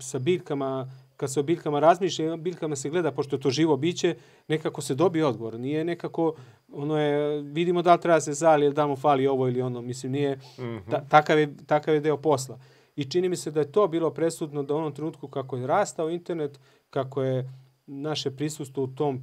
sa 0.00 0.18
biljkama 0.18 0.86
kad 1.16 1.32
se 1.32 1.40
o 1.40 1.42
biljkama 1.42 1.80
razmišlja, 1.80 2.36
biljkama 2.36 2.76
se 2.76 2.90
gleda, 2.90 3.12
pošto 3.12 3.36
je 3.36 3.40
to 3.40 3.50
živo 3.50 3.76
biće, 3.76 4.16
nekako 4.48 4.82
se 4.82 4.94
dobije 4.94 5.26
odgovor. 5.26 5.60
Nije 5.60 5.84
nekako, 5.84 6.34
ono 6.72 6.98
je, 6.98 7.42
vidimo 7.42 7.82
da 7.82 7.94
li 7.94 8.00
treba 8.00 8.20
se 8.20 8.32
zali 8.32 8.64
ili 8.66 8.74
da 8.74 8.86
mu 8.86 8.96
fali 8.96 9.26
ovo 9.26 9.48
ili 9.48 9.62
ono. 9.62 9.82
Mislim, 9.82 10.12
nije, 10.12 10.36
mm 10.36 10.62
-hmm. 10.62 10.90
ta, 10.90 11.04
takav, 11.08 11.38
je, 11.38 11.56
takav 11.66 11.94
je 11.94 12.00
deo 12.00 12.16
posla. 12.16 12.58
I 12.96 13.04
čini 13.04 13.28
mi 13.28 13.36
se 13.36 13.50
da 13.50 13.60
je 13.60 13.72
to 13.72 13.88
bilo 13.88 14.10
presudno 14.10 14.62
da 14.62 14.74
u 14.74 14.76
onom 14.76 14.94
trenutku 14.94 15.28
kako 15.28 15.56
je 15.56 15.66
rastao 15.66 16.10
internet, 16.10 16.60
kako 16.90 17.22
je 17.22 17.50
naše 17.86 18.30
prisustvo 18.30 18.84
u 18.84 18.94
tom 18.94 19.22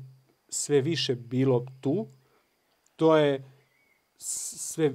sve 0.50 0.82
više 0.82 1.16
bilo 1.16 1.66
tu, 1.82 2.08
to 2.96 3.18
je 3.18 3.44
sve 4.18 4.92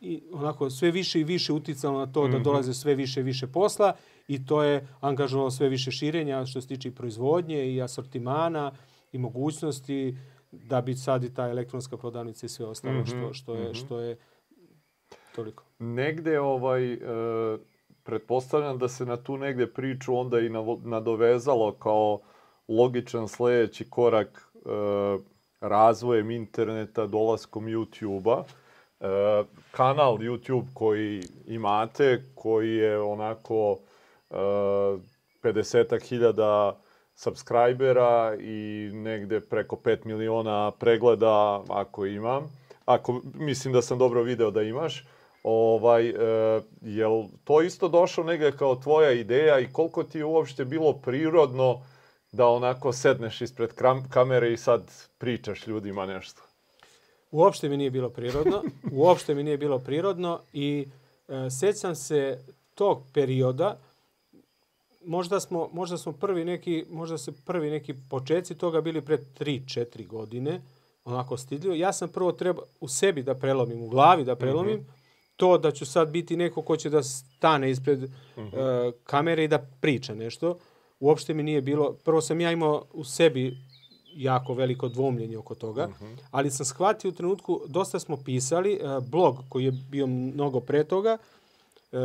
i 0.00 0.22
onako 0.32 0.70
sve 0.70 0.90
više 0.90 1.20
i 1.20 1.24
više 1.24 1.52
uticalo 1.52 1.98
na 1.98 2.12
to 2.12 2.22
mm 2.22 2.26
-hmm. 2.26 2.30
da 2.30 2.36
mhm. 2.36 2.44
dolaze 2.44 2.74
sve 2.74 2.94
više 2.94 3.20
i 3.20 3.22
više 3.22 3.46
posla 3.46 3.94
i 4.28 4.46
to 4.46 4.62
je 4.62 4.88
angažovalo 5.00 5.50
sve 5.50 5.68
više 5.68 5.90
širenja 5.90 6.46
što 6.46 6.60
se 6.60 6.68
tiče 6.68 6.88
i 6.88 6.94
proizvodnje 6.94 7.74
i 7.74 7.82
asortimana 7.82 8.72
i 9.12 9.18
mogućnosti 9.18 10.16
da 10.52 10.80
bi 10.80 10.94
sad 10.94 11.24
i 11.24 11.34
ta 11.34 11.48
elektronska 11.48 11.96
prodavnica 11.96 12.46
i 12.46 12.48
sve 12.48 12.66
ostalo 12.66 12.94
mm 12.94 13.04
-hmm, 13.04 13.06
što, 13.06 13.34
što, 13.34 13.54
je, 13.54 13.62
mm 13.62 13.72
-hmm. 13.72 13.84
što 13.84 14.00
je 14.00 14.16
toliko. 15.34 15.64
Negde 15.78 16.40
ovaj, 16.40 16.92
e, 16.92 16.98
pretpostavljam 18.02 18.78
da 18.78 18.88
se 18.88 19.06
na 19.06 19.16
tu 19.16 19.36
negde 19.36 19.66
priču 19.66 20.16
onda 20.16 20.40
i 20.40 20.50
nadovezalo 20.84 21.72
kao 21.72 22.20
logičan 22.68 23.28
sledeći 23.28 23.90
korak 23.90 24.52
e, 24.54 24.58
razvojem 25.60 26.30
interneta, 26.30 27.06
dolaskom 27.06 27.66
YouTube-a. 27.66 28.44
E, 29.00 29.44
kanal 29.70 30.18
YouTube 30.18 30.74
koji 30.74 31.22
imate, 31.46 32.22
koji 32.34 32.76
je 32.76 33.00
onako 33.00 33.78
50 34.30 36.08
hiljada 36.08 36.80
subscribera 37.14 38.36
i 38.40 38.90
negde 38.92 39.40
preko 39.40 39.76
5 39.76 40.06
miliona 40.06 40.70
pregleda 40.70 41.62
ako 41.68 42.06
imam. 42.06 42.50
Ako 42.84 43.20
mislim 43.34 43.74
da 43.74 43.82
sam 43.82 43.98
dobro 43.98 44.22
video 44.22 44.50
da 44.50 44.62
imaš. 44.62 45.04
Ovaj, 45.42 46.08
e, 46.08 46.14
jel 46.80 47.24
to 47.44 47.62
isto 47.62 47.88
došlo 47.88 48.24
negde 48.24 48.52
kao 48.52 48.76
tvoja 48.76 49.12
ideja 49.12 49.58
i 49.58 49.72
koliko 49.72 50.02
ti 50.02 50.18
je 50.18 50.24
uopšte 50.24 50.64
bilo 50.64 50.92
prirodno 50.92 51.80
da 52.32 52.46
onako 52.46 52.92
sedneš 52.92 53.40
ispred 53.40 53.70
kamere 54.10 54.52
i 54.52 54.56
sad 54.56 54.82
pričaš 55.18 55.66
ljudima 55.66 56.06
nešto? 56.06 56.42
Uopšte 57.30 57.68
mi 57.68 57.76
nije 57.76 57.90
bilo 57.90 58.08
prirodno. 58.08 58.62
Uopšte 58.92 59.34
mi 59.34 59.42
nije 59.42 59.58
bilo 59.58 59.78
prirodno 59.78 60.40
i 60.52 60.86
e, 61.28 61.50
sećam 61.50 61.94
se 61.94 62.38
tog 62.74 63.02
perioda 63.14 63.78
možda 65.04 65.40
smo, 65.40 65.68
možda 65.72 65.98
smo 65.98 66.12
prvi 66.12 66.44
neki, 66.44 66.84
možda 66.90 67.18
se 67.18 67.32
prvi 67.44 67.70
neki 67.70 67.94
početci 68.10 68.54
toga 68.54 68.80
bili 68.80 69.00
pre 69.00 69.18
3-4 69.38 70.06
godine, 70.06 70.62
onako 71.04 71.36
stidljivo. 71.36 71.74
Ja 71.74 71.92
sam 71.92 72.08
prvo 72.08 72.32
treba 72.32 72.62
u 72.80 72.88
sebi 72.88 73.22
da 73.22 73.34
prelomim, 73.34 73.82
u 73.82 73.88
glavi 73.88 74.24
da 74.24 74.36
prelomim, 74.36 74.76
mm 74.76 74.80
-hmm. 74.80 75.36
to 75.36 75.58
da 75.58 75.70
ću 75.70 75.86
sad 75.86 76.10
biti 76.10 76.36
neko 76.36 76.62
ko 76.62 76.76
će 76.76 76.90
da 76.90 77.02
stane 77.02 77.70
ispred 77.70 78.00
mm 78.00 78.10
-hmm. 78.36 78.88
uh, 78.88 78.94
kamere 79.04 79.44
i 79.44 79.48
da 79.48 79.58
priča 79.80 80.14
nešto. 80.14 80.58
Uopšte 81.00 81.34
mi 81.34 81.42
nije 81.42 81.60
bilo, 81.60 81.92
prvo 82.04 82.20
sam 82.20 82.40
ja 82.40 82.52
imao 82.52 82.84
u 82.92 83.04
sebi 83.04 83.56
jako 84.14 84.54
veliko 84.54 84.88
dvomljenje 84.88 85.38
oko 85.38 85.54
toga, 85.54 85.86
mm 85.86 86.04
-hmm. 86.04 86.16
ali 86.30 86.50
sam 86.50 86.66
shvatio 86.66 87.08
u 87.08 87.14
trenutku, 87.14 87.60
dosta 87.66 87.98
smo 87.98 88.16
pisali, 88.16 88.80
uh, 88.82 89.04
blog 89.04 89.36
koji 89.48 89.64
je 89.64 89.72
bio 89.90 90.06
mnogo 90.06 90.60
pre 90.60 90.84
toga, 90.84 91.18
uh, 91.92 91.98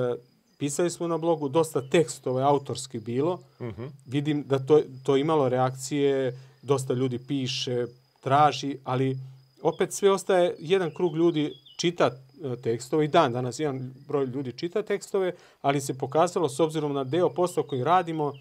Pisali 0.57 0.89
smo 0.89 1.07
na 1.07 1.17
blogu 1.17 1.49
dosta 1.49 1.89
tekstova, 1.89 2.49
autorski 2.49 2.99
bilo. 2.99 3.33
Uh 3.59 3.67
mhm. 3.67 3.81
-huh. 3.81 3.89
Vidim 4.05 4.43
da 4.43 4.59
to, 4.59 4.81
to 5.03 5.17
imalo 5.17 5.49
reakcije, 5.49 6.39
dosta 6.61 6.93
ljudi 6.93 7.19
piše, 7.27 7.85
traži, 8.21 8.77
ali 8.83 9.17
opet 9.61 9.93
sve 9.93 10.11
ostaje, 10.11 10.55
jedan 10.59 10.91
krug 10.95 11.15
ljudi 11.15 11.53
čita 11.77 12.05
e, 12.05 12.55
tekstove 12.61 13.05
i 13.05 13.07
dan 13.07 13.33
danas 13.33 13.59
jedan 13.59 13.93
broj 14.07 14.25
ljudi 14.25 14.51
čita 14.51 14.81
tekstove, 14.81 15.33
ali 15.61 15.81
se 15.81 15.97
pokazalo 15.97 16.49
s 16.49 16.59
obzirom 16.59 16.93
na 16.93 17.03
deo 17.03 17.29
posla 17.29 17.63
koji 17.63 17.83
radimo 17.83 18.33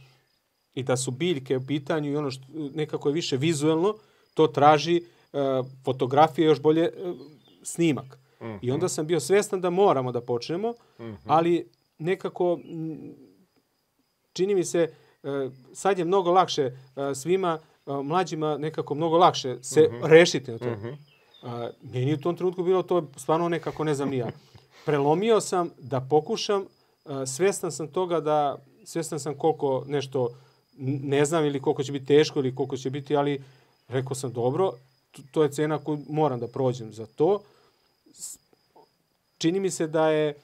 i 0.75 0.83
da 0.83 0.97
su 0.97 1.11
biljke 1.11 1.57
u 1.57 1.67
pitanju 1.67 2.11
i 2.11 2.17
ono 2.17 2.31
što 2.31 2.45
nekako 2.75 3.09
je 3.09 3.13
više 3.13 3.37
vizuelno, 3.37 3.95
to 4.35 4.47
traži 4.47 5.03
uh, 5.33 5.41
fotografije, 5.85 6.47
još 6.47 6.61
bolje 6.61 6.91
uh, 6.91 7.17
snimak. 7.63 8.19
Mm 8.41 8.45
-hmm. 8.45 8.59
I 8.63 8.71
onda 8.71 8.89
sam 8.89 9.07
bio 9.07 9.21
svestan 9.21 9.61
da 9.61 9.71
moramo 9.71 10.13
da 10.13 10.21
počnemo, 10.21 10.71
mm 10.71 11.03
-hmm. 11.03 11.17
ali 11.27 11.69
nekako 11.99 12.59
čini 14.33 14.55
mi 14.55 14.65
se 14.65 14.95
uh, 15.23 15.53
sad 15.75 15.99
je 15.99 16.05
mnogo 16.05 16.31
lakše 16.31 16.67
uh, 16.67 17.17
svima 17.17 17.59
uh, 17.87 18.05
mlađima 18.05 18.59
nekako 18.59 18.95
mnogo 18.95 19.19
lakše 19.19 19.57
se 19.63 19.81
mm 19.81 19.95
-hmm. 19.95 20.07
rešiti 20.07 20.51
na 20.51 20.59
to. 20.59 20.71
Mm 20.71 20.83
-hmm. 20.83 20.97
A, 21.43 21.71
meni 21.83 22.15
u 22.15 22.21
tom 22.21 22.37
trenutku 22.37 22.63
bilo 22.63 22.83
to 22.83 23.09
stvarno 23.17 23.49
nekako 23.49 23.85
ne 23.85 23.95
znam 23.95 24.09
nija. 24.09 24.31
Prelomio 24.87 25.41
sam 25.41 25.71
da 25.79 26.01
pokušam, 26.01 26.65
a, 27.05 27.27
svestan 27.27 27.73
sam 27.73 27.89
toga 27.89 28.21
da, 28.21 28.59
svestan 28.85 29.21
sam 29.21 29.35
koliko 29.35 29.85
nešto 29.87 30.31
ne 30.79 31.25
znam 31.25 31.45
ili 31.45 31.61
koliko 31.61 31.83
će 31.83 31.93
biti 31.93 32.07
teško 32.07 32.39
ili 32.39 32.55
koliko 32.55 32.77
će 32.77 32.91
biti, 32.91 33.17
ali 33.17 33.43
rekao 33.89 34.15
sam 34.15 34.33
dobro, 34.33 34.73
to 35.31 35.43
je 35.43 35.53
cena 35.53 35.79
koju 35.79 35.99
moram 36.09 36.41
da 36.41 36.49
prođem 36.49 36.93
za 36.93 37.07
to. 37.07 37.43
Čini 39.39 39.61
mi 39.61 39.71
se 39.71 39.87
da 39.87 40.11
je 40.11 40.29
e, 40.29 40.35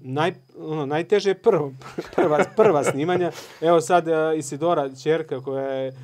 naj, 0.00 0.34
ono, 0.58 0.86
najteže 0.86 1.30
je 1.30 1.34
prvo, 1.34 1.72
prva, 2.16 2.44
prva 2.56 2.84
snimanja. 2.84 3.32
Evo 3.60 3.80
sad 3.80 4.08
e, 4.08 4.12
Isidora, 4.36 4.90
čerka 5.02 5.40
koja 5.40 5.64
je 5.64 5.88
e, 5.88 5.94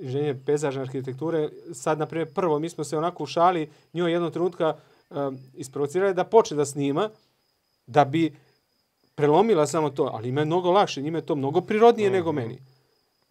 inženjer 0.00 0.36
pezažne 0.46 0.82
arhitekture, 0.82 1.48
sad, 1.72 1.98
na 1.98 2.06
primjer, 2.06 2.34
prvo, 2.34 2.58
mi 2.58 2.68
smo 2.68 2.84
se 2.84 2.98
onako 2.98 3.22
u 3.22 3.26
šali 3.26 3.70
njoj 3.92 4.12
jednog 4.12 4.32
trenutka 4.32 4.76
um, 5.10 5.38
isprovocirali 5.54 6.14
da 6.14 6.24
počne 6.24 6.56
da 6.56 6.64
snima, 6.64 7.10
da 7.86 8.04
bi 8.04 8.36
prelomila 9.14 9.66
samo 9.66 9.90
to, 9.90 10.10
ali 10.12 10.28
ima 10.28 10.40
je 10.40 10.44
mnogo 10.44 10.70
lakše, 10.70 11.02
njima 11.02 11.18
je 11.18 11.26
to 11.26 11.34
mnogo 11.34 11.60
prirodnije 11.60 12.08
mm 12.08 12.12
-hmm. 12.12 12.16
nego 12.16 12.32
meni. 12.32 12.58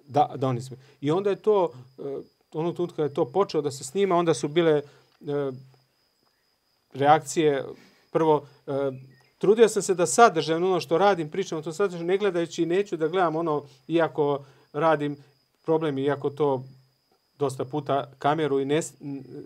Da, 0.07 0.31
da 0.35 0.47
oni 0.47 0.61
sme. 0.61 0.77
I 1.01 1.11
onda 1.11 1.29
je 1.29 1.35
to, 1.35 1.71
uh, 1.97 2.05
onog 2.53 2.75
trenutka 2.75 3.03
je 3.03 3.13
to 3.13 3.25
počeo 3.25 3.61
da 3.61 3.71
se 3.71 3.83
snima, 3.83 4.15
onda 4.15 4.33
su 4.33 4.47
bile 4.47 4.81
uh, 5.19 5.53
reakcije, 6.93 7.63
prvo, 8.11 8.35
uh, 8.35 8.75
trudio 9.37 9.67
sam 9.67 9.81
se 9.81 9.93
da 9.95 10.05
sadržajem 10.05 10.63
ono 10.63 10.79
što 10.79 10.97
radim, 10.97 11.29
pričam 11.29 11.57
o 11.57 11.61
tom 11.61 11.73
sadržaju, 11.73 12.07
ne 12.07 12.17
gledajući, 12.17 12.65
neću 12.65 12.97
da 12.97 13.07
gledam 13.07 13.35
ono, 13.35 13.63
iako 13.87 14.45
radim 14.73 15.17
problem, 15.65 15.97
iako 15.97 16.29
to 16.29 16.63
dosta 17.39 17.65
puta 17.65 18.11
kameru 18.19 18.59
i 18.59 18.65
ne, 18.65 18.79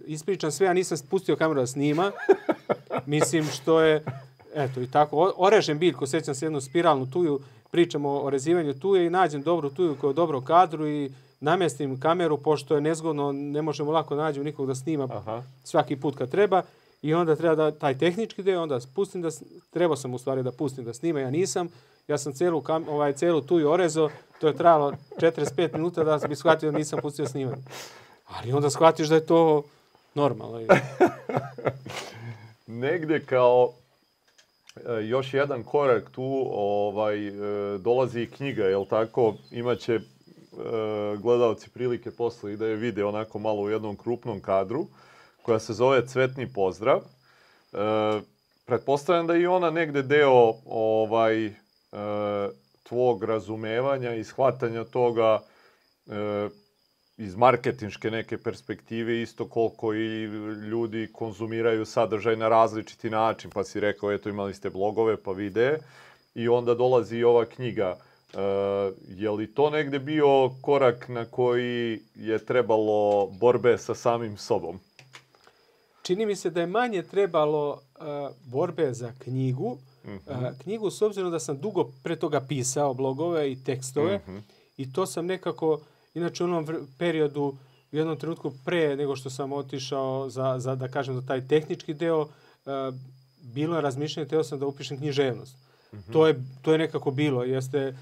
ispričam 0.06 0.52
sve, 0.52 0.68
a 0.68 0.74
nisam 0.74 0.98
spustio 0.98 1.36
kameru 1.36 1.60
da 1.60 1.68
snima. 1.68 2.12
Mislim 3.06 3.46
što 3.46 3.82
je, 3.82 4.04
eto 4.56 4.82
i 4.82 4.88
tako, 4.92 5.34
orežem 5.38 5.80
biljku, 5.80 6.08
sećam 6.08 6.36
se 6.36 6.46
jednu 6.46 6.62
spiralnu 6.62 7.12
tuju, 7.12 7.40
pričamo 7.72 8.10
o 8.10 8.30
rezivanju 8.30 8.74
tuje 8.74 9.06
i 9.06 9.10
nađem 9.10 9.42
dobru 9.42 9.70
tuju 9.70 9.96
koja 10.02 10.10
je 10.10 10.14
dobro 10.14 10.42
kadru 10.42 10.88
i 10.88 11.12
namestim 11.40 12.00
kameru, 12.00 12.38
pošto 12.38 12.76
je 12.76 12.82
nezgodno, 12.82 13.32
ne 13.32 13.62
možemo 13.62 13.92
lako 13.92 14.16
nađu 14.16 14.44
nikog 14.44 14.68
da 14.68 14.76
snima 14.76 15.08
Aha. 15.12 15.44
svaki 15.64 15.96
put 15.96 16.18
kad 16.18 16.32
treba. 16.32 16.62
I 17.04 17.14
onda 17.14 17.36
treba 17.36 17.56
da 17.56 17.72
taj 17.72 17.98
tehnički 17.98 18.44
deo, 18.44 18.62
onda 18.62 18.80
pustim 18.96 19.22
da, 19.22 19.30
trebao 19.70 19.96
sam 19.96 20.14
u 20.14 20.18
stvari 20.18 20.44
da 20.44 20.52
pustim 20.52 20.86
da 20.86 20.94
snima, 20.94 21.20
ja 21.20 21.32
nisam. 21.32 21.70
Ja 22.08 22.18
sam 22.18 22.34
celu, 22.34 22.62
kam, 22.62 22.88
ovaj, 22.90 23.14
celu 23.14 23.42
tuju 23.42 23.70
orezo, 23.70 24.10
to 24.40 24.48
je 24.48 24.58
trajalo 24.58 24.94
45 25.20 25.74
minuta 25.74 26.04
da 26.04 26.28
bi 26.28 26.36
shvatio 26.36 26.72
da 26.72 26.78
nisam 26.78 27.00
pustio 27.02 27.26
snimanje. 27.26 27.64
Ali 28.28 28.54
onda 28.54 28.70
shvatiš 28.70 29.08
da 29.08 29.16
je 29.16 29.26
to 29.26 29.64
normalno. 30.16 30.60
Negde 32.68 33.26
kao 33.26 33.70
e, 34.76 35.04
još 35.04 35.34
jedan 35.34 35.64
korak 35.64 36.10
tu 36.12 36.48
ovaj 36.52 37.28
e, 37.28 37.32
dolazi 37.78 38.22
i 38.22 38.30
knjiga, 38.30 38.64
jel 38.64 38.86
tako? 38.86 39.36
Imaće 39.52 40.00
gledalci 41.22 41.70
prilike 41.70 42.12
posle 42.12 42.54
i 42.54 42.58
da 42.58 42.66
je 42.66 42.76
vide 42.76 43.06
onako 43.06 43.40
malo 43.40 43.62
u 43.62 43.70
jednom 43.70 43.96
krupnom 43.96 44.40
kadru 44.40 44.88
koja 45.44 45.60
se 45.60 45.74
zove 45.74 46.08
Cvetni 46.08 46.54
pozdrav. 46.54 46.98
E, 47.00 47.78
pretpostavljam 48.66 49.28
da 49.28 49.36
i 49.36 49.46
ona 49.46 49.70
negde 49.70 50.02
deo 50.02 50.54
ovaj 50.66 51.46
e, 51.46 51.54
tvog 52.84 53.24
razumevanja 53.24 54.14
i 54.14 54.24
shvatanja 54.24 54.84
toga 54.84 55.40
e, 56.08 56.50
iz 57.18 57.36
marketinške 57.36 58.12
neke 58.12 58.38
perspektive 58.38 59.22
isto 59.22 59.48
koliko 59.50 59.94
i 59.94 60.24
ljudi 60.70 61.10
konzumiraju 61.14 61.86
sadržaj 61.86 62.36
na 62.36 62.50
različiti 62.50 63.10
način. 63.10 63.52
Pa 63.52 63.64
si 63.64 63.80
rekao, 63.80 64.12
eto 64.12 64.30
imali 64.30 64.54
ste 64.54 64.70
blogove 64.70 65.18
pa 65.18 65.32
videe 65.32 65.78
i 66.36 66.48
onda 66.48 66.76
dolazi 66.76 67.18
i 67.18 67.24
ova 67.24 67.46
knjiga. 67.46 67.98
E, 68.34 68.40
je 69.08 69.30
li 69.30 69.54
to 69.54 69.70
negde 69.70 70.00
bio 70.00 70.50
korak 70.62 71.10
na 71.10 71.26
koji 71.26 72.00
je 72.16 72.46
trebalo 72.46 73.28
borbe 73.28 73.78
sa 73.78 73.96
samim 73.96 74.38
sobom? 74.38 74.80
Čini 76.04 76.26
mi 76.26 76.36
se 76.36 76.50
da 76.50 76.62
je 76.62 76.68
manje 76.68 77.04
trebalo 77.04 77.72
uh, 77.72 78.06
borbe 78.46 78.94
za 78.94 79.14
knjigu. 79.20 79.78
Mm 80.06 80.10
-hmm. 80.10 80.52
uh, 80.52 80.58
knjigu 80.58 80.92
s 80.92 81.02
obzirom 81.02 81.32
da 81.32 81.40
sam 81.40 81.58
dugo 81.58 81.92
pre 82.04 82.16
toga 82.16 82.42
pisao 82.42 82.94
blogove 82.94 83.52
i 83.52 83.64
tekstove 83.64 84.18
mm 84.18 84.32
-hmm. 84.32 84.42
i 84.78 84.94
to 84.94 85.06
sam 85.06 85.26
nekako, 85.26 85.80
inače 86.14 86.44
u 86.44 86.48
onom 86.48 86.88
periodu, 86.98 87.56
u 87.92 87.96
jednom 87.96 88.18
trenutku 88.18 88.52
pre 88.66 88.96
nego 88.96 89.16
što 89.16 89.30
sam 89.30 89.54
otišao 89.54 90.30
za, 90.30 90.56
za 90.60 90.76
da 90.76 90.88
kažem, 90.88 91.16
za 91.16 91.28
taj 91.28 91.48
tehnički 91.48 91.94
deo, 91.94 92.22
uh, 92.22 92.30
bilo 93.42 93.76
je 93.76 93.82
razmišljanje, 93.82 94.30
teo 94.30 94.44
sam 94.44 94.60
da 94.60 94.66
upišem 94.66 94.98
književnost. 94.98 95.56
Mm 95.94 95.98
-hmm. 95.98 96.14
to, 96.14 96.28
je, 96.28 96.44
to 96.62 96.72
je 96.72 96.78
nekako 96.78 97.12
bilo. 97.12 97.44
Jeste, 97.44 97.96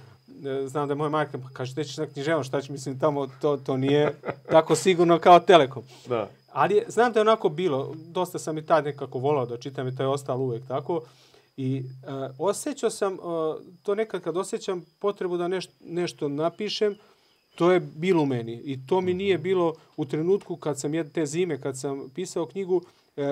znam 0.68 0.88
da 0.88 0.92
je 0.92 0.96
moja 0.96 1.10
majka, 1.10 1.38
pa 1.38 1.50
kaže, 1.54 1.76
te 1.76 1.84
ćeš 1.84 1.98
na 1.98 2.06
književnost, 2.06 2.48
šta 2.48 2.62
će, 2.62 2.72
mislim, 2.72 3.00
tamo 3.00 3.28
to, 3.42 3.58
to 3.58 3.78
nije 3.78 4.14
tako 4.52 4.76
sigurno 4.76 5.20
kao 5.20 5.40
Telekom. 5.40 5.84
Da. 6.08 6.30
Ali 6.54 6.84
znam 6.88 7.14
da 7.14 7.20
je 7.20 7.22
onako 7.22 7.50
bilo, 7.50 7.96
dosta 7.96 8.40
sam 8.40 8.58
i 8.58 8.66
tad 8.66 8.86
nekako 8.86 9.20
volao 9.20 9.46
da 9.46 9.58
čitam 9.58 9.88
i 9.88 9.96
to 9.96 10.04
je 10.04 10.10
ostalo 10.10 10.44
uvek 10.44 10.68
tako. 10.68 11.02
I 11.58 11.84
uh, 11.84 12.36
osjećao 12.40 12.90
sam, 12.90 13.14
uh, 13.14 13.20
to 13.84 13.96
nekad 13.96 14.22
kad 14.22 14.38
osjećam 14.38 14.86
potrebu 15.00 15.38
da 15.38 15.48
neš, 15.48 15.66
nešto 15.86 16.28
napišem, 16.28 16.96
to 17.56 17.72
je 17.72 17.80
bilo 17.80 18.24
u 18.24 18.26
meni. 18.26 18.62
I 18.66 18.88
to 18.88 19.02
mi 19.02 19.14
nije 19.14 19.38
bilo 19.38 19.74
u 19.98 20.06
trenutku 20.06 20.56
kad 20.56 20.80
sam 20.80 20.94
jed, 20.94 21.12
te 21.12 21.26
zime, 21.26 21.62
kad 21.62 21.80
sam 21.80 22.10
pisao 22.16 22.46
knjigu, 22.46 22.76
uh, 22.76 22.84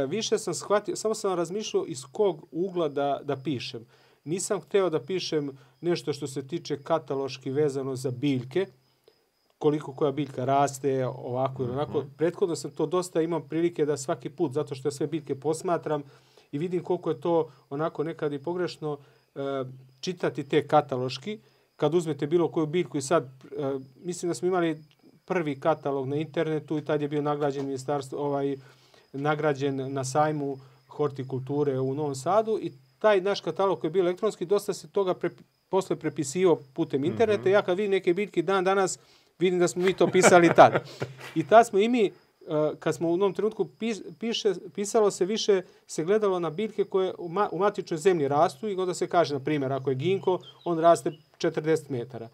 više 0.09 0.37
sam 0.37 0.53
shvatio, 0.53 0.95
samo 0.95 1.15
sam 1.15 1.33
razmišljao 1.33 1.85
iz 1.87 2.03
kog 2.11 2.45
ugla 2.51 2.87
da, 2.89 3.19
da 3.23 3.35
pišem. 3.37 3.85
Nisam 4.23 4.61
hteo 4.61 4.89
da 4.89 4.99
pišem 4.99 5.57
nešto 5.81 6.13
što 6.13 6.27
se 6.27 6.47
tiče 6.47 6.83
kataloški 6.83 7.51
vezano 7.51 7.95
za 7.95 8.11
biljke, 8.11 8.65
koliko 9.59 9.93
koja 9.93 10.11
biljka 10.11 10.45
raste, 10.45 11.07
ovako 11.07 11.63
ili 11.63 11.71
onako. 11.71 11.99
Mm 11.99 12.01
-hmm. 12.01 12.17
Prethodno 12.17 12.55
sam 12.55 12.71
to 12.71 12.85
dosta 12.85 13.21
imam 13.21 13.47
prilike 13.49 13.85
da 13.85 13.97
svaki 13.97 14.29
put, 14.29 14.51
zato 14.53 14.75
što 14.75 14.87
ja 14.87 14.91
sve 14.91 15.07
biljke 15.07 15.35
posmatram 15.35 16.03
i 16.51 16.57
vidim 16.57 16.83
koliko 16.83 17.09
je 17.09 17.21
to 17.21 17.51
onako 17.69 18.03
nekad 18.03 18.33
i 18.33 18.39
pogrešno 18.39 18.97
e, 19.35 19.39
čitati 19.99 20.43
te 20.43 20.67
kataloški. 20.67 21.39
Kad 21.75 21.93
uzmete 21.95 22.27
bilo 22.27 22.47
koju 22.47 22.65
biljku 22.65 22.97
i 22.97 23.01
sad, 23.01 23.23
e, 23.23 23.79
mislim 24.03 24.29
da 24.29 24.33
smo 24.33 24.47
imali 24.47 24.83
prvi 25.25 25.59
katalog 25.59 26.07
na 26.07 26.15
internetu 26.15 26.77
i 26.77 26.85
tad 26.85 27.01
je 27.01 27.07
bio 27.07 27.21
nagrađen 27.21 27.65
ministarstvo, 27.65 28.19
ovaj, 28.19 28.57
nagrađen 29.13 29.93
na 29.93 30.03
sajmu 30.03 30.57
hortikulture 30.87 31.79
u 31.79 31.93
Novom 31.93 32.15
Sadu 32.15 32.59
i 32.61 32.71
taj 32.99 33.21
naš 33.21 33.41
katalog 33.41 33.79
koji 33.79 33.89
je 33.89 33.91
bio 33.91 34.01
elektronski, 34.01 34.45
dosta 34.45 34.73
se 34.73 34.87
toga 34.87 35.13
pre, 35.13 35.29
posle 35.69 35.95
prepisivao 35.95 36.59
putem 36.73 37.03
interneta. 37.03 37.41
Mm 37.41 37.45
-hmm. 37.45 37.53
Ja 37.53 37.61
kad 37.61 37.77
vidim 37.77 37.91
neke 37.91 38.13
biljke 38.13 38.41
dan 38.41 38.63
danas, 38.63 38.99
Vidim 39.39 39.59
da 39.59 39.67
smo 39.67 39.81
mi 39.81 39.93
to 39.93 40.07
pisali 40.07 40.49
tad. 40.55 40.73
I 41.35 41.47
tad 41.47 41.67
smo 41.67 41.79
i 41.79 41.87
mi, 41.87 42.05
e, 42.05 42.11
kad 42.79 42.95
smo 42.95 43.09
u 43.09 43.13
jednom 43.13 43.33
trenutku 43.33 43.67
piše, 44.19 44.53
pisalo 44.75 45.11
se 45.11 45.25
više, 45.25 45.61
se 45.87 46.03
gledalo 46.03 46.39
na 46.39 46.49
biljke 46.49 46.83
koje 46.83 47.13
u, 47.17 47.29
ma, 47.29 47.49
u 47.51 47.57
matičnoj 47.57 47.97
zemlji 47.97 48.27
rastu 48.27 48.69
i 48.69 48.75
onda 48.75 48.93
se 48.93 49.07
kaže, 49.07 49.33
na 49.33 49.39
primjer, 49.39 49.73
ako 49.73 49.89
je 49.89 49.95
ginko, 49.95 50.39
on 50.63 50.79
raste 50.79 51.11
40 51.37 51.89
metara. 51.89 52.29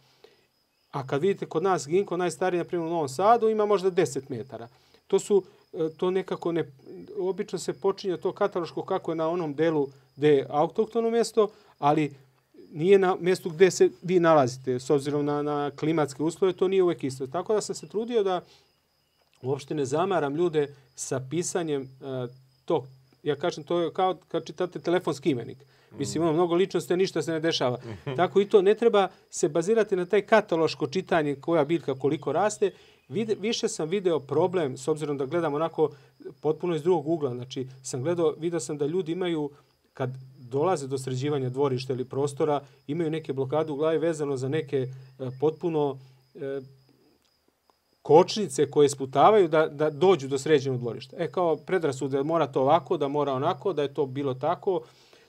A 0.92 1.08
kad 1.08 1.22
vidite 1.22 1.46
kod 1.46 1.64
nas 1.64 1.88
ginko, 1.88 2.18
najstariji, 2.18 2.58
na 2.58 2.64
primjer, 2.64 2.88
u 2.88 2.92
Novom 2.92 3.10
Sadu, 3.10 3.50
ima 3.50 3.66
možda 3.66 3.92
10 3.92 4.22
metara. 4.30 4.68
To 5.08 5.20
su, 5.20 5.44
e, 5.74 5.90
to 5.98 6.12
nekako 6.12 6.52
ne, 6.52 6.72
obično 7.20 7.60
se 7.60 7.74
počinje 7.74 8.18
to 8.18 8.32
kataloško 8.32 8.82
kako 8.82 9.12
je 9.12 9.16
na 9.16 9.30
onom 9.30 9.54
delu 9.54 9.88
gde 10.16 10.30
je 10.30 10.48
autoktono 10.50 11.10
mjesto, 11.10 11.50
ali 11.80 12.14
nije 12.76 13.00
na 13.00 13.16
mjestu 13.20 13.50
gdje 13.50 13.72
se 13.72 13.90
vi 14.02 14.20
nalazite, 14.20 14.80
s 14.80 14.90
obzirom 14.90 15.26
na, 15.26 15.42
na 15.42 15.72
klimatske 15.72 16.24
uslove, 16.24 16.54
to 16.54 16.68
nije 16.68 16.84
uvek 16.84 17.04
isto. 17.04 17.28
Tako 17.28 17.54
da 17.54 17.62
sam 17.62 17.76
se 17.76 17.88
trudio 17.88 18.24
da 18.24 18.42
uopšte 19.42 19.76
ne 19.76 19.86
zamaram 19.86 20.36
ljude 20.36 20.76
sa 20.96 21.22
pisanjem 21.30 21.82
uh, 21.82 22.30
tog, 22.66 22.84
ja 23.24 23.36
kažem, 23.36 23.64
to 23.64 23.80
je 23.80 23.94
kao 23.94 24.18
kad 24.28 24.46
čitate 24.46 24.80
telefonski 24.80 25.30
imenik. 25.30 25.58
Mislim, 25.98 26.24
ono, 26.24 26.34
mnogo 26.34 26.56
ličnosti, 26.56 26.98
ništa 26.98 27.22
se 27.22 27.32
ne 27.32 27.40
dešava. 27.40 27.80
Tako 28.16 28.42
i 28.42 28.50
to 28.50 28.62
ne 28.62 28.76
treba 28.76 29.08
se 29.30 29.50
bazirati 29.50 29.96
na 29.96 30.06
taj 30.06 30.22
kataloško 30.22 30.88
čitanje 30.88 31.36
koja 31.36 31.66
biljka 31.66 31.96
koliko 31.96 32.32
raste, 32.32 32.72
vide, 33.10 33.36
više 33.40 33.68
sam 33.68 33.90
video 33.90 34.20
problem, 34.20 34.78
s 34.78 34.88
obzirom 34.88 35.18
da 35.18 35.26
gledam 35.26 35.54
onako 35.54 35.90
potpuno 36.42 36.76
iz 36.76 36.84
drugog 36.84 37.08
ugla, 37.08 37.34
znači 37.34 37.68
sam 37.84 38.04
gledao, 38.04 38.36
vidio 38.38 38.60
sam 38.60 38.78
da 38.78 38.86
ljudi 38.86 39.12
imaju, 39.12 39.50
kad 39.94 40.10
dolaze 40.50 40.88
do 40.88 40.98
sređivanja 40.98 41.50
dvorišta 41.50 41.94
ili 41.94 42.06
prostora, 42.06 42.62
imaju 42.88 43.12
neke 43.12 43.34
blokade 43.34 43.72
u 43.72 43.76
glavi 43.76 43.98
vezano 43.98 44.38
za 44.38 44.50
neke 44.50 44.78
e, 44.78 44.88
potpuno 45.40 45.98
e, 46.36 46.62
kočnice 48.02 48.72
koje 48.72 48.90
sputavaju 48.90 49.48
da, 49.48 49.68
da 49.68 49.90
dođu 49.90 50.28
do 50.28 50.38
sređenog 50.38 50.80
dvorišta. 50.80 51.16
E, 51.20 51.32
kao 51.32 51.56
predrasude, 51.56 52.24
mora 52.24 52.48
to 52.48 52.62
ovako, 52.62 52.98
da 52.98 53.08
mora 53.08 53.34
onako, 53.34 53.74
da 53.74 53.82
je 53.82 53.94
to 53.94 54.06
bilo 54.06 54.34
tako. 54.34 54.82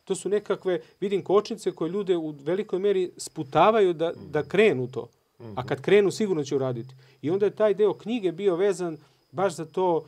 To 0.05 0.15
su 0.15 0.29
nekakve, 0.29 0.81
vidim, 1.01 1.25
kočnice 1.25 1.73
koje 1.73 1.91
ljude 1.91 2.17
u 2.17 2.35
velikoj 2.45 2.79
meri 2.79 3.11
sputavaju 3.17 3.93
da, 3.93 4.13
da 4.31 4.43
krenu 4.43 4.89
to. 4.89 5.09
A 5.55 5.67
kad 5.67 5.81
krenu, 5.81 6.11
sigurno 6.11 6.45
će 6.45 6.57
uraditi. 6.57 6.95
I 7.23 7.31
onda 7.31 7.47
je 7.47 7.57
taj 7.57 7.75
deo 7.75 7.95
knjige 7.95 8.33
bio 8.33 8.57
vezan 8.57 8.97
baš 9.33 9.55
za 9.55 9.65
to, 9.65 10.05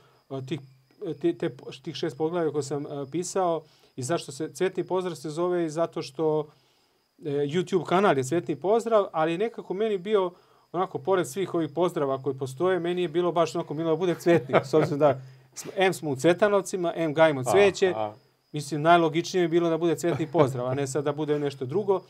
tih, 0.48 0.60
te, 1.20 1.32
te, 1.32 1.50
tih 1.82 1.94
šest 1.94 2.16
poglavlja 2.16 2.52
koje 2.52 2.62
sam 2.62 2.84
pisao 3.12 3.62
i 3.98 4.02
zašto 4.02 4.32
se 4.32 4.52
Cvetni 4.52 4.84
pozdrav 4.84 5.16
se 5.16 5.30
zove 5.30 5.66
i 5.66 5.70
zato 5.70 6.02
što 6.02 6.48
e, 7.18 7.30
YouTube 7.30 7.84
kanal 7.84 8.18
je 8.18 8.24
Cvetni 8.24 8.56
pozdrav, 8.56 9.06
ali 9.12 9.38
nekako 9.38 9.74
meni 9.74 9.98
bio 9.98 10.30
onako, 10.72 10.98
pored 10.98 11.28
svih 11.28 11.54
ovih 11.54 11.70
pozdrava 11.74 12.22
koji 12.22 12.38
postoje, 12.38 12.78
meni 12.80 13.02
je 13.02 13.08
bilo 13.08 13.32
baš 13.32 13.54
onako 13.54 13.74
milo 13.74 13.90
da 13.90 13.96
bude 13.96 14.14
cvetnik. 14.14 14.56
S 14.64 14.74
obzirom 14.74 14.98
da 14.98 15.20
M 15.86 15.92
smo 15.92 16.10
u 16.10 16.16
Cvetanovcima, 16.16 16.92
M 16.96 17.14
gajimo 17.14 17.44
cveće. 17.44 17.92
A, 17.96 18.00
a. 18.00 18.14
Mislim, 18.52 18.82
najlogičnije 18.82 19.42
je 19.42 19.48
bilo 19.48 19.70
da 19.70 19.78
bude 19.78 19.96
cvetni 19.96 20.26
pozdrav, 20.32 20.66
a 20.66 20.74
ne 20.74 20.86
sad 20.86 21.04
da 21.04 21.12
bude 21.12 21.38
nešto 21.38 21.66
drugo. 21.66 22.02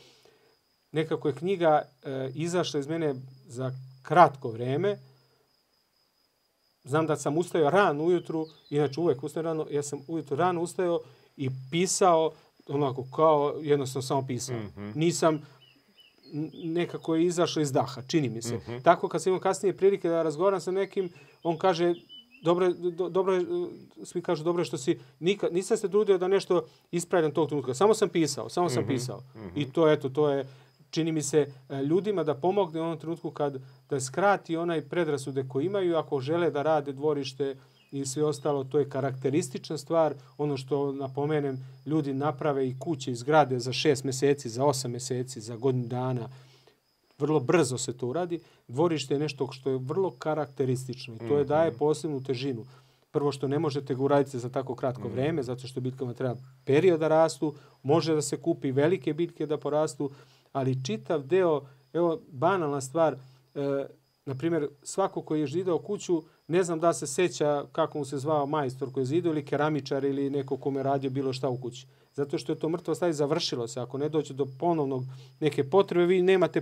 Nekako 0.91 1.27
je 1.27 1.35
knjiga 1.35 1.81
e, 2.03 2.31
izašla 2.35 2.79
iz 2.79 2.87
mene 2.87 3.15
za 3.47 3.71
kratko 4.01 4.49
vreme. 4.49 4.97
Znam 6.83 7.07
da 7.07 7.15
sam 7.15 7.37
ustajao 7.37 7.69
rano 7.69 8.03
ujutru, 8.03 8.45
inače 8.69 8.99
uvek 8.99 9.23
ustajem 9.23 9.45
rano, 9.45 9.67
ja 9.71 9.83
sam 9.83 9.99
ujutru 10.07 10.37
rano 10.37 10.61
ustajao 10.61 10.99
i 11.39 11.49
pisao 11.71 12.31
onako 12.67 13.05
kao 13.15 13.53
jednostavno 13.61 14.01
samo 14.01 14.27
pisao. 14.27 14.57
Mm 14.57 14.71
-hmm. 14.77 14.95
Nisam 14.95 15.41
nekako 16.63 17.15
je 17.15 17.25
izašao 17.25 17.61
iz 17.61 17.71
daha, 17.71 18.01
čini 18.01 18.29
mi 18.29 18.41
se. 18.41 18.55
Mm 18.55 18.61
-hmm. 18.67 18.83
Tako 18.83 19.07
kad 19.07 19.23
sam 19.23 19.31
imao 19.31 19.39
kasnije 19.39 19.77
prilike 19.77 20.09
da 20.09 20.23
razgovaram 20.23 20.61
sa 20.61 20.71
nekim, 20.71 21.09
on 21.43 21.57
kaže, 21.57 21.93
dobro, 22.43 22.73
do, 22.73 23.09
dobro, 23.09 23.41
svi 24.03 24.21
kažu 24.21 24.43
dobro 24.43 24.63
što 24.63 24.77
si, 24.77 24.99
nikad, 25.19 25.53
nisam 25.53 25.77
se 25.77 25.89
trudio 25.89 26.17
da 26.17 26.27
nešto 26.27 26.65
ispravljam 26.91 27.31
tog 27.31 27.47
trenutka. 27.47 27.73
Samo 27.73 27.93
sam 27.93 28.09
pisao, 28.09 28.49
samo 28.49 28.69
sam 28.69 28.83
mm 28.83 28.85
-hmm. 28.85 28.89
pisao. 28.89 29.19
Mm 29.19 29.39
-hmm. 29.39 29.51
I 29.55 29.71
to, 29.71 29.91
eto, 29.91 30.09
to 30.09 30.29
je, 30.29 30.47
čini 30.91 31.11
mi 31.11 31.21
se, 31.21 31.53
e, 31.69 31.83
ljudima 31.83 32.23
da 32.23 32.35
pomogne 32.35 32.81
u 32.81 32.83
onom 32.83 32.99
trenutku 32.99 33.31
kad 33.31 33.61
da 33.89 33.99
skrati 33.99 34.57
onaj 34.57 34.81
predrasude 34.81 35.45
koji 35.47 35.65
imaju 35.65 35.97
ako 35.97 36.19
žele 36.19 36.51
da 36.51 36.61
rade 36.61 36.93
dvorište, 36.93 37.55
i 37.91 38.05
sve 38.05 38.23
ostalo, 38.23 38.63
to 38.63 38.79
je 38.79 38.89
karakteristična 38.89 39.77
stvar. 39.77 40.13
Ono 40.37 40.57
što 40.57 40.91
napomenem, 40.91 41.65
ljudi 41.85 42.13
naprave 42.13 42.67
i 42.67 42.75
kuće 42.79 43.11
i 43.11 43.15
zgrade 43.15 43.59
za 43.59 43.73
šest 43.73 44.03
meseci, 44.03 44.49
za 44.49 44.65
osam 44.65 44.91
meseci, 44.91 45.41
za 45.41 45.55
godinu 45.55 45.87
dana. 45.87 46.29
Vrlo 47.19 47.39
brzo 47.39 47.77
se 47.77 47.97
to 47.97 48.07
uradi. 48.07 48.39
Dvorište 48.67 49.13
je 49.13 49.19
nešto 49.19 49.51
što 49.51 49.69
je 49.69 49.77
vrlo 49.77 50.11
karakteristično 50.11 51.15
i 51.15 51.27
to 51.27 51.37
je 51.37 51.45
daje 51.45 51.69
mhm. 51.69 51.77
posebnu 51.77 52.23
težinu. 52.23 52.65
Prvo 53.11 53.31
što 53.31 53.47
ne 53.47 53.59
možete 53.59 53.95
ga 53.95 54.03
uraditi 54.03 54.39
za 54.39 54.49
tako 54.49 54.75
kratko 54.75 55.07
mm. 55.07 55.11
vreme, 55.11 55.43
zato 55.43 55.67
što 55.67 55.81
bitkama 55.81 56.13
treba 56.13 56.35
period 56.65 56.99
da 56.99 57.07
rastu, 57.07 57.53
može 57.83 58.15
da 58.15 58.21
se 58.21 58.37
kupi 58.37 58.71
velike 58.71 59.13
bitke 59.13 59.45
da 59.45 59.57
porastu, 59.57 60.11
ali 60.53 60.83
čitav 60.83 61.23
deo, 61.23 61.61
evo 61.93 62.19
banalna 62.31 62.81
stvar, 62.81 63.13
e, 63.13 63.85
na 64.25 64.35
primjer, 64.35 64.67
svako 64.83 65.21
koji 65.21 65.39
je 65.39 65.47
židao 65.47 65.79
kuću, 65.79 66.23
Ne 66.49 66.63
znam 66.63 66.79
da 66.79 66.93
se 66.93 67.07
seća 67.07 67.63
kako 67.71 67.97
mu 67.97 68.05
se 68.05 68.17
zvao 68.17 68.45
majstor 68.45 68.93
koji 68.93 69.01
je 69.01 69.05
zidao 69.05 69.31
ili 69.31 69.45
keramičar 69.45 70.03
ili 70.03 70.29
neko 70.29 70.57
kome 70.57 70.83
radio 70.83 71.09
bilo 71.09 71.33
šta 71.33 71.49
u 71.49 71.57
kući. 71.57 71.87
Zato 72.13 72.37
što 72.37 72.51
je 72.51 72.59
to 72.59 72.69
mrtvo 72.69 72.95
stavi 72.95 73.13
završilo 73.13 73.67
se. 73.67 73.79
Ako 73.79 73.97
ne 73.97 74.09
dođe 74.09 74.33
do 74.33 74.47
ponovnog 74.59 75.03
neke 75.39 75.69
potrebe, 75.69 76.05
vi 76.05 76.21
nemate... 76.21 76.61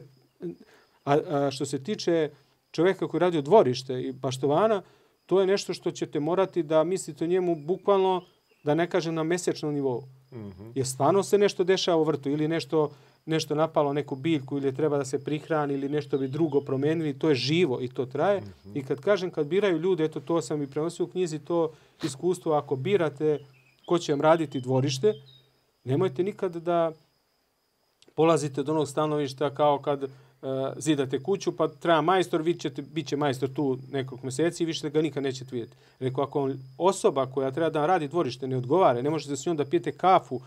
A, 1.06 1.18
a 1.30 1.52
što 1.52 1.66
se 1.66 1.84
tiče 1.84 2.30
čoveka 2.72 3.08
koji 3.08 3.20
radi 3.20 3.38
u 3.38 3.42
dvorište 3.42 4.02
i 4.02 4.12
baštovana, 4.12 4.82
to 5.26 5.42
je 5.42 5.48
nešto 5.48 5.74
što 5.74 5.92
ćete 5.92 6.20
morati 6.20 6.64
da 6.64 6.84
mislite 6.84 7.24
o 7.24 7.28
njemu 7.28 7.56
bukvalno, 7.56 8.22
da 8.64 8.76
ne 8.76 8.90
kažem 8.90 9.16
na 9.16 9.24
mesečnom 9.24 9.74
nivou. 9.74 10.02
Mm 10.32 10.36
-hmm. 10.36 10.72
Jer 10.76 10.88
stvarno 10.88 11.24
se 11.24 11.38
nešto 11.38 11.64
dešava 11.64 12.02
u 12.02 12.04
vrtu 12.04 12.30
ili 12.30 12.48
nešto 12.48 12.92
nešto 13.28 13.56
napalo 13.56 13.94
neku 13.94 14.16
biljku 14.16 14.58
ili 14.58 14.76
treba 14.76 14.98
da 14.98 15.06
se 15.06 15.24
prihrani 15.24 15.74
ili 15.74 15.90
nešto 15.90 16.18
bi 16.18 16.28
drugo 16.28 16.62
promenili, 16.62 17.20
to 17.20 17.30
je 17.30 17.36
živo 17.36 17.82
i 17.82 17.88
to 17.88 18.06
traje. 18.06 18.42
Mm 18.42 18.44
-hmm. 18.44 18.80
I 18.80 18.84
kad 18.84 19.00
kažem, 19.00 19.32
kad 19.32 19.48
biraju 19.48 19.78
ljude, 19.78 20.04
eto 20.06 20.20
to 20.20 20.42
sam 20.42 20.62
i 20.62 20.68
prenosio 20.68 21.06
u 21.06 21.10
knjizi, 21.10 21.40
to 21.40 21.72
iskustvo, 22.04 22.54
ako 22.54 22.76
birate 22.76 23.40
ko 23.86 24.00
će 24.00 24.14
vam 24.14 24.22
raditi 24.22 24.62
dvorište, 24.62 25.14
nemojte 25.84 26.24
nikad 26.24 26.56
da 26.56 26.92
polazite 28.16 28.62
od 28.62 28.70
onog 28.70 28.88
stanovišta 28.88 29.50
kao 29.56 29.80
kad 29.80 30.04
uh, 30.04 30.10
zidate 30.78 31.24
kuću, 31.24 31.58
pa 31.58 31.68
treba 31.68 32.02
majstor, 32.02 32.42
vi 32.42 32.54
ćete, 32.54 32.82
bit 32.82 33.08
će 33.08 33.18
majstor 33.18 33.50
tu 33.50 33.78
nekog 33.92 34.24
meseci 34.24 34.64
i 34.64 34.66
više 34.66 34.90
ga 34.90 35.02
nikad 35.02 35.24
nećete 35.24 35.56
vidjeti. 35.56 35.76
Rekao, 36.00 36.24
ako 36.24 36.50
osoba 36.78 37.26
koja 37.26 37.52
treba 37.52 37.70
da 37.70 37.86
radi 37.86 38.08
dvorište 38.08 38.48
ne 38.48 38.58
odgovara, 38.58 39.02
ne 39.02 39.10
možete 39.10 39.36
s 39.36 39.46
njom 39.46 39.58
da 39.58 39.66
pijete 39.66 39.92
kafu, 39.92 40.42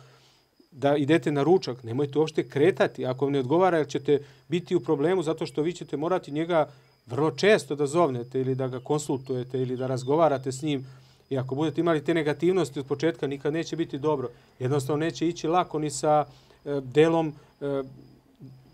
da 0.70 0.96
idete 0.96 1.32
na 1.32 1.42
ručak, 1.42 1.82
nemojte 1.82 2.18
uopšte 2.18 2.48
kretati 2.48 3.06
ako 3.06 3.24
vam 3.24 3.32
ne 3.32 3.38
odgovara 3.38 3.78
jer 3.78 3.88
ćete 3.88 4.18
biti 4.48 4.76
u 4.76 4.80
problemu 4.80 5.22
zato 5.22 5.46
što 5.46 5.62
vi 5.62 5.72
ćete 5.72 5.96
morati 5.96 6.32
njega 6.32 6.68
vrlo 7.06 7.30
često 7.30 7.74
da 7.74 7.86
zovnete 7.86 8.40
ili 8.40 8.54
da 8.54 8.68
ga 8.68 8.80
konsultujete 8.80 9.62
ili 9.62 9.76
da 9.76 9.86
razgovarate 9.86 10.52
s 10.52 10.62
njim 10.62 10.86
i 11.30 11.38
ako 11.38 11.54
budete 11.54 11.80
imali 11.80 12.04
te 12.04 12.14
negativnosti 12.14 12.80
od 12.80 12.86
početka 12.86 13.26
nikad 13.26 13.52
neće 13.52 13.76
biti 13.76 13.98
dobro. 13.98 14.28
Jednostavno 14.58 15.04
neće 15.04 15.28
ići 15.28 15.48
lako 15.48 15.78
ni 15.78 15.90
sa 15.90 16.24
e, 16.64 16.80
delom 16.80 17.34
e, 17.60 17.82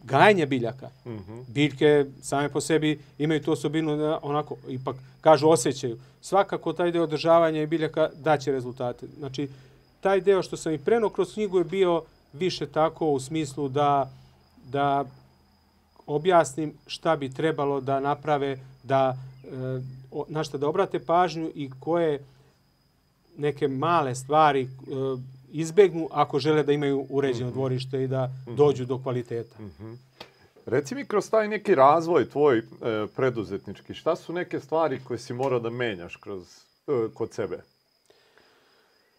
gajanja 0.04 0.46
biljaka. 0.46 0.88
Mm 1.06 1.10
-hmm. 1.10 1.44
Biljke 1.48 2.04
same 2.22 2.48
po 2.48 2.60
sebi 2.60 2.98
imaju 3.18 3.42
tu 3.42 3.52
osobinu 3.52 3.96
da 3.96 4.18
onako, 4.22 4.56
ipak 4.68 4.96
kažu 5.20 5.48
osjećaju. 5.48 5.98
Svakako 6.20 6.72
taj 6.72 6.90
deo 6.90 7.02
održavanja 7.02 7.66
biljaka 7.66 8.10
daće 8.14 8.52
rezultate. 8.52 9.06
Znači, 9.18 9.48
taj 10.00 10.20
deo 10.20 10.42
što 10.42 10.56
sam 10.56 10.72
i 10.72 10.78
preno 10.78 11.08
kroz 11.08 11.34
knjigu 11.34 11.58
je 11.58 11.64
bio 11.64 12.02
više 12.32 12.66
tako 12.66 13.10
u 13.10 13.20
smislu 13.20 13.68
da, 13.68 14.10
da 14.64 15.04
objasnim 16.06 16.72
šta 16.86 17.16
bi 17.16 17.32
trebalo 17.32 17.80
da 17.80 18.00
naprave, 18.00 18.58
da, 18.82 19.16
e, 19.44 19.80
na 20.28 20.44
šta 20.44 20.58
da 20.58 20.68
obrate 20.68 20.98
pažnju 20.98 21.50
i 21.54 21.70
koje 21.80 22.20
neke 23.36 23.68
male 23.68 24.14
stvari 24.14 24.62
e, 24.62 24.66
izbegnu 25.52 26.08
ako 26.12 26.38
žele 26.38 26.62
da 26.62 26.72
imaju 26.72 27.06
uređeno 27.10 27.50
mhm. 27.50 27.58
dvorište 27.58 28.04
i 28.04 28.08
da 28.08 28.30
mhm. 28.46 28.56
dođu 28.56 28.84
do 28.84 28.98
kvaliteta. 28.98 29.62
Mm 29.62 29.72
-hmm. 29.80 29.96
Reci 30.66 30.94
mi 30.94 31.04
kroz 31.04 31.30
taj 31.30 31.48
neki 31.48 31.74
razvoj 31.74 32.28
tvoj 32.28 32.58
e, 32.58 32.62
preduzetnički, 33.16 33.94
šta 33.94 34.16
su 34.16 34.32
neke 34.32 34.60
stvari 34.60 35.00
koje 35.04 35.18
si 35.18 35.32
morao 35.32 35.60
da 35.60 35.70
menjaš 35.70 36.16
kroz, 36.16 36.42
e, 36.86 37.14
kod 37.14 37.32
sebe? 37.32 37.62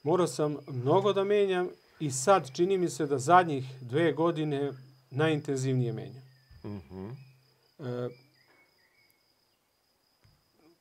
Morao 0.08 0.28
sam 0.28 0.58
mnogo 0.68 1.14
da 1.14 1.24
menjam 1.24 1.70
i 2.00 2.12
sad 2.12 2.52
čini 2.56 2.78
mi 2.78 2.90
se 2.90 3.06
da 3.06 3.18
zadnjih 3.18 3.66
dve 3.82 4.14
godine 4.14 4.72
najintenzivnije 5.10 5.94
menjam. 5.94 6.24
Mm 6.64 6.82
-hmm. 6.90 7.12
e, 7.80 8.10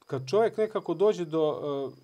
kad 0.06 0.28
čovjek 0.28 0.56
nekako 0.56 0.94
dođe 0.94 1.24
do 1.24 1.44
e, 1.44 1.96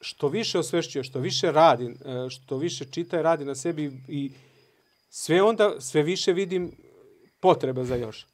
što 0.00 0.28
više 0.28 0.58
osvešćuje, 0.58 1.04
što 1.04 1.18
više 1.18 1.52
radi, 1.52 1.86
e, 1.86 2.30
što 2.30 2.56
više 2.56 2.84
čita 2.84 3.20
i 3.20 3.22
radi 3.22 3.44
na 3.44 3.54
sebi 3.54 3.92
i 4.08 4.32
sve 5.10 5.42
onda, 5.42 5.80
sve 5.80 6.02
više 6.02 6.32
vidim 6.32 6.72
potrebe 7.40 7.84
za 7.84 7.96
još. 7.96 8.26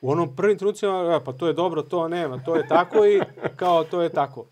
U 0.00 0.10
onom 0.10 0.36
prvim 0.36 0.58
trenucima, 0.58 1.20
pa 1.24 1.32
to 1.32 1.46
je 1.46 1.52
dobro, 1.52 1.82
to 1.82 2.08
nema, 2.08 2.44
to 2.44 2.56
je 2.56 2.68
tako 2.68 3.06
i 3.06 3.20
kao 3.56 3.84
to 3.84 4.02
je 4.02 4.08
tako. 4.08 4.46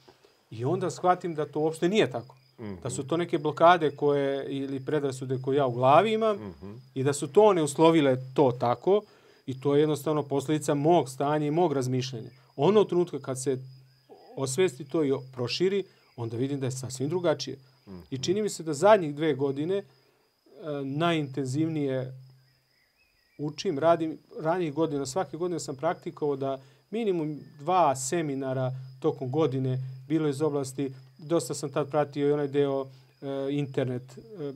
I 0.51 0.65
onda 0.65 0.91
shvatim 0.91 1.35
da 1.35 1.47
to 1.47 1.61
uopšte 1.61 1.89
nije 1.89 2.11
tako. 2.11 2.37
-hmm. 2.59 2.81
Da 2.83 2.91
su 2.91 3.07
to 3.07 3.17
neke 3.17 3.39
blokade 3.39 3.91
koje, 3.97 4.47
ili 4.49 4.85
predrasude 4.85 5.39
koje 5.43 5.57
ja 5.57 5.67
u 5.67 5.73
glavi 5.73 6.13
imam 6.13 6.37
mm 6.37 6.55
-hmm. 6.63 6.79
i 6.95 7.03
da 7.03 7.13
su 7.13 7.29
to 7.29 7.43
one 7.43 7.63
uslovile 7.63 8.17
to 8.35 8.53
tako 8.53 9.03
i 9.47 9.61
to 9.61 9.75
je 9.75 9.81
jednostavno 9.81 10.23
posljedica 10.23 10.75
mog 10.75 11.09
stanja 11.09 11.47
i 11.47 11.51
mog 11.51 11.73
razmišljanja. 11.73 12.31
Ono 12.57 12.81
u 12.81 12.85
trenutku 12.85 13.19
kad 13.19 13.43
se 13.43 13.59
osvesti 14.37 14.85
to 14.85 15.05
i 15.05 15.13
proširi, 15.33 15.85
onda 16.17 16.37
vidim 16.37 16.61
da 16.61 16.67
je 16.67 16.71
sasvim 16.71 17.09
drugačije. 17.09 17.57
Mm 17.57 17.91
-hmm. 17.91 18.03
I 18.11 18.19
čini 18.19 18.43
mi 18.43 18.49
se 18.49 18.63
da 18.63 18.75
zadnjih 18.75 19.15
dve 19.15 19.35
godine 19.35 19.77
e, 19.77 19.85
najintenzivnije 20.85 22.13
učim, 23.39 23.79
radim, 23.79 24.19
ranijih 24.41 24.75
godina, 24.75 25.07
svake 25.07 25.37
godine 25.37 25.61
sam 25.61 25.77
praktikovao 25.77 26.37
da 26.37 26.61
minimum 26.91 27.41
dva 27.59 27.97
seminara 27.97 28.73
tokom 29.01 29.31
godine 29.31 29.79
bilo 30.09 30.29
iz 30.29 30.43
oblasti 30.43 30.95
dosta 31.25 31.55
sam 31.55 31.71
tad 31.71 31.91
pratio 31.91 32.29
i 32.29 32.33
onaj 32.33 32.49
deo 32.49 32.87
e, 33.23 33.27
internet 33.51 34.19
e, 34.19 34.53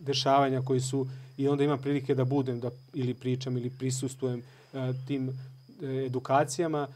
dešavanja 0.00 0.62
koji 0.62 0.80
su 0.80 1.06
i 1.36 1.48
onda 1.48 1.64
imam 1.64 1.78
prilike 1.78 2.14
da 2.14 2.24
budem 2.24 2.60
da 2.60 2.70
ili 2.94 3.14
pričam 3.14 3.56
ili 3.56 3.70
prisustujem 3.70 4.42
e, 4.74 4.92
tim 5.06 5.28
e, 5.28 5.86
edukacijama. 6.06 6.88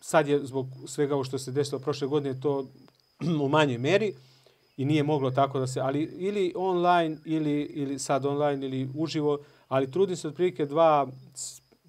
Sad 0.00 0.28
je 0.28 0.46
zbog 0.46 0.66
svega 0.86 1.14
ovo 1.14 1.24
što 1.24 1.38
se 1.38 1.52
desilo 1.52 1.78
prošle 1.78 2.08
godine 2.08 2.40
to 2.40 2.66
u 3.44 3.48
manjoj 3.48 3.78
meri 3.78 4.14
i 4.76 4.84
nije 4.84 5.02
moglo 5.02 5.30
tako 5.30 5.58
da 5.58 5.66
se, 5.66 5.80
ali 5.80 6.02
ili 6.02 6.52
online 6.56 7.16
ili, 7.24 7.62
ili 7.62 7.98
sad 7.98 8.26
online 8.26 8.66
ili 8.66 8.90
uživo, 8.94 9.38
ali 9.68 9.90
trudim 9.90 10.16
se 10.16 10.28
otprilike 10.28 10.66
dva, 10.66 11.06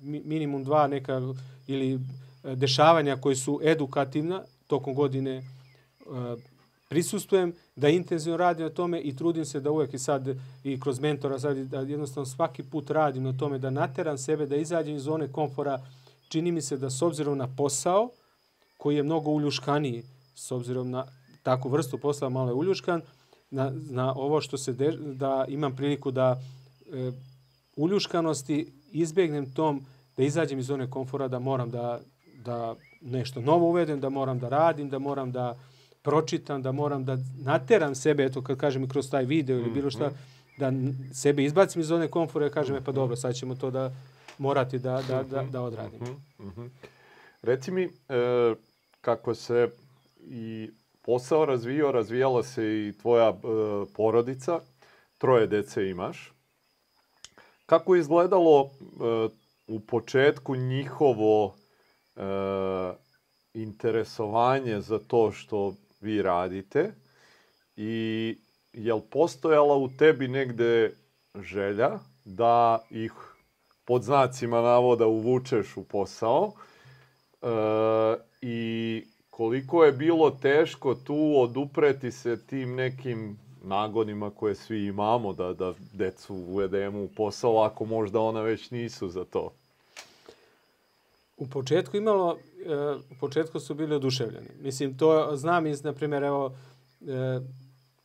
minimum 0.02 0.64
dva 0.64 0.88
neka 0.88 1.22
ili 1.68 1.94
e, 1.94 2.56
dešavanja 2.56 3.18
koji 3.18 3.36
su 3.36 3.60
edukativna 3.64 4.44
tokom 4.68 4.94
godine 4.94 5.44
prisustujem, 6.90 7.54
da 7.76 7.90
intenzivno 7.90 8.38
radim 8.38 8.66
na 8.66 8.70
tome 8.70 9.02
i 9.02 9.16
trudim 9.16 9.46
se 9.46 9.60
da 9.60 9.72
uvek 9.72 9.94
i 9.94 10.00
sad 10.00 10.28
i 10.64 10.80
kroz 10.80 11.00
mentora 11.00 11.40
sad 11.40 11.58
da 11.58 11.80
jednostavno 11.80 12.26
svaki 12.26 12.64
put 12.64 12.90
radim 12.90 13.24
na 13.24 13.38
tome 13.38 13.60
da 13.60 13.70
nateram 13.70 14.18
sebe 14.18 14.46
da 14.46 14.56
izađem 14.56 14.96
iz 14.96 15.04
zone 15.04 15.32
komfora. 15.32 15.82
Čini 16.30 16.52
mi 16.52 16.62
se 16.62 16.78
da 16.78 16.90
s 16.90 17.02
obzirom 17.02 17.38
na 17.38 17.48
posao 17.58 18.10
koji 18.78 18.96
je 18.96 19.04
mnogo 19.04 19.32
uljuškaniji 19.32 20.04
s 20.36 20.52
obzirom 20.52 20.90
na 20.90 21.06
takvu 21.44 21.70
vrstu 21.70 21.98
posla 21.98 22.30
malo 22.30 22.50
je 22.50 22.54
uljuškan, 22.54 23.02
na, 23.50 23.72
na 23.90 24.14
ovo 24.16 24.42
što 24.42 24.58
se 24.58 24.74
de, 24.74 24.92
da 24.92 25.46
imam 25.48 25.76
priliku 25.76 26.12
da 26.12 26.42
e, 26.94 27.12
uljuškanosti 27.76 28.72
izbegnem 28.92 29.54
tom 29.54 29.86
da 30.18 30.24
izađem 30.24 30.60
iz 30.60 30.66
zone 30.66 30.90
komfora, 30.90 31.28
da 31.28 31.40
moram 31.40 31.70
da, 31.70 32.00
da 32.46 32.76
nešto 33.02 33.42
novo 33.42 33.70
uvedem, 33.70 34.00
da 34.00 34.10
moram 34.10 34.40
da 34.40 34.50
radim, 34.50 34.90
da 34.90 35.00
moram 35.00 35.32
da 35.32 35.58
pročitam, 36.08 36.62
da 36.62 36.72
moram 36.72 37.06
da 37.06 37.18
nateram 37.44 37.96
sebe, 37.96 38.26
eto 38.26 38.42
kad 38.42 38.58
kažem 38.58 38.84
i 38.84 38.90
kroz 38.90 39.10
taj 39.10 39.26
video 39.26 39.58
ili 39.58 39.70
bilo 39.70 39.92
šta, 39.92 40.12
da 40.58 40.72
sebe 41.14 41.44
izbacim 41.44 41.82
iz 41.82 41.88
zone 41.88 42.08
komfora 42.08 42.48
i 42.48 42.50
kažem, 42.50 42.76
e 42.76 42.84
pa 42.84 42.92
dobro, 42.92 43.16
sad 43.16 43.36
ćemo 43.36 43.56
to 43.56 43.72
da 43.72 43.92
morati 44.38 44.80
da, 44.80 45.02
da, 45.08 45.24
da, 45.24 45.44
da 45.44 45.62
odradim. 45.62 46.00
Mm 46.40 46.50
-hmm. 46.50 46.70
Reci 47.42 47.72
mi, 47.72 47.84
e, 47.84 47.90
kako 49.02 49.36
se 49.36 49.70
i 50.20 50.70
posao 51.02 51.46
razvijao, 51.46 51.92
razvijala 51.92 52.44
se 52.44 52.64
i 52.64 52.94
tvoja 53.02 53.30
e, 53.30 53.36
porodica, 53.96 54.60
troje 55.18 55.48
dece 55.48 55.90
imaš. 55.90 56.34
Kako 57.66 57.96
je 57.96 58.00
izgledalo 58.00 58.62
e, 58.64 58.70
u 59.68 59.80
početku 59.80 60.56
njihovo 60.56 61.56
e, 62.16 62.22
interesovanje 63.54 64.82
za 64.82 65.00
to 65.00 65.32
što 65.32 65.74
vi 66.02 66.22
radite 66.22 66.94
i 67.76 68.36
je 68.74 68.94
li 68.94 69.02
postojala 69.12 69.76
u 69.76 69.90
tebi 69.98 70.28
negde 70.28 70.92
želja 71.36 72.00
da 72.26 72.80
ih 72.90 73.12
pod 73.86 74.04
znacima 74.04 74.62
navoda 74.62 75.08
uvučeš 75.08 75.78
u 75.78 75.84
posao 75.84 76.52
e, 77.42 77.48
i 78.42 79.04
koliko 79.30 79.84
je 79.86 79.92
bilo 79.92 80.30
teško 80.30 80.96
tu 80.96 81.34
odupreti 81.38 82.12
se 82.12 82.46
tim 82.46 82.76
nekim 82.76 83.38
nagonima 83.64 84.30
koje 84.30 84.56
svi 84.56 84.86
imamo 84.86 85.34
da, 85.34 85.54
da 85.54 85.74
decu 85.94 86.36
uvedemo 86.36 87.04
u 87.04 87.08
posao 87.08 87.62
ako 87.62 87.86
možda 87.86 88.20
ona 88.20 88.42
već 88.42 88.72
nisu 88.72 89.10
za 89.10 89.26
to? 89.26 89.54
U 91.38 91.48
početku 91.48 91.98
imalo, 91.98 92.38
e, 92.66 92.96
u 93.12 93.16
početku 93.20 93.60
su 93.60 93.76
bili 93.76 93.96
oduševljeni. 93.96 94.48
Mislim, 94.62 94.98
to 94.98 95.36
znam 95.36 95.68
iz, 95.68 95.84
na 95.84 95.94
primjer, 95.94 96.24
evo, 96.24 96.56
e, 97.02 97.40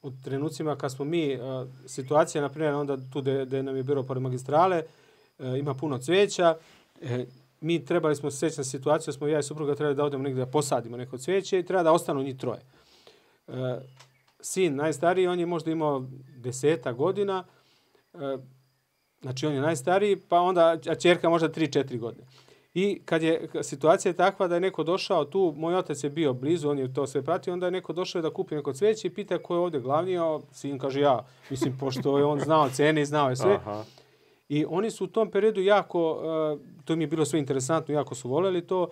u 0.03 0.11
trenucima 0.25 0.77
kad 0.77 0.93
smo 0.93 1.05
mi, 1.05 1.33
e, 1.33 1.39
situacija, 1.87 2.43
na 2.43 2.49
primjer, 2.49 2.75
onda 2.75 2.97
tu 3.13 3.23
gde 3.23 3.63
nam 3.63 3.77
je 3.77 3.83
bilo 3.83 4.03
pored 4.03 4.23
magistrale, 4.23 4.83
ima 5.59 5.75
puno 5.75 5.99
cveća, 5.99 6.57
mi 7.61 7.85
trebali 7.85 8.17
smo 8.17 8.31
se 8.31 8.51
na 8.57 8.65
situaciju, 8.65 9.13
smo 9.13 9.27
ja 9.27 9.39
i 9.39 9.43
supruga 9.43 9.75
trebali 9.75 9.97
da 9.97 10.05
odemo 10.05 10.23
negde 10.23 10.41
da 10.41 10.51
posadimo 10.51 10.97
neko 10.97 11.19
cveće 11.19 11.59
i 11.59 11.67
treba 11.67 11.83
da 11.83 11.93
ostanu 11.93 12.23
njih 12.23 12.37
troje. 12.37 12.61
Sin, 14.41 14.77
najstariji, 14.77 15.27
on 15.27 15.41
je 15.41 15.47
možda 15.47 15.71
imao 15.71 16.07
deseta 16.37 16.93
godina, 16.93 17.45
znači 19.23 19.47
on 19.47 19.55
je 19.55 19.61
najstariji, 19.61 20.17
pa 20.17 20.41
onda, 20.41 20.79
a 20.89 20.95
čerka 20.95 21.29
možda 21.29 21.49
3-4 21.49 21.99
godine. 21.99 22.25
I 22.75 23.01
kad 23.05 23.23
je 23.23 23.49
situacija 23.63 24.11
je 24.11 24.17
takva 24.17 24.49
da 24.49 24.55
je 24.55 24.61
neko 24.61 24.85
došao 24.85 25.25
tu, 25.25 25.55
moj 25.57 25.75
otac 25.75 26.05
je 26.05 26.11
bio 26.11 26.33
blizu, 26.33 26.71
on 26.71 26.79
je 26.79 26.95
to 26.95 27.07
sve 27.07 27.23
pratio, 27.23 27.53
onda 27.53 27.67
je 27.67 27.73
neko 27.73 27.93
došao 27.93 28.23
da 28.23 28.31
kupi 28.31 28.55
neko 28.55 28.73
cveće 28.73 29.09
i 29.09 29.11
pita 29.11 29.39
ko 29.39 29.55
je 29.55 29.61
ovde 29.61 29.81
glavni, 29.81 30.19
a 30.19 30.39
sin 30.53 30.79
kaže 30.79 31.01
ja. 31.01 31.27
Mislim, 31.51 31.79
pošto 31.79 32.19
je 32.19 32.25
on 32.25 32.41
znao 32.41 32.71
cene 32.71 33.03
i 33.03 33.07
znao 33.07 33.31
je 33.31 33.37
sve. 33.37 33.55
Aha. 33.55 33.85
I 34.49 34.65
oni 34.69 34.91
su 34.91 35.05
u 35.05 35.07
tom 35.07 35.31
periodu 35.31 35.61
jako, 35.61 36.13
uh, 36.13 36.61
to 36.85 36.97
mi 36.97 37.05
je 37.05 37.09
bilo 37.09 37.25
sve 37.25 37.39
interesantno, 37.39 37.95
jako 37.95 38.15
su 38.15 38.29
voleli 38.29 38.67
to. 38.67 38.89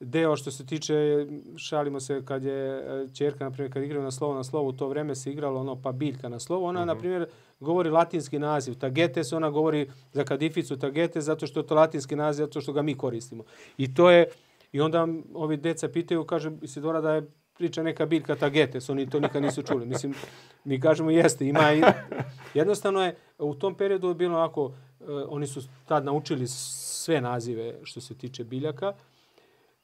Deo 0.00 0.36
što 0.36 0.50
se 0.50 0.66
tiče, 0.66 1.26
šalimo 1.56 2.00
se 2.00 2.24
kad 2.24 2.44
je 2.44 2.82
čerka, 3.14 3.44
na 3.44 3.50
primjer, 3.50 3.72
kad 3.72 3.82
igraju 3.82 4.04
na 4.04 4.10
slovo 4.10 4.34
na 4.34 4.44
slovo, 4.44 4.68
u 4.68 4.72
to 4.72 4.88
vreme 4.88 5.14
se 5.14 5.30
igralo 5.30 5.60
ono 5.60 5.82
pa 5.82 5.92
biljka 5.92 6.28
na 6.28 6.40
slovo, 6.40 6.66
ona, 6.66 6.80
uh 6.80 6.84
-huh. 6.84 6.86
na 6.86 6.94
mhm. 6.94 7.00
primjer, 7.00 7.26
govori 7.60 7.90
latinski 7.90 8.38
naziv. 8.38 8.74
Tagetes, 8.74 9.32
ona 9.32 9.50
govori 9.50 9.90
za 10.12 10.24
kadificu 10.24 10.76
tagetes, 10.78 11.24
zato 11.24 11.46
što 11.46 11.60
je 11.60 11.66
to 11.66 11.74
latinski 11.74 12.16
naziv, 12.16 12.44
zato 12.44 12.60
što 12.60 12.72
ga 12.72 12.82
mi 12.82 12.94
koristimo. 12.94 13.44
I 13.78 13.94
to 13.94 14.10
je, 14.10 14.26
i 14.72 14.80
onda 14.80 15.08
ovi 15.34 15.56
deca 15.56 15.88
pitaju, 15.88 16.24
kaže 16.24 16.50
Isidora 16.62 17.00
da 17.00 17.12
je 17.12 17.30
priča 17.54 17.82
neka 17.82 18.06
biljka 18.06 18.36
tagetes, 18.36 18.88
oni 18.88 19.10
to 19.10 19.20
nikad 19.20 19.42
nisu 19.42 19.62
čuli. 19.62 19.86
Mislim, 19.86 20.14
mi 20.64 20.80
kažemo 20.80 21.10
jeste, 21.10 21.46
ima 21.46 21.72
i... 21.72 21.82
Jednostavno 22.54 23.04
je, 23.04 23.16
u 23.38 23.54
tom 23.54 23.74
periodu 23.74 24.08
je 24.08 24.14
bilo 24.14 24.36
onako, 24.36 24.72
E, 25.00 25.12
oni 25.28 25.46
su 25.46 25.62
tad 25.84 26.04
naučili 26.04 26.46
sve 26.48 27.20
nazive 27.20 27.74
što 27.82 28.00
se 28.00 28.14
tiče 28.14 28.44
biljaka. 28.44 28.92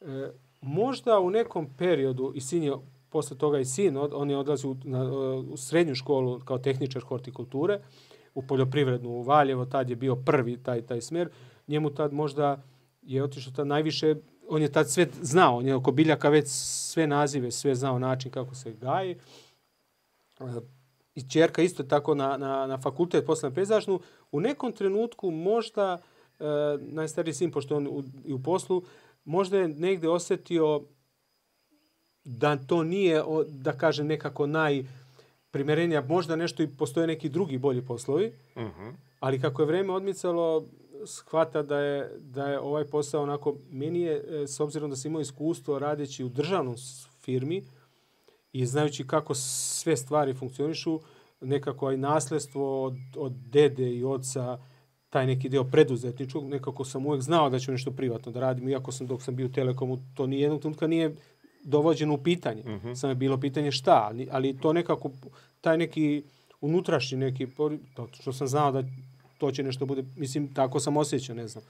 E, 0.06 0.30
možda 0.60 1.20
u 1.20 1.30
nekom 1.30 1.68
periodu, 1.78 2.32
i 2.34 2.40
sin 2.40 2.62
je, 2.62 2.72
posle 3.08 3.38
toga 3.38 3.58
i 3.58 3.64
sin, 3.64 3.96
on 3.96 4.30
je 4.30 4.36
odlazi 4.36 4.66
u, 4.66 4.76
na, 4.84 5.12
u 5.52 5.56
srednju 5.56 5.94
školu 5.94 6.40
kao 6.44 6.58
tehničar 6.58 7.02
hortikulture, 7.02 7.80
u 8.34 8.42
poljoprivrednu 8.42 9.10
u 9.10 9.22
Valjevo, 9.22 9.64
tad 9.64 9.90
je 9.90 9.96
bio 9.96 10.16
prvi 10.16 10.62
taj, 10.62 10.82
taj 10.82 11.00
smer. 11.00 11.28
Njemu 11.68 11.90
tad 11.90 12.12
možda 12.12 12.62
je 13.02 13.24
otišao 13.24 13.52
tad 13.52 13.66
najviše, 13.66 14.14
on 14.48 14.62
je 14.62 14.72
tad 14.72 14.90
sve 14.90 15.06
znao, 15.22 15.56
on 15.56 15.66
je 15.66 15.74
oko 15.74 15.92
biljaka 15.92 16.28
već 16.28 16.48
sve 16.48 17.06
nazive, 17.06 17.50
sve 17.50 17.74
znao 17.74 17.98
način 17.98 18.30
kako 18.30 18.54
se 18.54 18.72
gaji. 18.72 19.16
E, 20.40 20.44
I 21.14 21.28
čerka 21.28 21.62
isto 21.62 21.82
tako 21.82 22.14
na, 22.14 22.36
na, 22.36 22.66
na 22.66 22.78
fakultet 22.78 23.26
posle 23.26 23.48
na 23.48 23.54
pejzažnu, 23.54 24.00
u 24.32 24.40
nekom 24.40 24.72
trenutku 24.72 25.30
možda 25.30 25.98
e, 25.98 26.44
najstariji 26.80 27.34
sin, 27.34 27.50
pošto 27.50 27.76
on 27.76 27.86
u, 27.86 28.02
i 28.24 28.32
u 28.32 28.42
poslu, 28.42 28.82
možda 29.24 29.58
je 29.58 29.68
negde 29.68 30.08
osetio 30.08 30.82
da 32.24 32.56
to 32.56 32.82
nije, 32.82 33.22
da 33.48 33.72
kažem, 33.72 34.06
nekako 34.06 34.46
najprimerenija, 34.46 36.04
možda 36.08 36.36
nešto 36.36 36.62
i 36.62 36.68
postoje 36.78 37.06
neki 37.06 37.28
drugi 37.28 37.58
bolji 37.58 37.82
poslovi, 37.82 38.32
uh 38.56 38.62
mhm. 38.62 38.82
-huh. 38.82 38.92
ali 39.20 39.40
kako 39.40 39.62
je 39.62 39.66
vreme 39.66 39.92
odmicalo, 39.92 40.66
shvata 41.06 41.62
da 41.62 41.78
je, 41.78 42.10
da 42.18 42.46
je 42.46 42.60
ovaj 42.60 42.84
posao 42.84 43.22
onako, 43.22 43.56
meni 43.70 44.00
je, 44.00 44.42
e, 44.42 44.46
s 44.46 44.60
obzirom 44.60 44.90
da 44.90 44.96
sam 44.96 45.10
imao 45.10 45.20
iskustvo 45.20 45.78
radeći 45.78 46.24
u 46.24 46.28
državnom 46.28 46.76
firmi 47.20 47.64
i 48.52 48.66
znajući 48.66 49.06
kako 49.06 49.34
sve 49.34 49.96
stvari 49.96 50.34
funkcionišu, 50.34 51.00
nekako 51.40 51.92
i 51.92 51.96
nasledstvo 51.96 52.84
od, 52.84 52.94
od 53.16 53.32
dede 53.32 53.90
i 53.90 54.04
oca, 54.04 54.58
taj 55.12 55.26
neki 55.26 55.48
deo 55.48 55.64
preduzetničkog, 55.64 56.48
nekako 56.48 56.84
sam 56.84 57.06
uvek 57.06 57.22
znao 57.22 57.50
da 57.50 57.58
ću 57.58 57.72
nešto 57.72 57.90
privatno 57.90 58.32
da 58.32 58.40
radim, 58.40 58.68
iako 58.68 58.92
sam 58.92 59.06
dok 59.06 59.22
sam 59.22 59.36
bio 59.36 59.46
u 59.46 59.52
Telekomu, 59.52 59.98
to 60.14 60.26
ni 60.26 60.40
jednog 60.40 60.60
trenutka 60.60 60.86
nije 60.86 61.14
dovođeno 61.64 62.14
u 62.14 62.18
pitanje. 62.18 62.62
Mhm. 62.62 62.88
-huh. 62.88 62.94
Samo 62.94 63.10
je 63.10 63.14
bilo 63.14 63.40
pitanje 63.40 63.72
šta, 63.72 64.08
ali, 64.10 64.28
ali 64.30 64.58
to 64.58 64.72
nekako, 64.72 65.10
taj 65.60 65.78
neki 65.78 66.22
unutrašnji 66.60 67.18
neki, 67.18 67.46
to 67.94 68.08
što 68.12 68.32
sam 68.32 68.46
znao 68.46 68.72
da 68.72 68.82
to 69.38 69.50
će 69.50 69.62
nešto 69.62 69.86
bude, 69.86 70.04
mislim, 70.16 70.54
tako 70.54 70.80
sam 70.80 70.96
osjećao, 70.96 71.36
ne 71.36 71.48
znam. 71.48 71.64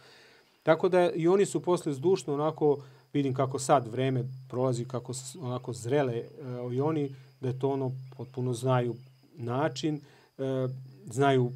Tako 0.63 0.89
da 0.89 1.11
i 1.11 1.29
oni 1.29 1.47
su 1.47 1.61
posle 1.61 1.93
zdušno 1.93 2.35
onako, 2.35 2.79
vidim 3.13 3.35
kako 3.35 3.59
sad 3.59 3.89
vreme 3.89 4.25
prolazi, 4.49 4.85
kako 4.85 5.13
onako 5.41 5.73
zrele 5.73 6.23
uh, 6.65 6.75
i 6.75 6.81
oni, 6.81 7.15
da 7.41 7.49
je 7.49 7.59
to 7.59 7.71
ono, 7.71 7.93
potpuno 8.17 8.53
znaju 8.53 8.95
način, 9.37 10.01
e, 10.39 10.69
znaju 11.07 11.53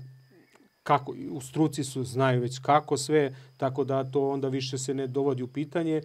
kako, 0.86 1.14
u 1.30 1.40
struci 1.40 1.84
su, 1.84 2.04
znaju 2.04 2.40
već 2.40 2.58
kako 2.58 2.96
sve, 2.96 3.34
tako 3.56 3.84
da 3.84 4.04
to 4.04 4.28
onda 4.28 4.48
više 4.48 4.78
se 4.78 4.94
ne 4.94 5.06
dovodi 5.06 5.42
u 5.42 5.48
pitanje. 5.48 6.02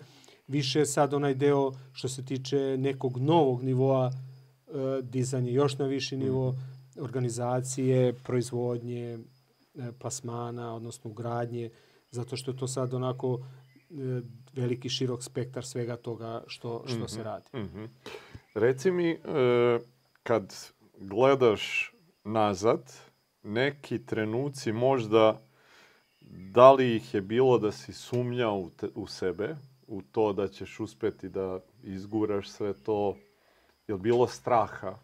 Više 0.47 0.85
sad 0.85 1.13
onaj 1.13 1.35
deo 1.35 1.71
što 1.93 2.09
se 2.09 2.25
tiče 2.25 2.77
nekog 2.77 3.17
novog 3.17 3.63
nivoa 3.63 4.11
e, 4.11 4.71
dizanje 5.01 5.51
još 5.51 5.77
na 5.77 5.85
viši 5.85 6.17
nivo 6.17 6.55
organizacije, 6.99 8.13
proizvodnje, 8.13 9.19
e, 9.75 9.91
plasmana, 9.99 10.75
odnosno 10.75 11.11
ugradnje, 11.11 11.69
zato 12.11 12.35
što 12.35 12.51
je 12.51 12.57
to 12.57 12.67
sad 12.67 12.93
onako 12.93 13.39
e, 13.39 14.21
veliki 14.53 14.89
širok 14.89 15.23
spektar 15.23 15.65
svega 15.65 15.97
toga 15.97 16.43
što, 16.47 16.83
što 16.87 16.97
mm 16.97 17.01
-hmm. 17.01 17.15
se 17.15 17.23
radi. 17.23 17.45
Mm 17.53 17.59
-hmm. 17.59 17.87
Reci 18.53 18.91
mi, 18.91 19.09
e, 19.09 19.19
kad 20.23 20.55
gledaš 20.97 21.93
nazad, 22.23 23.10
neki 23.43 24.05
trenuci 24.05 24.71
možda 24.71 25.41
da 26.29 26.71
li 26.71 26.95
ih 26.95 27.13
je 27.13 27.21
bilo 27.21 27.57
da 27.57 27.71
si 27.71 27.93
sumnjao 27.93 28.57
u, 28.57 28.69
te, 28.69 28.89
u 28.95 29.07
sebe, 29.07 29.55
u 29.87 30.01
to 30.01 30.33
da 30.33 30.47
ćeš 30.47 30.79
uspeti 30.79 31.29
da 31.29 31.59
izguraš 31.83 32.49
sve 32.49 32.73
to? 32.73 33.15
Je 33.87 33.95
li 33.95 34.01
bilo 34.01 34.27
straha? 34.27 34.95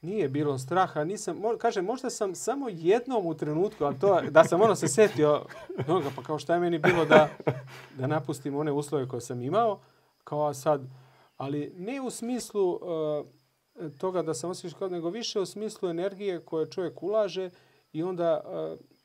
Nije 0.00 0.28
bilo 0.28 0.58
straha, 0.58 1.04
nisam, 1.04 1.36
mo, 1.36 1.56
kažem, 1.58 1.84
možda 1.84 2.10
sam 2.10 2.34
samo 2.34 2.68
jednom 2.68 3.26
u 3.26 3.34
trenutku, 3.34 3.84
ali 3.84 3.98
to, 3.98 4.20
da 4.30 4.44
sam 4.44 4.60
ono 4.62 4.74
se 4.74 4.88
setio, 4.88 5.44
noga, 5.88 6.08
pa 6.16 6.22
kao 6.22 6.38
šta 6.38 6.54
je 6.54 6.60
meni 6.60 6.78
bilo 6.78 7.04
da, 7.04 7.28
da 7.98 8.06
napustim 8.06 8.56
one 8.56 8.72
uslove 8.72 9.08
koje 9.08 9.20
sam 9.20 9.42
imao, 9.42 9.80
kao 10.24 10.54
sad, 10.54 10.80
ali 11.36 11.72
ne 11.76 12.00
u 12.00 12.10
smislu 12.10 12.72
uh, 12.72 13.26
toga 13.98 14.22
da 14.22 14.34
sam 14.34 14.50
osjećao, 14.50 14.88
nego 14.88 15.10
više 15.10 15.40
u 15.40 15.46
smislu 15.46 15.88
energije 15.88 16.40
koje 16.40 16.70
čovjek 16.70 17.02
ulaže 17.02 17.50
i 17.92 18.02
onda, 18.02 18.40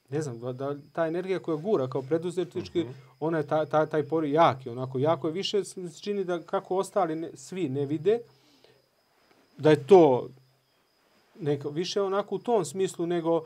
ne 0.10 0.22
znam, 0.22 0.40
da, 0.40 0.54
da 0.54 0.76
ta 0.94 1.08
energija 1.08 1.40
koja 1.40 1.58
gura 1.58 1.88
kao 1.88 2.02
preduzetnički, 2.02 2.82
uh 2.82 2.88
-huh. 2.88 2.94
ona 3.20 3.38
je 3.38 3.48
ta, 3.48 3.66
ta, 3.66 3.86
taj 3.86 4.04
pori 4.04 4.32
jaki, 4.32 4.70
onako 4.70 5.00
jako 5.00 5.28
je 5.28 5.34
više 5.34 5.62
čini 6.02 6.24
da 6.24 6.42
kako 6.42 6.78
ostali 6.78 7.16
ne, 7.16 7.30
svi 7.36 7.70
ne 7.70 7.86
vide, 7.86 8.20
da 9.58 9.70
je 9.70 9.88
to 9.88 10.30
neka, 11.40 11.70
više 11.70 12.02
onako 12.02 12.36
u 12.36 12.40
tom 12.40 12.66
smislu 12.66 13.06
nego 13.06 13.44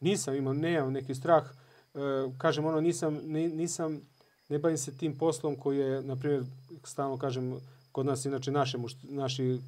nisam 0.00 0.34
imao, 0.34 0.52
nemam 0.52 0.92
neki 0.92 1.14
strah. 1.14 1.44
E, 1.44 1.98
kažem, 2.38 2.64
ono, 2.64 2.80
nisam, 2.80 3.18
nisam, 3.32 4.00
ne 4.48 4.58
bavim 4.58 4.78
se 4.78 4.98
tim 4.98 5.18
poslom 5.18 5.56
koji 5.56 5.78
je, 5.78 6.02
na 6.02 6.16
primjer, 6.16 6.42
stalno 6.84 7.18
kažem, 7.18 7.60
kod 7.92 8.06
nas, 8.06 8.24
inače, 8.24 8.50
naše, 8.50 8.78
naši 9.02 9.58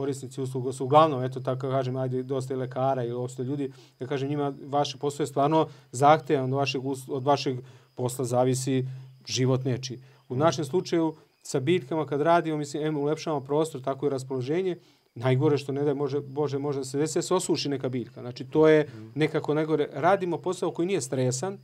korisnici 0.00 0.40
usluga 0.40 0.72
su 0.72 0.84
uglavnom, 0.84 1.22
eto 1.24 1.40
tako 1.40 1.70
kažem, 1.70 1.96
ajde, 1.96 2.22
dosta 2.22 2.54
i 2.54 2.56
lekara 2.56 3.04
ili 3.04 3.14
uopšte 3.14 3.42
ljudi, 3.42 3.72
ja 4.00 4.06
kažem 4.06 4.28
njima, 4.28 4.52
vaše 4.66 4.98
posao 4.98 5.24
je 5.24 5.26
stvarno 5.26 5.66
zahtevan 5.92 6.44
od 6.44 6.58
vašeg, 6.58 6.82
od 7.08 7.24
vašeg 7.24 7.58
posla 7.94 8.24
zavisi 8.24 8.84
život 9.26 9.64
neči. 9.64 9.98
U 10.28 10.36
našem 10.36 10.64
slučaju, 10.64 11.14
sa 11.42 11.60
biljkama 11.60 12.06
kad 12.06 12.20
radimo, 12.20 12.56
mislim, 12.56 12.86
em, 12.86 12.96
ulepšavamo 12.96 13.44
prostor, 13.44 13.82
tako 13.82 14.06
i 14.06 14.10
raspoloženje, 14.10 14.76
Najgore 15.14 15.58
što 15.58 15.72
ne 15.72 15.82
da 15.84 15.94
može, 15.94 16.20
Bože, 16.20 16.58
može 16.58 16.84
se 16.84 16.98
desi 16.98 17.18
da 17.18 17.22
se 17.22 17.34
osuši 17.34 17.68
neka 17.68 17.88
biljka. 17.88 18.20
Znači, 18.20 18.44
to 18.44 18.68
je 18.68 18.88
nekako 19.14 19.54
najgore. 19.54 19.88
Radimo 19.92 20.38
posao 20.38 20.70
koji 20.70 20.86
nije 20.86 21.00
stresan, 21.00 21.58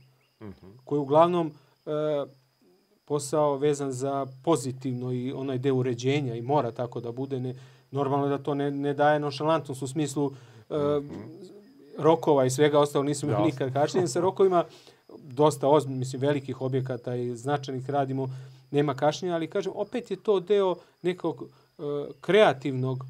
koji 0.83 0.97
je 0.97 1.01
uglavnom 1.01 1.47
e, 1.47 1.91
posao 3.05 3.57
vezan 3.57 3.91
za 3.91 4.25
pozitivno 4.43 5.13
i 5.13 5.31
onaj 5.31 5.57
deo 5.57 5.75
uređenja 5.75 6.35
i 6.35 6.41
mora 6.41 6.71
tako 6.71 6.99
da 6.99 7.11
bude. 7.11 7.39
Ne, 7.39 7.55
normalno 7.91 8.27
da 8.27 8.37
to 8.37 8.53
ne, 8.53 8.71
ne 8.71 8.93
daje 8.93 9.19
nošalantnost 9.19 9.81
u 9.81 9.87
smislu 9.87 10.31
e, 10.31 10.73
rokova 11.97 12.45
i 12.45 12.49
svega 12.49 12.79
ostalo. 12.79 13.03
Nismo 13.03 13.29
imali 13.29 13.45
nikad 13.45 13.73
kašnjenja 13.73 14.07
sa 14.07 14.19
rokovima. 14.19 14.63
Dosta 15.23 15.67
ozbiljnih, 15.67 15.99
mislim, 15.99 16.21
velikih 16.21 16.61
objekata 16.61 17.15
i 17.15 17.35
značajnih 17.35 17.89
radimo. 17.89 18.29
Nema 18.71 18.93
kašnjenja, 18.93 19.35
ali 19.35 19.49
kažem, 19.49 19.71
opet 19.75 20.11
je 20.11 20.17
to 20.17 20.39
deo 20.39 20.75
nekog 21.01 21.43
e, 21.43 21.81
kreativnog 22.21 23.05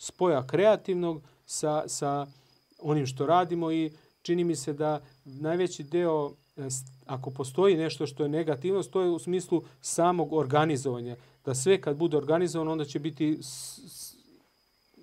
spoja 0.00 0.46
kreativnog 0.46 1.22
sa, 1.46 1.82
sa 1.86 2.26
onim 2.82 3.06
što 3.06 3.26
radimo 3.26 3.72
i 3.72 3.90
čini 4.22 4.44
mi 4.44 4.56
se 4.56 4.72
da 4.72 5.00
najveći 5.24 5.82
deo, 5.82 6.32
e, 6.56 6.68
ako 7.06 7.30
postoji 7.30 7.76
nešto 7.76 8.06
što 8.06 8.22
je 8.22 8.28
negativno, 8.28 8.82
to 8.82 9.02
je 9.02 9.10
u 9.10 9.18
smislu 9.18 9.62
samog 9.80 10.32
organizovanja. 10.32 11.16
Da 11.44 11.54
sve 11.54 11.80
kad 11.80 11.96
bude 11.96 12.16
organizovano, 12.16 12.72
onda 12.72 12.84
će 12.84 12.98
biti 12.98 13.38
s, 13.42 13.78
s, 13.78 14.09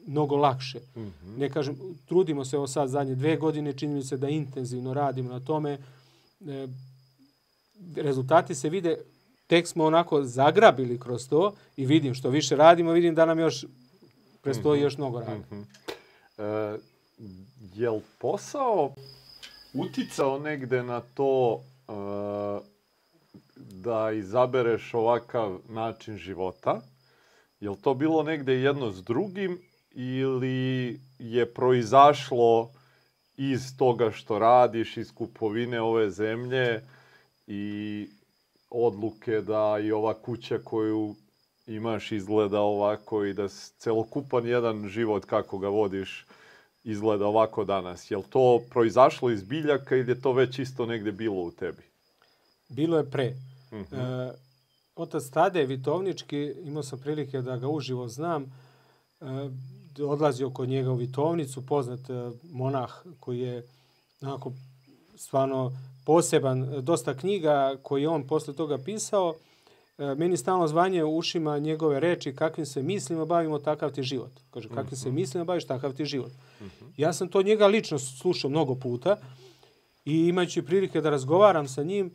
mnogo 0.08 0.36
lakše. 0.36 0.80
Mm 0.96 1.02
-hmm. 1.02 1.38
Ne 1.38 1.50
kažem, 1.50 1.78
trudimo 2.06 2.46
se 2.46 2.58
ovo 2.58 2.68
sad 2.68 2.90
zadnje 2.90 3.16
dve 3.16 3.38
godine, 3.38 3.74
čini 3.74 3.94
mi 3.94 4.04
se 4.04 4.18
da 4.18 4.30
intenzivno 4.30 4.94
radimo 4.94 5.30
na 5.30 5.40
tome. 5.40 5.78
E, 6.48 6.68
rezultati 7.96 8.56
se 8.56 8.70
vide, 8.70 8.98
tek 9.48 9.68
smo 9.68 9.86
onako 9.86 10.24
zagrabili 10.24 11.00
kroz 11.00 11.30
to 11.30 11.56
i 11.78 11.86
vidim 11.86 12.14
što 12.14 12.30
više 12.30 12.56
radimo, 12.56 12.92
vidim 12.92 13.16
da 13.16 13.26
nam 13.26 13.40
još 13.40 13.66
Prestoji 14.48 14.80
mm 14.80 14.82
-hmm. 14.82 14.84
još 14.84 14.98
mnogo 14.98 15.20
rada. 15.20 15.36
Mm 15.36 15.46
-hmm. 15.52 15.66
e, 16.38 16.80
je 17.76 17.90
li 17.90 18.02
posao 18.20 18.94
uticao 19.74 20.40
negde 20.40 20.84
na 20.84 21.02
to 21.02 21.62
e, 21.88 21.92
da 23.56 24.12
izabereš 24.12 24.94
ovakav 24.94 25.58
način 25.70 26.18
života? 26.18 26.82
Je 27.60 27.70
li 27.70 27.78
to 27.82 27.94
bilo 27.94 28.24
negde 28.24 28.54
jedno 28.54 28.92
s 28.92 29.04
drugim 29.04 29.62
ili 30.00 31.00
je 31.20 31.46
proizašlo 31.54 32.72
iz 33.38 33.78
toga 33.78 34.12
što 34.12 34.40
radiš, 34.40 34.98
iz 34.98 35.12
kupovine 35.14 35.82
ove 35.82 36.12
zemlje 36.12 36.82
i 37.48 38.08
odluke 38.70 39.42
da 39.42 39.80
i 39.84 39.92
ova 39.92 40.14
kuća 40.14 40.60
koju 40.64 41.16
imaš 41.68 42.12
izgleda 42.12 42.62
ovako 42.62 43.26
i 43.26 43.34
da 43.34 43.48
celokupan 43.78 44.48
jedan 44.48 44.88
život 44.88 45.26
kako 45.26 45.58
ga 45.58 45.68
vodiš 45.68 46.26
izgleda 46.84 47.26
ovako 47.26 47.64
danas. 47.64 48.12
Je 48.12 48.18
li 48.18 48.24
to 48.30 48.62
proizašlo 48.70 49.32
iz 49.32 49.44
biljaka 49.44 49.96
ili 49.96 50.12
je 50.12 50.22
to 50.22 50.34
već 50.34 50.60
isto 50.60 50.86
negde 50.86 51.12
bilo 51.12 51.42
u 51.42 51.52
tebi? 51.52 51.84
Bilo 52.70 52.98
je 52.98 53.10
pre. 53.10 53.36
Uh 53.72 53.78
mhm. 53.78 53.96
-huh. 53.96 54.30
e, 54.30 54.34
otac 54.96 55.30
Tade 55.30 55.66
Vitovnički, 55.66 56.54
imao 56.64 56.84
sam 56.84 57.00
prilike 57.00 57.42
da 57.42 57.58
ga 57.58 57.68
uživo 57.68 58.08
znam, 58.08 58.44
e, 59.22 59.26
odlazio 60.00 60.50
kod 60.50 60.70
njega 60.70 60.92
u 60.92 60.96
Vitovnicu, 60.96 61.66
poznat 61.66 62.10
e, 62.10 62.32
monah 62.52 63.04
koji 63.20 63.40
je 63.40 63.68
onako 64.22 64.52
stvarno 65.16 65.72
poseban, 66.06 66.82
dosta 66.82 67.14
knjiga 67.14 67.76
koji 67.84 68.02
je 68.02 68.10
on 68.10 68.28
posle 68.28 68.54
toga 68.54 68.78
pisao, 68.78 69.36
E, 69.98 70.16
meni 70.16 70.38
stalno 70.38 70.68
zvanje 70.68 71.04
u 71.04 71.18
ušima 71.18 71.60
njegove 71.60 72.00
reči 72.00 72.36
kakvim 72.36 72.66
se 72.66 72.84
mislima 72.84 73.26
bavimo, 73.26 73.60
takav 73.60 73.92
ti 73.92 74.04
život. 74.04 74.32
Kaže, 74.52 74.70
kakvim 74.70 74.86
mm 74.86 74.90
-hmm. 74.90 75.04
se 75.04 75.10
mhm. 75.10 75.16
mislima 75.16 75.46
baviš, 75.46 75.66
takav 75.66 75.94
ti 75.94 76.06
život. 76.06 76.32
Mm 76.62 76.66
-hmm. 76.66 76.90
Ja 76.98 77.14
sam 77.14 77.28
to 77.28 77.42
njega 77.42 77.68
lično 77.68 78.00
slušao 78.00 78.50
mnogo 78.50 78.76
puta 78.76 79.18
i 80.06 80.28
imajući 80.28 80.62
prilike 80.62 81.02
da 81.02 81.10
razgovaram 81.10 81.68
sa 81.68 81.84
njim, 81.84 82.12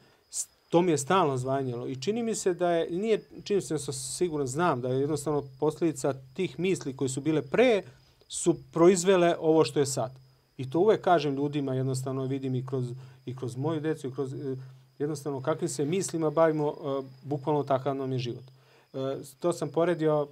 to 0.73 0.83
mi 0.83 0.91
je 0.91 0.99
stalno 0.99 1.37
zvanjalo. 1.37 1.87
I 1.89 1.97
čini 1.97 2.23
mi 2.23 2.35
se 2.35 2.55
da 2.55 2.70
je, 2.70 2.91
nije, 2.91 3.23
čini 3.45 3.61
se 3.61 3.75
da 3.75 3.79
sam 3.79 3.95
sigurno 3.95 4.47
znam, 4.47 4.81
da 4.81 4.89
je 4.89 5.01
jednostavno 5.01 5.45
posljedica 5.61 6.14
tih 6.35 6.59
misli 6.59 6.97
koje 6.97 7.09
su 7.09 7.20
bile 7.20 7.43
pre, 7.43 7.83
su 8.29 8.57
proizvele 8.73 9.37
ovo 9.41 9.64
što 9.64 9.81
je 9.81 9.87
sad. 9.87 10.12
I 10.57 10.70
to 10.70 10.79
uvek 10.79 11.01
kažem 11.01 11.35
ljudima, 11.35 11.75
jednostavno 11.75 12.25
vidim 12.25 12.55
i 12.55 12.66
kroz, 12.66 12.93
i 13.27 13.37
kroz 13.37 13.57
moju 13.57 13.81
decu, 13.81 14.09
i 14.09 14.12
kroz 14.12 14.35
jednostavno 14.99 15.43
kakvim 15.43 15.68
se 15.68 15.85
mislima 15.85 16.31
bavimo, 16.31 16.66
uh, 16.66 17.05
bukvalno 17.23 17.62
takav 17.62 17.97
nam 17.97 18.12
je 18.12 18.18
život. 18.18 18.45
Uh, 18.93 19.01
to 19.41 19.53
sam 19.53 19.68
poredio 19.68 20.29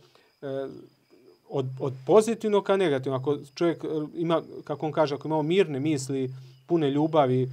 od, 1.48 1.66
od 1.80 1.92
pozitivnog 2.06 2.64
ka 2.64 2.76
negativnog. 2.76 3.20
Ako 3.20 3.38
čovjek 3.54 3.84
ima, 4.14 4.42
kako 4.64 4.86
on 4.86 4.92
kaže, 4.92 5.14
ako 5.14 5.28
imamo 5.28 5.42
mirne 5.42 5.80
misli, 5.80 6.34
pune 6.66 6.90
ljubavi, 6.90 7.48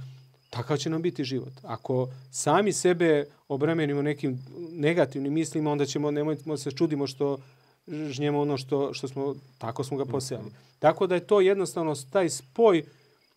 takav 0.50 0.76
će 0.76 0.90
nam 0.90 1.02
biti 1.02 1.24
život. 1.24 1.52
Ako 1.62 2.08
sami 2.30 2.72
sebe 2.72 3.26
obremenimo 3.48 4.02
nekim 4.02 4.38
negativnim 4.72 5.32
mislima, 5.32 5.72
onda 5.72 5.86
ćemo, 5.86 6.10
nemojmo 6.10 6.56
se 6.56 6.70
čudimo 6.70 7.06
što 7.06 7.38
žnjemo 7.86 8.40
ono 8.40 8.56
što, 8.56 8.94
što 8.94 9.08
smo, 9.08 9.34
tako 9.58 9.84
smo 9.84 9.96
ga 9.96 10.04
posejali. 10.04 10.46
Mm 10.46 10.50
-hmm. 10.50 10.78
Tako 10.78 11.06
da 11.06 11.14
je 11.14 11.26
to 11.26 11.40
jednostavno 11.40 11.94
taj 12.12 12.30
spoj 12.30 12.84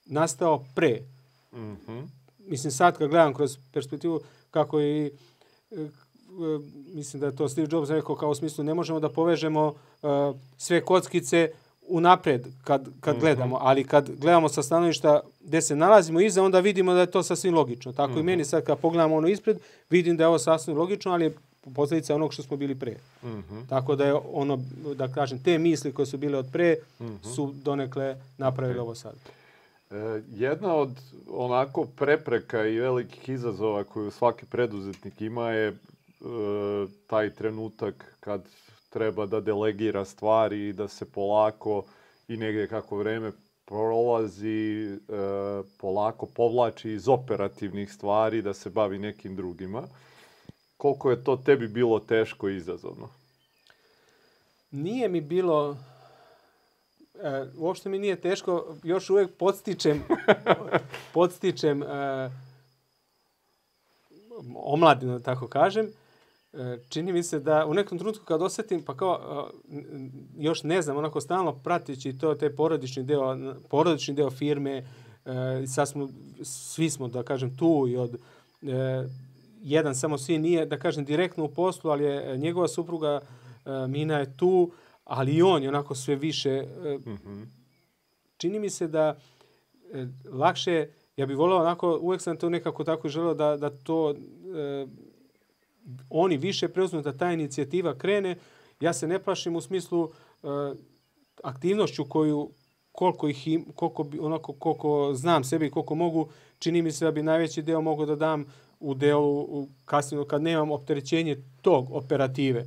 nastao 0.06 0.66
pre. 0.76 1.02
Mm 1.54 1.76
-hmm 1.88 2.08
mislim 2.52 2.72
sad 2.72 2.98
kad 2.98 3.10
gledam 3.10 3.34
kroz 3.34 3.58
perspektivu 3.74 4.22
kako 4.52 4.82
i 4.82 5.06
e, 5.06 5.12
mislim 6.94 7.20
da 7.20 7.26
je 7.26 7.36
to 7.36 7.50
Steve 7.50 7.68
Jobs 7.72 7.90
rekao 7.90 8.16
kao 8.16 8.30
u 8.30 8.36
smislu 8.36 8.64
ne 8.64 8.74
možemo 8.74 9.00
da 9.00 9.10
povežemo 9.10 9.68
uh, 9.68 10.10
sve 10.58 10.86
kockice 10.86 11.50
unapred 11.92 12.48
kad, 12.64 12.88
kad 13.00 13.16
mm 13.16 13.18
-hmm. 13.18 13.22
gledamo, 13.22 13.58
ali 13.62 13.84
kad 13.84 14.10
gledamo 14.20 14.50
sa 14.50 14.64
stanovišta 14.64 15.20
gde 15.42 15.62
se 15.62 15.76
nalazimo 15.76 16.22
iza, 16.22 16.44
onda 16.44 16.60
vidimo 16.60 16.94
da 16.94 17.00
je 17.00 17.12
to 17.12 17.24
sasvim 17.24 17.54
logično. 17.54 17.94
Tako 17.94 18.12
mm 18.12 18.16
-hmm. 18.16 18.20
i 18.20 18.24
mhm. 18.24 18.26
meni 18.26 18.46
sad 18.46 18.64
kad 18.64 18.80
pogledamo 18.80 19.16
ono 19.16 19.28
ispred, 19.28 19.58
vidim 19.90 20.18
da 20.18 20.24
je 20.24 20.28
ovo 20.28 20.40
sasvim 20.40 20.78
logično, 20.78 21.12
ali 21.12 21.26
je 21.26 21.36
posljedica 21.76 22.16
onog 22.16 22.34
što 22.34 22.44
smo 22.44 22.58
bili 22.58 22.76
pre. 22.76 22.96
Mm 23.24 23.28
-hmm. 23.28 23.68
Tako 23.70 23.96
da 23.96 24.06
je 24.06 24.14
ono, 24.34 24.60
da 24.96 25.08
kažem, 25.08 25.44
te 25.44 25.58
misli 25.58 25.94
koje 25.94 26.06
su 26.06 26.18
bile 26.18 26.38
od 26.38 26.48
pre 26.52 26.78
mm 27.00 27.06
-hmm. 27.06 27.36
su 27.36 27.54
donekle 27.64 28.16
napravili 28.38 28.80
okay. 28.80 28.82
ovo 28.82 28.96
sad. 28.96 29.16
E, 29.92 30.22
jedna 30.30 30.76
od 30.76 30.90
onako 31.30 31.86
prepreka 31.86 32.66
i 32.66 32.80
velikih 32.80 33.30
izazova 33.30 33.84
koju 33.84 34.12
svaki 34.12 34.46
preduzetnik 34.46 35.22
ima 35.22 35.50
je 35.50 35.68
e, 35.68 35.76
taj 37.08 37.30
trenutak 37.30 38.16
kad 38.20 38.42
treba 38.92 39.26
da 39.26 39.40
delegira 39.40 40.06
stvari 40.06 40.68
i 40.68 40.74
da 40.74 40.88
se 40.88 41.06
polako 41.12 41.84
i 42.28 42.38
negde 42.38 42.68
kako 42.68 42.98
vreme 42.98 43.32
prolazi, 43.66 44.94
e, 44.94 44.98
polako 45.78 46.26
povlači 46.26 46.92
iz 46.92 47.08
operativnih 47.08 47.94
stvari 47.94 48.42
da 48.42 48.54
se 48.54 48.70
bavi 48.70 49.00
nekim 49.00 49.36
drugima. 49.36 49.84
Koliko 50.78 51.12
je 51.12 51.24
to 51.24 51.36
tebi 51.38 51.68
bilo 51.68 52.00
teško 52.00 52.50
i 52.50 52.58
izazovno? 52.58 53.10
Nije 54.72 55.10
mi 55.10 55.22
bilo 55.22 55.78
e, 57.16 57.46
uopšte 57.58 57.90
mi 57.90 58.00
nije 58.00 58.22
teško, 58.22 58.76
još 58.84 59.10
uvek 59.10 59.38
podstičem, 59.38 60.04
podstičem 61.14 61.84
e, 61.84 61.86
omladina, 64.56 65.18
da 65.18 65.24
tako 65.24 65.48
kažem, 65.48 65.86
e, 65.86 66.01
čini 66.90 67.14
mi 67.14 67.24
se 67.24 67.40
da 67.40 67.66
u 67.66 67.74
nekom 67.74 67.98
trenutku 67.98 68.26
kad 68.26 68.42
osetim, 68.42 68.84
pa 68.84 68.98
kao, 68.98 69.50
e, 69.72 69.78
još 70.38 70.64
ne 70.64 70.82
znam, 70.82 70.98
onako 70.98 71.22
stalno 71.22 71.56
pratići 71.56 72.18
to, 72.18 72.36
te 72.36 72.56
porodični 72.56 73.04
deo, 73.04 73.38
porodični 73.70 74.14
deo 74.14 74.30
firme, 74.30 74.78
e, 75.26 75.68
sad 75.68 75.90
smo, 75.90 76.10
svi 76.44 76.90
smo, 76.90 77.08
da 77.08 77.24
kažem, 77.24 77.58
tu 77.58 77.86
i 77.90 77.98
od 77.98 78.18
jedan 79.62 79.96
samo 79.96 80.18
sin 80.18 80.42
nije, 80.42 80.66
da 80.66 80.80
kažem, 80.80 81.06
direktno 81.06 81.44
u 81.44 81.50
poslu, 81.50 81.92
ali 81.92 82.04
je 82.04 82.38
njegova 82.38 82.68
supruga 82.68 83.22
Mina 83.88 84.18
je 84.18 84.38
tu, 84.38 84.72
ali 85.04 85.32
i 85.32 85.42
on 85.42 85.64
je 85.64 85.70
onako 85.70 85.96
sve 85.96 86.16
više. 86.16 86.62
Mm 86.62 87.18
-hmm. 87.26 87.46
Čini 88.38 88.60
mi 88.60 88.70
se 88.70 88.88
da 88.88 89.18
lakše 90.32 90.88
ja 91.18 91.26
bih 91.26 91.38
voleo 91.38 91.60
onako, 91.60 92.00
uvek 92.02 92.22
sam 92.22 92.38
to 92.38 92.50
nekako 92.50 92.84
tako 92.84 93.10
želeo 93.10 93.34
da, 93.34 93.58
da 93.58 93.70
to 93.70 94.12
e, 94.12 94.88
oni 96.10 96.38
više 96.38 96.68
preuzmu, 96.68 97.02
da 97.02 97.18
ta 97.18 97.32
inicijativa 97.32 97.98
krene. 97.98 98.36
Ja 98.80 98.94
se 98.94 99.08
ne 99.08 99.20
plašim 99.20 99.56
u 99.56 99.62
smislu 99.62 100.10
e, 100.44 100.48
aktivnošću 101.44 102.06
koju 102.06 102.50
koliko 102.92 103.28
ih 103.28 103.48
im, 103.48 103.66
koliko, 103.76 104.04
bi, 104.04 104.20
onako, 104.20 104.54
koliko 104.54 105.12
znam 105.14 105.44
sebe 105.44 105.66
i 105.66 105.72
koliko 105.72 105.96
mogu, 105.96 106.30
čini 106.60 106.82
mi 106.82 106.92
se 106.92 107.06
da 107.06 107.12
bi 107.12 107.24
najveći 107.24 107.62
deo 107.62 107.82
mogu 107.82 108.06
da 108.06 108.16
dam 108.16 108.46
u 108.80 108.94
delu 108.94 109.40
u 109.40 109.68
kasnije 109.86 110.28
kad 110.28 110.42
nemam 110.42 110.72
opterećenje 110.72 111.38
tog 111.62 111.92
operative. 111.92 112.66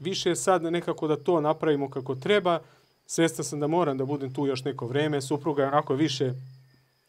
Više 0.00 0.36
sad 0.36 0.62
nekako 0.62 1.08
da 1.08 1.16
to 1.16 1.40
napravimo 1.40 1.90
kako 1.90 2.14
treba. 2.14 2.60
Svestan 3.06 3.44
sam 3.44 3.60
da 3.60 3.66
moram 3.66 3.98
da 3.98 4.04
budem 4.04 4.34
tu 4.34 4.46
još 4.46 4.64
neko 4.64 4.86
vreme. 4.86 5.22
Supruga 5.22 5.62
je 5.62 5.68
onako 5.68 5.94
više 5.94 6.32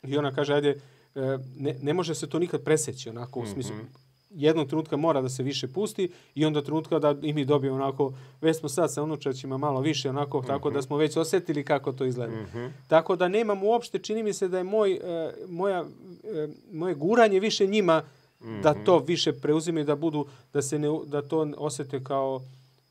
I 0.03 0.17
ona 0.17 0.31
kaže, 0.31 0.53
ajde, 0.53 0.69
e, 1.15 1.37
ne, 1.57 1.75
ne 1.81 1.93
može 1.93 2.15
se 2.15 2.29
to 2.29 2.39
nikad 2.39 2.63
preseći, 2.63 3.09
onako, 3.09 3.39
u 3.39 3.45
smislu, 3.45 3.75
mm 3.75 3.79
-hmm. 3.79 4.06
Jednog 4.37 4.67
trenutka 4.67 4.97
mora 4.97 5.21
da 5.21 5.29
se 5.29 5.43
više 5.43 5.67
pusti 5.67 6.09
i 6.35 6.45
onda 6.45 6.61
trenutka 6.61 6.99
da 6.99 7.15
i 7.21 7.33
mi 7.33 7.45
dobijemo 7.45 7.75
onako, 7.75 8.13
već 8.41 8.57
smo 8.57 8.69
sad 8.69 8.93
sa 8.93 9.03
unučaćima 9.03 9.57
malo 9.57 9.81
više 9.81 10.09
onako, 10.09 10.39
mm 10.39 10.41
-hmm. 10.41 10.47
tako 10.47 10.69
da 10.69 10.79
mhm. 10.79 10.85
smo 10.85 10.97
već 10.97 11.17
osetili 11.17 11.63
kako 11.63 11.91
to 11.91 12.05
izgleda. 12.05 12.35
Mm 12.35 12.47
-hmm. 12.53 12.69
Tako 12.87 13.15
da 13.15 13.27
nemam 13.27 13.63
uopšte, 13.63 13.99
čini 13.99 14.23
mi 14.23 14.33
se 14.33 14.47
da 14.47 14.57
je 14.57 14.63
moj, 14.63 14.93
e, 14.93 15.33
moja, 15.49 15.85
e, 16.23 16.47
moje 16.71 16.95
guranje 16.95 17.39
više 17.39 17.67
njima 17.67 18.03
mm 18.41 18.45
-hmm. 18.45 18.61
da 18.61 18.73
to 18.73 18.99
više 18.99 19.33
preuzime 19.33 19.83
da 19.83 19.95
budu, 19.95 20.25
da 20.53 20.61
se 20.61 20.79
ne, 20.79 20.87
da 21.05 21.21
to 21.21 21.51
osete 21.57 22.03
kao 22.03 22.41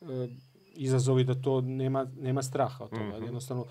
e, 0.03 0.29
izazovi, 0.75 1.25
da 1.25 1.35
to 1.35 1.61
nema, 1.61 2.07
nema 2.21 2.43
straha 2.43 2.85
od 2.85 2.91
toga. 2.91 3.03
Mm 3.03 3.13
-hmm. 3.13 3.25
Jednostavno, 3.25 3.65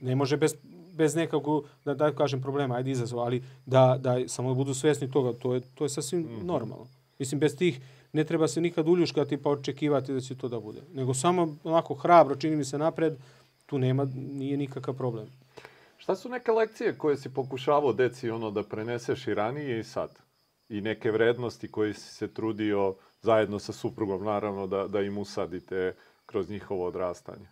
ne 0.00 0.14
može 0.14 0.36
bez 0.36 0.54
bez 1.00 1.14
nekog, 1.14 1.64
da, 1.84 1.94
da 1.94 2.12
kažem, 2.12 2.42
problema, 2.42 2.74
ajde 2.74 2.90
izazova, 2.90 3.24
ali 3.24 3.42
da, 3.66 3.96
da 4.00 4.28
samo 4.28 4.54
budu 4.54 4.74
svesni 4.74 5.10
toga, 5.10 5.32
to 5.32 5.54
je, 5.54 5.60
to 5.74 5.84
je 5.84 5.88
sasvim 5.88 6.20
mm 6.20 6.28
-hmm. 6.28 6.42
normalno. 6.44 6.86
Mislim, 7.20 7.40
bez 7.40 7.56
tih 7.56 7.80
ne 8.12 8.24
treba 8.24 8.48
se 8.48 8.60
nikad 8.60 8.88
uljuškati 8.88 9.36
pa 9.36 9.50
očekivati 9.50 10.12
da 10.12 10.20
će 10.20 10.34
to 10.34 10.48
da 10.48 10.60
bude. 10.60 10.80
Nego 10.94 11.14
samo 11.14 11.56
onako 11.64 11.94
hrabro, 11.94 12.36
čini 12.36 12.56
mi 12.56 12.64
se 12.64 12.78
napred, 12.78 13.14
tu 13.66 13.78
nema, 13.78 14.06
nije 14.14 14.56
nikakav 14.56 14.94
problem. 14.94 15.26
Šta 15.98 16.16
su 16.16 16.28
neke 16.28 16.52
lekcije 16.52 16.98
koje 16.98 17.16
si 17.16 17.34
pokušavao 17.34 17.92
deci 17.92 18.30
ono 18.30 18.50
da 18.50 18.62
preneseš 18.62 19.26
i 19.26 19.34
ranije 19.34 19.80
i 19.80 19.84
sad? 19.84 20.10
I 20.68 20.80
neke 20.80 21.10
vrednosti 21.10 21.68
koje 21.68 21.94
si 21.94 22.14
se 22.14 22.28
trudio 22.28 22.94
zajedno 23.22 23.58
sa 23.58 23.72
suprugom, 23.72 24.24
naravno, 24.24 24.66
da, 24.66 24.88
da 24.88 25.00
im 25.00 25.18
usadite 25.18 25.94
kroz 26.26 26.50
njihovo 26.50 26.86
odrastanje? 26.86 27.48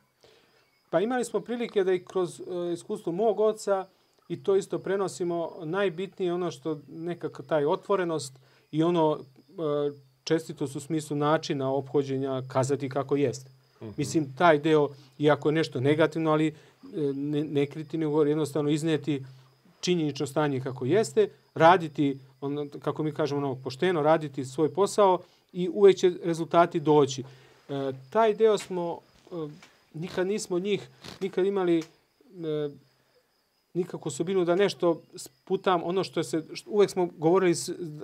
Pa 0.90 1.00
imali 1.00 1.24
smo 1.24 1.40
prilike 1.40 1.84
da 1.84 1.92
i 1.92 2.04
kroz 2.04 2.40
uh, 2.40 2.72
iskustvo 2.72 3.12
mog 3.12 3.40
oca 3.40 3.86
i 4.28 4.42
to 4.42 4.56
isto 4.56 4.78
prenosimo. 4.78 5.50
Najbitnije 5.64 6.32
ono 6.32 6.50
što 6.50 6.80
nekako 6.88 7.42
taj 7.42 7.66
otvorenost 7.66 8.38
i 8.70 8.82
ono 8.82 9.10
uh, 9.10 9.18
čestitost 10.24 10.76
u 10.76 10.80
smislu 10.80 11.16
načina 11.16 11.72
obhođenja 11.72 12.42
kazati 12.48 12.88
kako 12.88 13.16
jeste. 13.16 13.50
Mm 13.80 13.84
-hmm. 13.84 13.92
Mislim, 13.96 14.32
taj 14.36 14.58
deo, 14.58 14.88
iako 15.18 15.48
je 15.48 15.52
nešto 15.52 15.80
negativno, 15.80 16.30
ali 16.30 16.46
e, 16.46 16.52
ne, 17.14 17.44
ne 17.44 17.66
kriti, 17.66 17.98
nego 17.98 18.24
jednostavno 18.24 18.70
izneti 18.70 19.24
činjenično 19.80 20.26
stanje 20.26 20.60
kako 20.60 20.84
jeste, 20.84 21.28
raditi, 21.54 22.18
ono, 22.40 22.66
kako 22.82 23.02
mi 23.02 23.12
kažemo, 23.12 23.40
ono, 23.40 23.54
pošteno, 23.62 24.02
raditi 24.02 24.44
svoj 24.44 24.74
posao 24.74 25.18
i 25.52 25.68
uvek 25.68 25.96
će 25.96 26.12
rezultati 26.24 26.80
doći. 26.80 27.22
E, 27.22 27.92
taj 28.10 28.34
deo 28.34 28.58
smo 28.58 28.98
nikad 29.94 30.26
nismo 30.26 30.58
njih, 30.58 30.88
nikad 31.20 31.46
imali 31.46 31.78
e, 31.78 31.82
nikako 33.74 34.10
bili 34.24 34.44
da 34.44 34.54
nešto 34.54 35.02
putam 35.44 35.80
ono 35.84 36.04
što 36.04 36.22
se, 36.22 36.44
što, 36.52 36.70
uvek 36.70 36.90
smo 36.90 37.06
govorili, 37.06 37.54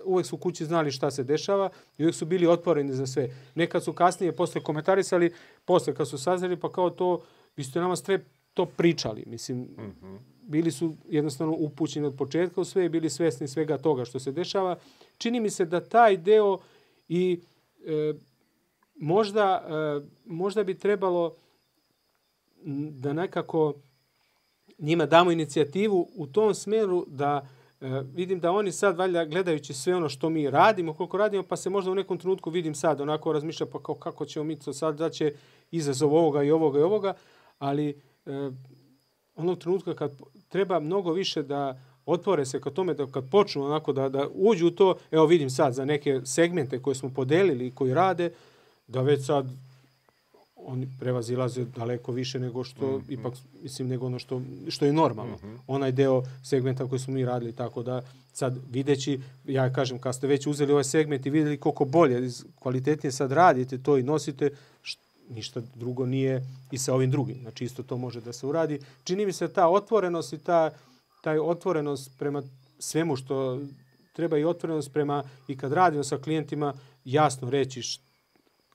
uvek 0.05 0.27
su 0.27 0.37
u 0.37 0.39
kući 0.39 0.65
znali 0.65 0.93
šta 0.93 1.11
se 1.11 1.25
dešava 1.25 1.71
i 1.99 2.03
uvek 2.03 2.15
su 2.15 2.27
bili 2.27 2.47
otvoreni 2.47 2.93
za 2.93 3.07
sve. 3.07 3.31
Nekad 3.55 3.85
su 3.85 3.93
kasnije 3.93 4.37
posle 4.37 4.61
komentarisali, 4.61 5.33
posle 5.65 5.95
kad 5.95 6.09
su 6.09 6.19
saznali, 6.19 6.57
pa 6.57 6.73
kao 6.73 6.91
to, 6.91 7.23
vi 7.57 7.65
ste 7.65 7.81
nama 7.81 7.97
sve 7.97 8.25
to 8.55 8.67
pričali. 8.67 9.25
Mislim, 9.27 9.59
mm 9.59 9.97
-hmm. 10.03 10.19
bili 10.43 10.71
su 10.71 10.95
jednostavno 11.09 11.55
upućeni 11.59 12.07
od 12.07 12.17
početka 12.17 12.61
u 12.61 12.65
sve 12.65 12.85
i 12.85 12.89
bili 12.89 13.11
svesni 13.11 13.49
svega 13.49 13.79
toga 13.79 14.05
što 14.05 14.19
se 14.19 14.33
dešava. 14.33 14.77
Čini 15.19 15.41
mi 15.41 15.51
se 15.51 15.65
da 15.65 15.81
taj 15.81 16.17
deo 16.17 16.59
i 17.09 17.41
e, 17.87 18.15
možda, 18.97 19.67
e, 19.69 20.07
možda 20.25 20.65
bi 20.65 20.79
trebalo 20.79 21.37
da 22.91 23.13
nekako 23.13 23.75
njima 24.79 25.07
damo 25.07 25.31
inicijativu 25.31 26.09
u 26.17 26.27
tom 26.27 26.55
smeru 26.55 27.05
da 27.09 27.49
e, 27.81 28.03
vidim 28.15 28.41
da 28.41 28.53
oni 28.53 28.73
sad 28.73 28.97
valjda 28.97 29.25
gledajući 29.25 29.75
sve 29.75 29.95
ono 29.95 30.09
što 30.09 30.31
mi 30.31 30.51
radimo, 30.51 30.95
koliko 30.95 31.17
radimo, 31.17 31.43
pa 31.43 31.57
se 31.57 31.71
možda 31.71 31.91
u 31.91 31.95
nekom 31.95 32.19
trenutku 32.19 32.51
vidim 32.51 32.75
sad 32.75 33.01
onako 33.01 33.33
razmišlja 33.33 33.67
pa 33.67 33.83
kao, 33.83 33.95
kako 33.95 34.25
ćemo 34.25 34.45
mi 34.45 34.59
to 34.59 34.73
sad 34.73 34.97
da 34.97 35.11
će 35.11 35.33
izazov 35.71 36.15
ovoga 36.15 36.43
i 36.43 36.51
ovoga 36.51 36.79
i 36.79 36.83
ovoga, 36.83 37.15
ali 37.59 37.89
e, 37.89 37.95
onog 39.37 39.59
trenutka 39.59 39.95
kad 39.95 40.13
treba 40.49 40.81
mnogo 40.81 41.13
više 41.13 41.43
da 41.43 41.81
otvore 42.07 42.45
se 42.45 42.61
ka 42.61 42.71
tome 42.71 42.95
da 42.95 43.07
kad 43.07 43.31
počnu 43.31 43.65
onako 43.65 43.93
da, 43.93 44.09
da 44.09 44.29
uđu 44.35 44.67
u 44.67 44.71
to, 44.71 44.95
evo 45.11 45.27
vidim 45.27 45.51
sad 45.51 45.75
za 45.75 45.85
neke 45.85 46.21
segmente 46.25 46.83
koje 46.83 46.95
smo 46.95 47.11
podelili 47.15 47.67
i 47.67 47.75
koji 47.75 47.95
rade, 47.95 48.33
da 48.87 49.03
već 49.03 49.27
sad 49.27 49.47
oni 50.67 50.89
prevazilaze 51.01 51.65
daleko 51.65 52.13
više 52.13 52.41
nego 52.41 52.65
što 52.65 52.87
mm 52.87 53.01
-hmm. 53.01 53.21
ipak 53.21 53.35
mislim 53.63 53.89
nego 53.89 54.07
ono 54.07 54.19
što 54.19 54.43
što 54.69 54.85
je 54.85 54.93
normalno. 54.93 55.37
Mm 55.37 55.47
-hmm. 55.47 55.59
Onaj 55.67 55.93
deo 55.93 56.23
segmenta 56.43 56.89
koji 56.89 56.99
smo 56.99 57.15
mi 57.15 57.25
radili 57.25 57.53
tako 57.53 57.83
da 57.83 58.03
sad 58.33 58.59
videći 58.71 59.21
ja 59.45 59.73
kažem 59.73 59.99
kad 59.99 60.15
ste 60.15 60.27
već 60.27 60.47
uzeli 60.47 60.73
ovaj 60.73 60.85
segment 60.85 61.27
i 61.27 61.31
videli 61.31 61.61
koliko 61.61 61.85
bolje 61.85 62.31
kvalitetnije 62.59 63.13
sad 63.13 63.33
radite 63.33 63.79
to 63.79 63.99
i 63.99 64.03
nosite 64.03 64.51
št, 64.83 65.01
ništa 65.29 65.63
drugo 65.75 66.07
nije 66.07 66.47
i 66.71 66.79
sa 66.79 66.95
ovim 66.95 67.11
drugim. 67.11 67.37
Znači 67.41 67.65
isto 67.65 67.83
to 67.83 67.97
može 67.97 68.21
da 68.21 68.33
se 68.33 68.47
uradi. 68.47 68.81
Čini 69.05 69.27
mi 69.27 69.33
se 69.33 69.49
ta 69.49 69.69
otvorenost 69.69 70.33
i 70.33 70.39
ta 70.39 70.71
taj 71.23 71.39
otvorenost 71.39 72.11
prema 72.19 72.43
svemu 72.79 73.17
što 73.17 73.61
treba 74.13 74.39
i 74.39 74.45
otvorenost 74.45 74.93
prema 74.93 75.25
i 75.49 75.57
kad 75.57 75.73
radimo 75.73 76.05
sa 76.05 76.19
klijentima 76.19 76.75
jasno 77.05 77.51
reći 77.51 77.83
št, 77.83 78.01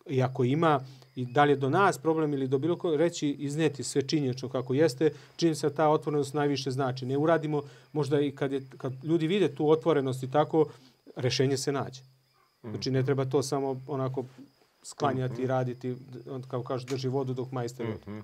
i 0.09 0.21
ako 0.21 0.43
ima 0.43 0.79
i 1.19 1.25
da 1.25 1.43
li 1.43 1.51
je 1.51 1.55
do 1.55 1.69
nas 1.69 1.97
problem 1.97 2.33
ili 2.33 2.47
do 2.47 2.57
bilo 2.57 2.77
koje, 2.77 2.97
reći, 2.97 3.29
izneti 3.29 3.83
sve 3.83 4.01
činječno 4.01 4.49
kako 4.49 4.73
jeste, 4.73 5.11
čini 5.35 5.55
se 5.55 5.69
da 5.69 5.75
ta 5.75 5.89
otvorenost 5.89 6.33
najviše 6.33 6.71
znači. 6.71 7.05
Ne 7.05 7.17
uradimo, 7.17 7.63
možda 7.93 8.21
i 8.21 8.31
kad, 8.31 8.51
je, 8.51 8.61
kad 8.77 9.03
ljudi 9.03 9.27
vide 9.27 9.55
tu 9.55 9.69
otvorenost 9.69 10.23
i 10.23 10.31
tako, 10.31 10.65
rešenje 11.15 11.57
se 11.57 11.71
nađe. 11.71 12.01
Znači 12.63 12.91
ne 12.91 13.03
treba 13.03 13.25
to 13.25 13.43
samo 13.43 13.81
onako 13.87 14.25
sklanjati 14.83 15.41
i 15.41 15.45
mhm. 15.45 15.49
raditi, 15.49 15.95
kao 16.47 16.63
kaže, 16.63 16.85
drži 16.85 17.07
vodu 17.07 17.33
dok 17.33 17.51
majster 17.51 17.87
mm 17.87 17.97
-hmm. 18.05 18.21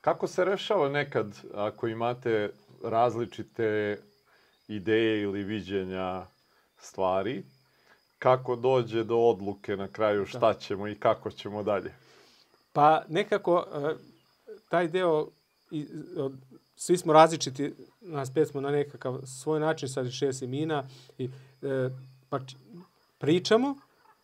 Kako 0.00 0.26
se 0.26 0.44
rešava 0.44 0.88
nekad 0.88 1.38
ako 1.54 1.88
imate 1.88 2.50
različite 2.82 3.98
ideje 4.68 5.22
ili 5.22 5.44
viđenja 5.44 6.26
stvari, 6.76 7.44
kako 8.18 8.56
dođe 8.56 9.04
do 9.04 9.18
odluke 9.18 9.76
na 9.76 9.88
kraju 9.88 10.26
šta 10.26 10.54
ćemo 10.54 10.88
i 10.88 10.94
kako 10.94 11.30
ćemo 11.30 11.62
dalje? 11.62 11.94
Pa 12.74 13.04
nekako 13.08 13.64
e, 13.74 13.94
taj 14.68 14.88
deo, 14.88 15.28
svi 16.76 16.98
smo 16.98 17.12
različiti, 17.12 17.74
nas 18.00 18.34
pet 18.34 18.48
smo 18.48 18.60
na 18.60 18.70
nekakav 18.70 19.20
svoj 19.26 19.60
način, 19.60 19.88
sad 19.88 20.06
je 20.06 20.12
šest 20.12 20.42
imina, 20.42 20.88
i, 21.18 21.24
e, 21.62 21.90
pa 22.28 22.40
pričamo, 23.18 23.76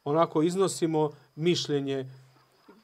onako 0.05 0.43
iznosimo 0.43 1.11
mišljenje 1.37 2.07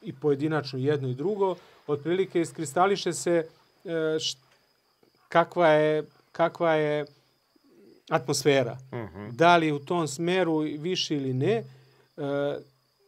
i 0.03 0.12
pojedinačno 0.12 0.79
jedno 0.79 1.09
i 1.09 1.14
drugo, 1.14 1.57
otprilike 1.87 2.41
iskristališe 2.41 3.12
se 3.12 3.47
e, 3.85 4.19
kakva 5.29 5.69
je, 5.69 6.05
kakva 6.33 6.75
je 6.75 7.07
atmosfera. 8.11 8.79
Uh 8.93 8.99
mhm. 8.99 9.19
-huh. 9.19 9.33
Da 9.33 9.57
li 9.57 9.73
u 9.73 9.79
tom 9.79 10.09
smeru 10.09 10.59
više 10.59 11.17
ili 11.17 11.35
ne. 11.35 11.64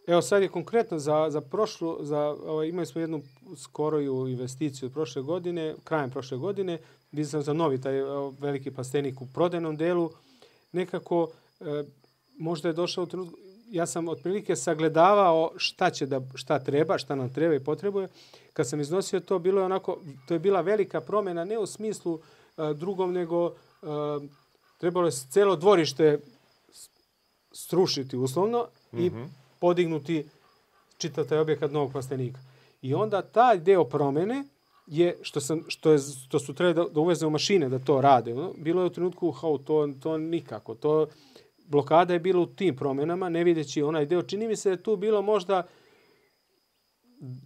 E, 0.09 0.13
evo 0.13 0.23
sad 0.23 0.43
je 0.43 0.49
konkretno 0.49 0.99
za, 0.99 1.27
za 1.31 1.41
prošlu, 1.41 1.99
za, 2.01 2.19
ovaj, 2.47 2.69
imali 2.69 2.87
smo 2.87 3.01
jednu 3.01 3.23
skoroju 3.57 4.29
investiciju 4.29 4.91
prošle 4.91 5.23
godine, 5.23 5.75
krajem 5.85 6.11
prošle 6.11 6.39
godine, 6.39 6.79
vidio 7.13 7.31
sam 7.31 7.43
za 7.43 7.53
novi 7.53 7.81
taj 7.81 8.01
veliki 8.39 8.71
plastenik 8.71 9.21
u 9.21 9.27
prodajnom 9.35 9.77
delu, 9.77 10.11
nekako 10.73 11.29
e, 11.61 11.85
možda 12.39 12.69
je 12.69 12.73
došao 12.73 13.07
trenutku, 13.07 13.39
ja 13.71 13.87
sam 13.87 14.09
otprilike 14.09 14.57
sagledavao 14.57 15.51
šta 15.57 15.91
će 15.91 16.07
da, 16.07 16.21
šta 16.35 16.59
treba, 16.59 16.99
šta 16.99 17.15
nam 17.15 17.33
treba 17.33 17.55
i 17.55 17.65
potrebuje. 17.65 18.09
Kad 18.53 18.69
sam 18.69 18.81
iznosio 18.81 19.21
to, 19.21 19.39
bilo 19.39 19.61
je 19.61 19.65
onako, 19.65 19.99
to 20.29 20.35
je 20.35 20.41
bila 20.41 20.61
velika 20.61 21.01
promjena, 21.01 21.45
ne 21.45 21.59
u 21.59 21.67
smislu 21.67 22.13
uh, 22.13 22.71
drugom, 22.71 23.13
nego 23.13 23.47
uh, 23.47 23.53
trebalo 24.79 25.07
je 25.07 25.13
celo 25.31 25.57
dvorište 25.57 26.19
strušiti 27.53 28.17
uslovno 28.17 28.67
mm 28.93 28.99
-hmm. 28.99 29.29
Podignuti 29.61 30.27
čitav 30.99 31.25
taj 31.25 31.39
objekat 31.39 31.71
novog 31.71 31.93
plastenika. 31.93 32.41
I 32.83 32.95
onda 32.95 33.23
taj 33.23 33.59
deo 33.59 33.85
promene 33.85 34.45
je 34.87 35.19
što 35.23 35.41
sam 35.41 35.65
što 35.69 35.93
je 35.93 35.99
što 35.99 36.39
su 36.39 36.55
trebali 36.55 36.75
da, 36.75 36.95
da 36.95 37.01
uveze 37.01 37.27
u 37.27 37.31
mašine 37.31 37.69
da 37.69 37.79
to 37.79 38.01
rade. 38.01 38.35
Bilo 38.57 38.83
je 38.83 38.87
u 38.87 38.91
trenutku 38.91 39.27
how 39.27 39.65
to 39.65 39.89
to 40.03 40.19
nikako. 40.19 40.75
To 40.75 41.07
blokada 41.67 42.13
je 42.13 42.21
bila 42.21 42.41
u 42.41 42.47
tim 42.47 42.77
promenama, 42.77 43.29
ne 43.29 43.45
videći 43.45 43.83
onaj 43.83 44.07
deo. 44.07 44.23
Čini 44.23 44.49
mi 44.49 44.57
se 44.57 44.69
da 44.69 44.73
je 44.73 44.83
tu 44.83 44.97
bilo 44.97 45.23
možda 45.23 45.67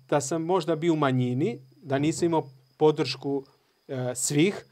da 0.08 0.20
sam 0.20 0.42
možda 0.42 0.76
bio 0.76 0.92
u 0.92 0.96
manjini, 0.96 1.58
da 1.82 1.98
nisam 1.98 2.26
imao 2.26 2.48
podršku 2.76 3.44
e, 3.88 4.14
svih, 4.14 4.64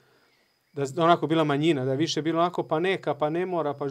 da 0.73 1.05
onako 1.05 1.27
bila 1.27 1.45
manjina, 1.45 1.85
da 1.85 1.91
je 1.91 1.97
više 1.97 2.23
bilo 2.23 2.41
onako 2.41 2.63
pa 2.63 2.81
neka, 2.81 3.15
pa 3.15 3.31
ne 3.31 3.47
mora, 3.47 3.75
pa 3.75 3.87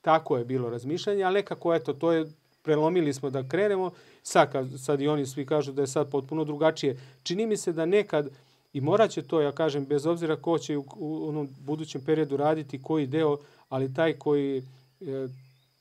tako 0.00 0.36
je 0.36 0.44
bilo 0.44 0.70
razmišljanje, 0.70 1.22
ali 1.22 1.34
nekako 1.34 1.74
eto, 1.74 1.92
to 1.92 2.12
je 2.12 2.26
prelomili 2.68 3.12
smo 3.12 3.30
da 3.30 3.48
krenemo, 3.48 3.90
sad, 4.22 4.52
sad 4.78 5.00
i 5.00 5.08
oni 5.08 5.26
svi 5.26 5.46
kažu 5.46 5.72
da 5.72 5.82
je 5.82 5.86
sad 5.86 6.10
potpuno 6.10 6.44
drugačije. 6.44 6.98
Čini 7.22 7.46
mi 7.46 7.56
se 7.56 7.72
da 7.72 7.86
nekad, 7.86 8.28
i 8.72 8.80
morat 8.80 9.10
će 9.10 9.22
to, 9.22 9.40
ja 9.40 9.52
kažem, 9.52 9.86
bez 9.86 10.06
obzira 10.06 10.36
ko 10.36 10.58
će 10.58 10.76
u, 10.76 10.84
u 10.96 11.28
onom 11.28 11.48
budućem 11.60 12.04
periodu 12.04 12.36
raditi 12.36 12.82
koji 12.82 13.06
deo, 13.06 13.38
ali 13.68 13.94
taj 13.94 14.12
koji, 14.12 14.62
e, 15.00 15.28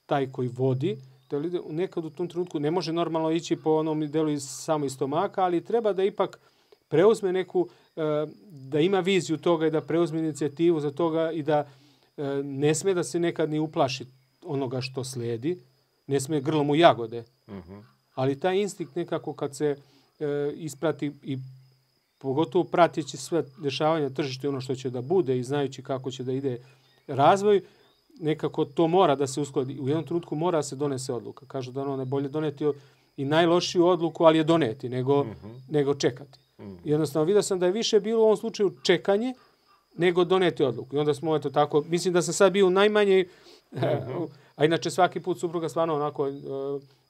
taj 0.05 0.31
koji 0.31 0.47
vodi, 0.47 0.97
da 1.29 1.37
li 1.37 1.51
nekad 1.69 2.05
u 2.05 2.09
tom 2.09 2.27
trenutku 2.27 2.59
ne 2.59 2.71
može 2.71 2.93
normalno 2.93 3.31
ići 3.31 3.55
po 3.55 3.71
onom 3.71 4.07
delu 4.11 4.29
iz, 4.29 4.47
samo 4.47 4.85
iz 4.85 4.93
stomaka, 4.93 5.43
ali 5.43 5.63
treba 5.63 5.93
da 5.93 6.03
ipak 6.03 6.39
preuzme 6.87 7.33
neku, 7.33 7.67
e, 7.95 8.01
da 8.71 8.79
ima 8.79 8.99
viziju 8.99 9.37
toga 9.37 9.67
i 9.67 9.71
da 9.71 9.81
preuzme 9.81 10.19
inicijativu 10.19 10.79
za 10.79 10.91
toga 10.91 11.31
i 11.31 11.43
da 11.43 11.65
e, 12.17 12.23
ne 12.43 12.75
sme 12.75 12.93
da 12.93 13.03
se 13.03 13.19
nekad 13.19 13.49
ni 13.49 13.59
uplaši 13.59 14.05
onoga 14.45 14.81
što 14.81 15.03
sledi, 15.03 15.57
ne 16.07 16.19
sme 16.19 16.41
grlom 16.41 16.69
u 16.69 16.75
jagode. 16.75 17.23
Uh 17.47 17.53
mhm. 17.53 17.73
-huh. 17.73 17.83
Ali 18.15 18.39
taj 18.39 18.57
instinkt 18.57 18.95
nekako 18.95 19.33
kad 19.33 19.55
se 19.55 19.75
e, 20.19 20.51
isprati 20.55 21.11
i 21.23 21.37
pogotovo 22.17 22.63
pratići 22.63 23.17
sve 23.17 23.43
dešavanja 23.57 24.09
tržišta 24.09 24.49
ono 24.49 24.61
što 24.61 24.75
će 24.75 24.89
da 24.89 25.01
bude 25.01 25.37
i 25.37 25.43
znajući 25.43 25.83
kako 25.83 26.11
će 26.11 26.23
da 26.23 26.31
ide 26.31 26.57
razvoj, 27.07 27.61
nekako 28.19 28.65
to 28.65 28.87
mora 28.87 29.15
da 29.15 29.27
se 29.27 29.41
uskladi. 29.41 29.79
U 29.79 29.87
jednom 29.87 30.05
trenutku 30.05 30.35
mora 30.35 30.57
da 30.57 30.63
se 30.63 30.75
donese 30.75 31.13
odluka. 31.13 31.45
Kažu 31.45 31.71
da 31.71 31.81
ono 31.81 31.97
ne 31.97 32.05
bolje 32.05 32.29
doneti 32.29 32.65
i 33.17 33.25
najlošiju 33.25 33.85
odluku, 33.85 34.23
ali 34.23 34.37
je 34.37 34.43
doneti, 34.43 34.89
nego, 34.89 35.21
uh 35.21 35.27
mhm. 35.27 35.47
-huh. 35.47 35.59
nego 35.69 35.95
čekati. 35.95 36.39
Uh 36.57 36.65
mhm. 36.65 36.75
-huh. 36.75 36.79
Jednostavno, 36.83 37.25
vidio 37.25 37.41
sam 37.41 37.59
da 37.59 37.65
je 37.65 37.71
više 37.71 37.99
bilo 37.99 38.21
u 38.21 38.25
ovom 38.25 38.37
slučaju 38.37 38.77
čekanje 38.83 39.33
nego 39.97 40.23
doneti 40.23 40.63
odluku. 40.63 40.95
I 40.95 40.99
onda 40.99 41.13
smo 41.13 41.35
eto 41.35 41.49
tako, 41.49 41.83
mislim 41.87 42.13
da 42.13 42.21
sam 42.21 42.33
sad 42.33 42.51
bio 42.51 42.69
najmanje, 42.69 43.25
-huh. 43.71 44.27
a 44.55 44.65
inače 44.65 44.91
svaki 44.91 45.19
put 45.19 45.39
supruga 45.39 45.69
stvarno 45.69 45.95
onako 45.95 46.27
e, 46.27 46.31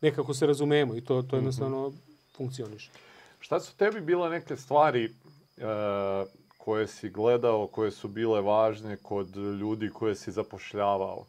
nekako 0.01 0.33
se 0.33 0.47
razumemo 0.47 0.95
i 0.95 1.01
to, 1.01 1.21
to 1.21 1.35
jednostavno 1.35 1.87
uh 1.87 1.93
-huh. 1.93 1.97
funkcioniše. 2.37 2.91
Šta 3.39 3.59
su 3.59 3.77
tebi 3.77 4.01
bile 4.01 4.29
neke 4.29 4.55
stvari 4.55 5.05
uh, 5.05 5.63
koje 6.57 6.87
si 6.87 7.09
gledao, 7.09 7.67
koje 7.67 7.91
su 7.91 8.07
bile 8.07 8.41
važne 8.41 8.97
kod 8.97 9.35
ljudi 9.35 9.89
koje 9.89 10.15
si 10.15 10.31
zapošljavao? 10.31 11.25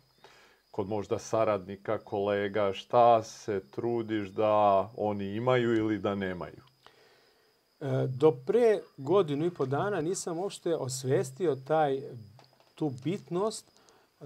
Kod 0.70 0.88
možda 0.88 1.18
saradnika, 1.18 1.98
kolega, 1.98 2.72
šta 2.72 3.22
se 3.22 3.60
trudiš 3.70 4.28
da 4.28 4.88
oni 4.96 5.34
imaju 5.34 5.76
ili 5.76 5.98
da 5.98 6.14
nemaju? 6.14 6.67
E, 7.80 8.06
do 8.06 8.32
pre 8.32 8.80
godinu 8.96 9.46
i 9.46 9.50
po 9.50 9.66
dana 9.66 10.00
nisam 10.00 10.38
uopšte 10.38 10.76
osvestio 10.76 11.56
taj, 11.56 12.02
tu 12.74 12.92
bitnost 13.04 13.70
e, 14.20 14.24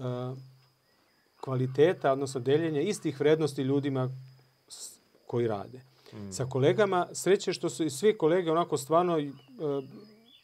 kvaliteta, 1.41 2.11
odnosno 2.11 2.41
deljenja 2.41 2.81
istih 2.81 3.19
vrednosti 3.19 3.61
ljudima 3.61 4.09
koji 5.27 5.47
rade. 5.47 5.81
Mm. 6.13 6.31
Sa 6.31 6.45
kolegama, 6.45 7.07
sreće 7.13 7.53
što 7.53 7.69
su 7.69 7.83
i 7.83 7.89
svi 7.89 8.17
kolege 8.17 8.51
onako 8.51 8.77
stvarno 8.77 9.19
e, 9.19 9.31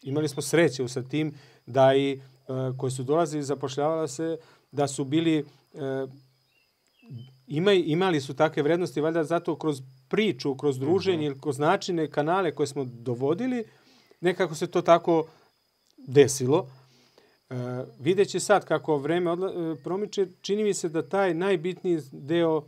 imali 0.03 0.27
smo 0.27 0.41
sreće 0.41 0.87
sa 0.87 1.03
tim 1.03 1.33
da 1.65 1.95
i 1.95 2.11
e, 2.11 2.19
koji 2.77 2.91
su 2.91 3.03
dolazili 3.03 3.43
zapošljavala 3.43 4.07
se 4.07 4.37
da 4.71 4.87
su 4.87 5.03
bili 5.03 5.37
e, 5.37 5.45
imaj, 7.47 7.83
imali 7.85 8.21
su 8.21 8.33
takve 8.33 8.63
vrednosti 8.63 9.01
valjda 9.01 9.23
zato 9.23 9.55
kroz 9.55 9.81
priču, 10.09 10.55
kroz 10.55 10.79
druženje 10.79 11.17
mm 11.17 11.21
-hmm. 11.21 11.25
ili 11.25 11.41
kroz 11.41 11.59
načine, 11.59 12.11
kanale 12.11 12.51
koje 12.51 12.67
smo 12.67 12.85
dovodili, 12.85 13.63
nekako 14.21 14.55
se 14.55 14.67
to 14.67 14.81
tako 14.81 15.25
desilo. 15.97 16.67
E, 17.49 17.55
videći 17.99 18.39
sad 18.39 18.65
kako 18.65 18.97
vreme 18.97 19.31
odla, 19.31 19.49
e, 19.49 19.75
promiče, 19.83 20.27
čini 20.41 20.63
mi 20.63 20.73
se 20.73 20.89
da 20.89 21.09
taj 21.09 21.33
najbitniji 21.33 21.99
deo 22.11 22.63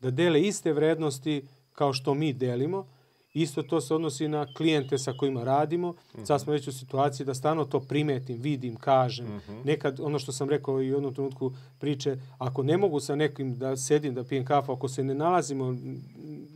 da 0.00 0.10
dele 0.10 0.42
iste 0.42 0.72
vrednosti 0.72 1.42
kao 1.72 1.92
što 1.92 2.14
mi 2.14 2.32
delimo, 2.32 2.86
Isto 3.34 3.62
to 3.62 3.80
se 3.80 3.94
odnosi 3.94 4.28
na 4.28 4.46
klijente 4.54 4.98
sa 4.98 5.12
kojima 5.12 5.44
radimo. 5.44 5.90
Mm 5.92 6.20
-hmm. 6.20 6.26
Sad 6.26 6.40
smo 6.40 6.52
već 6.52 6.68
u 6.68 6.72
situaciji 6.72 7.26
da 7.26 7.34
stano 7.34 7.64
to 7.64 7.80
primetim, 7.80 8.38
vidim, 8.40 8.76
kažem. 8.76 9.26
Mm 9.26 9.40
-hmm. 9.48 9.64
Nekad, 9.64 10.00
ono 10.00 10.18
što 10.18 10.32
sam 10.32 10.48
rekao 10.48 10.82
i 10.82 10.90
u 10.90 10.94
jednom 10.94 11.14
trenutku 11.14 11.52
priče, 11.78 12.16
ako 12.38 12.62
ne 12.62 12.76
mogu 12.76 13.00
sa 13.00 13.14
nekim 13.16 13.58
da 13.58 13.76
sedim, 13.76 14.14
da 14.14 14.24
pijem 14.24 14.44
kafu, 14.44 14.72
ako 14.72 14.88
se 14.88 15.04
ne 15.04 15.14
nalazimo, 15.14 15.72
mm 15.72 16.02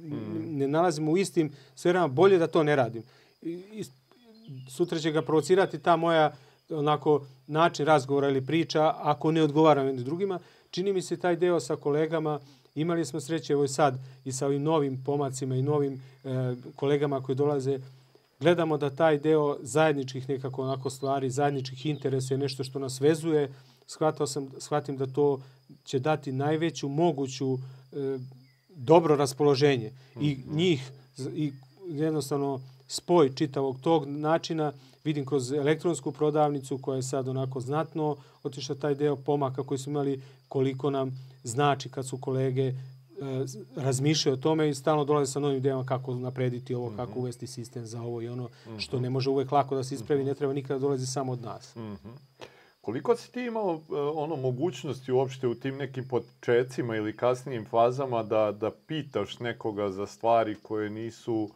-hmm. 0.05 0.57
ne 0.57 0.69
nalazimo 0.69 1.11
u 1.11 1.19
istim 1.19 1.53
sferama, 1.75 2.09
bolje 2.09 2.39
da 2.39 2.47
to 2.47 2.63
ne 2.63 2.77
radim. 2.77 3.03
I, 3.43 3.51
i, 3.51 3.85
sutra 4.71 4.99
će 4.99 5.11
ga 5.11 5.23
provocirati 5.23 5.79
ta 5.79 5.97
moja 5.97 6.33
onako 6.71 7.27
način 7.47 7.87
razgovora 7.87 8.29
ili 8.29 8.47
priča 8.47 8.95
ako 8.97 9.33
ne 9.33 9.43
odgovaram 9.43 9.87
jednim 9.87 10.05
drugima. 10.05 10.39
Čini 10.71 10.93
mi 10.93 11.03
se 11.03 11.17
taj 11.17 11.37
deo 11.37 11.61
sa 11.61 11.77
kolegama 11.77 12.41
Imali 12.81 13.05
smo 13.05 13.21
sreće 13.21 13.53
evo 13.53 13.69
sad 13.69 13.99
i 14.25 14.33
sa 14.33 14.47
ovim 14.47 14.63
novim 14.63 15.03
pomacima 15.05 15.57
i 15.57 15.63
novim 15.63 16.03
e, 16.25 16.29
kolegama 16.77 17.23
koji 17.23 17.37
dolaze. 17.37 17.79
Gledamo 18.41 18.77
da 18.77 18.91
taj 18.91 19.19
deo 19.19 19.57
zajedničkih 19.61 20.29
nekako 20.29 20.63
onako 20.63 20.91
stvari, 20.91 21.31
zajedničkih 21.31 21.87
interesa 21.87 22.35
je 22.35 22.39
nešto 22.39 22.65
što 22.65 22.79
nas 22.79 23.01
vezuje. 23.01 23.53
Shvatao 23.87 24.27
sam, 24.27 24.49
shvatim 24.59 24.97
da 24.97 25.07
to 25.07 25.41
će 25.85 25.99
dati 25.99 26.33
najveću 26.33 26.89
moguću 26.89 27.55
e, 27.55 28.19
dobro 28.69 29.17
raspoloženje. 29.17 29.93
I 30.21 30.37
mhm. 30.37 30.57
njih, 30.57 30.91
i 31.35 31.53
jednostavno 31.89 32.61
spoj 32.89 33.35
čitavog 33.35 33.81
tog 33.81 34.07
načina 34.07 34.73
vidim 35.05 35.27
kroz 35.27 35.53
elektronsku 35.53 36.13
prodavnicu 36.13 36.79
koja 36.79 36.97
je 36.97 37.03
sad 37.03 37.29
onako 37.29 37.61
znatno 37.61 38.17
otišla 38.43 38.75
taj 38.75 38.95
deo 38.95 39.17
pomaka 39.17 39.63
koji 39.63 39.79
smo 39.79 39.91
imali 39.91 40.23
koliko 40.49 40.91
nam 40.91 41.19
znači 41.49 41.89
kad 41.89 42.07
su 42.07 42.19
kolege 42.19 42.67
e, 42.67 42.75
razmišljaju 43.77 44.35
o 44.35 44.41
tome 44.41 44.69
i 44.69 44.75
stalno 44.75 45.05
dolaze 45.05 45.33
sa 45.33 45.41
novim 45.41 45.57
idejama 45.57 45.85
kako 45.85 46.15
naprediti 46.15 46.75
ovo, 46.75 46.93
kako 46.97 47.11
mhm. 47.11 47.21
uvesti 47.21 47.47
sistem 47.47 47.87
za 47.87 48.03
ovo 48.03 48.23
i 48.23 48.29
ono 48.29 48.49
-hmm. 48.49 48.81
što 48.81 49.01
ne 49.01 49.11
može 49.11 49.31
uvek 49.31 49.53
lako 49.53 49.77
da 49.77 49.85
se 49.85 49.95
ispravi, 49.95 50.25
ne 50.25 50.35
treba 50.35 50.53
nikada 50.53 50.81
dolazi 50.81 51.07
samo 51.07 51.33
od 51.33 51.43
nas. 51.43 51.77
Mm 51.77 51.81
-hmm. 51.81 52.17
Koliko 52.81 53.17
si 53.17 53.33
ti 53.33 53.43
imao 53.43 53.75
uh, 53.75 53.83
ono 54.15 54.37
mogućnosti 54.37 55.13
uopšte 55.13 55.47
u 55.47 55.55
tim 55.55 55.77
nekim 55.77 56.09
počecima 56.09 56.97
ili 56.97 57.17
kasnijim 57.17 57.67
fazama 57.71 58.23
da, 58.23 58.53
da 58.53 58.71
pitaš 58.71 59.39
nekoga 59.39 59.91
za 59.91 60.07
stvari 60.07 60.57
koje 60.63 60.91
nisu 60.91 61.35
uh, 61.35 61.55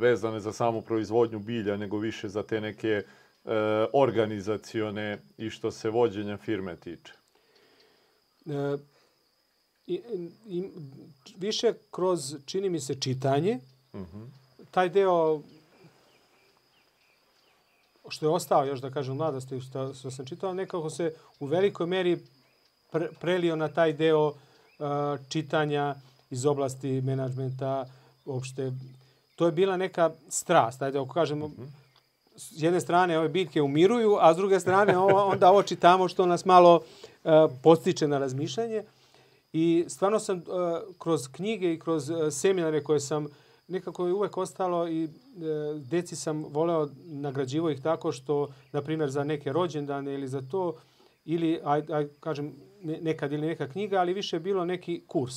vezane 0.00 0.40
za 0.40 0.52
samu 0.52 0.82
proizvodnju 0.82 1.38
bilja, 1.38 1.76
nego 1.76 1.98
više 1.98 2.28
za 2.28 2.42
te 2.42 2.60
neke 2.60 3.02
organizacione 3.92 5.18
i 5.38 5.50
što 5.50 5.70
se 5.70 5.90
vođenja 5.90 6.36
firme 6.36 6.76
tiče? 6.76 7.12
E, 8.46 8.76
i, 9.86 10.00
i, 10.46 10.64
više 11.36 11.72
kroz, 11.90 12.36
čini 12.46 12.70
mi 12.70 12.80
se, 12.80 12.94
čitanje, 12.94 13.58
uh 13.92 14.00
mhm. 14.00 14.16
-huh. 14.16 14.26
taj 14.70 14.88
deo 14.88 15.40
što 18.08 18.26
je 18.26 18.30
ostao 18.30 18.64
još 18.64 18.80
da 18.80 18.90
kažem 18.90 19.16
mladosti 19.16 19.60
što, 19.60 19.94
što 19.94 20.10
sam 20.10 20.26
čitao, 20.26 20.54
nekako 20.54 20.90
se 20.90 21.14
u 21.40 21.46
velikoj 21.46 21.86
meri 21.86 22.18
pre, 22.90 23.08
prelio 23.20 23.56
na 23.56 23.68
taj 23.68 23.92
deo 23.92 24.26
uh, 24.28 24.34
čitanja 25.28 25.94
iz 26.30 26.46
oblasti 26.46 27.00
menadžmenta, 27.00 27.86
uopšte. 28.24 28.72
To 29.36 29.46
je 29.46 29.52
bila 29.52 29.76
neka 29.76 30.10
strast, 30.28 30.82
ajde 30.82 30.98
ako 30.98 31.12
kažemo, 31.12 31.46
uh 31.46 31.52
mhm. 31.52 31.62
-huh. 31.62 31.68
s 32.36 32.62
jedne 32.62 32.80
strane 32.80 33.18
ove 33.18 33.28
biljke 33.28 33.62
umiruju, 33.62 34.16
a 34.20 34.34
s 34.34 34.36
druge 34.36 34.60
strane 34.60 34.98
ovo, 34.98 35.24
onda 35.24 35.50
ovo 35.50 35.62
čitamo 35.62 36.08
što 36.08 36.26
nas 36.26 36.44
malo 36.44 36.74
uh, 36.74 37.30
postiče 37.62 38.08
na 38.08 38.18
razmišljanje. 38.18 38.82
I 39.54 39.84
stvarno 39.88 40.18
sam 40.18 40.36
uh, 40.36 40.44
kroz 40.98 41.28
knjige 41.28 41.74
i 41.74 41.78
kroz 41.78 42.10
uh, 42.10 42.16
seminare 42.30 42.84
koje 42.84 43.00
sam 43.00 43.26
nekako 43.68 44.06
je 44.06 44.12
uvek 44.12 44.36
ostalo 44.36 44.88
i 44.88 45.04
uh, 45.04 45.10
deci 45.80 46.16
sam 46.16 46.44
voleo 46.50 46.88
nagrađivo 47.04 47.70
ih 47.70 47.82
tako 47.82 48.12
što, 48.12 48.48
na 48.72 48.82
primjer, 48.82 49.10
za 49.10 49.24
neke 49.24 49.52
rođendane 49.52 50.14
ili 50.14 50.28
za 50.28 50.42
to, 50.50 50.74
ili, 51.24 51.60
aj, 51.64 51.82
aj, 51.92 52.08
kažem, 52.20 52.52
nekad 52.82 53.32
ili 53.32 53.46
neka 53.46 53.68
knjiga, 53.68 53.98
ali 54.00 54.14
više 54.14 54.36
je 54.36 54.40
bilo 54.40 54.64
neki 54.64 55.02
kurs. 55.06 55.34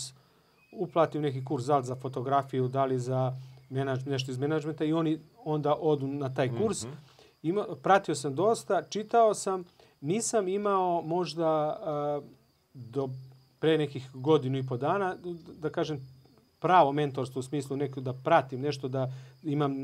Uplatim 0.72 1.22
neki 1.22 1.45
kurs 1.45 1.65
da 1.65 1.82
za 1.82 1.95
fotografiju, 1.95 2.68
da 2.68 2.86
li 2.86 2.99
za 2.99 3.34
menadž, 3.70 4.05
nešto 4.05 4.32
iz 4.32 4.38
menadžmenta 4.38 4.86
i 4.86 4.93
oni 4.93 5.20
onda 5.45 5.76
odu 5.76 6.07
na 6.07 6.34
taj 6.34 6.49
kurs. 6.57 6.84
Mm 6.84 6.88
-hmm. 6.88 7.18
Ima, 7.43 7.65
pratio 7.84 8.15
sam 8.15 8.36
dosta, 8.36 8.84
čitao 8.84 9.34
sam, 9.34 9.63
nisam 10.01 10.47
imao 10.47 11.01
možda 11.01 11.80
uh, 12.20 12.30
do 12.74 13.09
pre 13.60 13.78
nekih 13.78 14.10
godinu 14.14 14.58
i 14.58 14.66
po 14.68 14.78
dana, 14.78 15.16
da 15.60 15.70
kažem, 15.70 16.01
pravo 16.60 16.91
mentorstvo 16.91 17.39
u 17.39 17.43
smislu 17.43 17.78
neko 17.78 18.01
da 18.01 18.14
pratim 18.14 18.62
nešto, 18.62 18.88
da 18.88 19.12
imam 19.43 19.76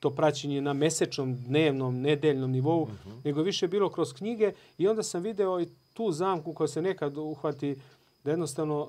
to 0.00 0.10
praćenje 0.10 0.60
na 0.60 0.72
mesečnom, 0.72 1.36
dnevnom, 1.36 2.00
nedeljnom 2.00 2.50
nivou, 2.50 2.82
uh 2.82 2.88
mhm. 2.88 3.10
-huh. 3.10 3.24
nego 3.24 3.42
više 3.42 3.68
bilo 3.68 3.88
kroz 3.88 4.12
knjige 4.12 4.52
i 4.78 4.88
onda 4.88 5.02
sam 5.02 5.22
video 5.22 5.60
i 5.60 5.68
tu 5.94 6.12
zamku 6.12 6.52
koja 6.52 6.68
se 6.68 6.82
nekad 6.82 7.16
uhvati 7.16 7.76
da 8.24 8.30
jednostavno 8.30 8.88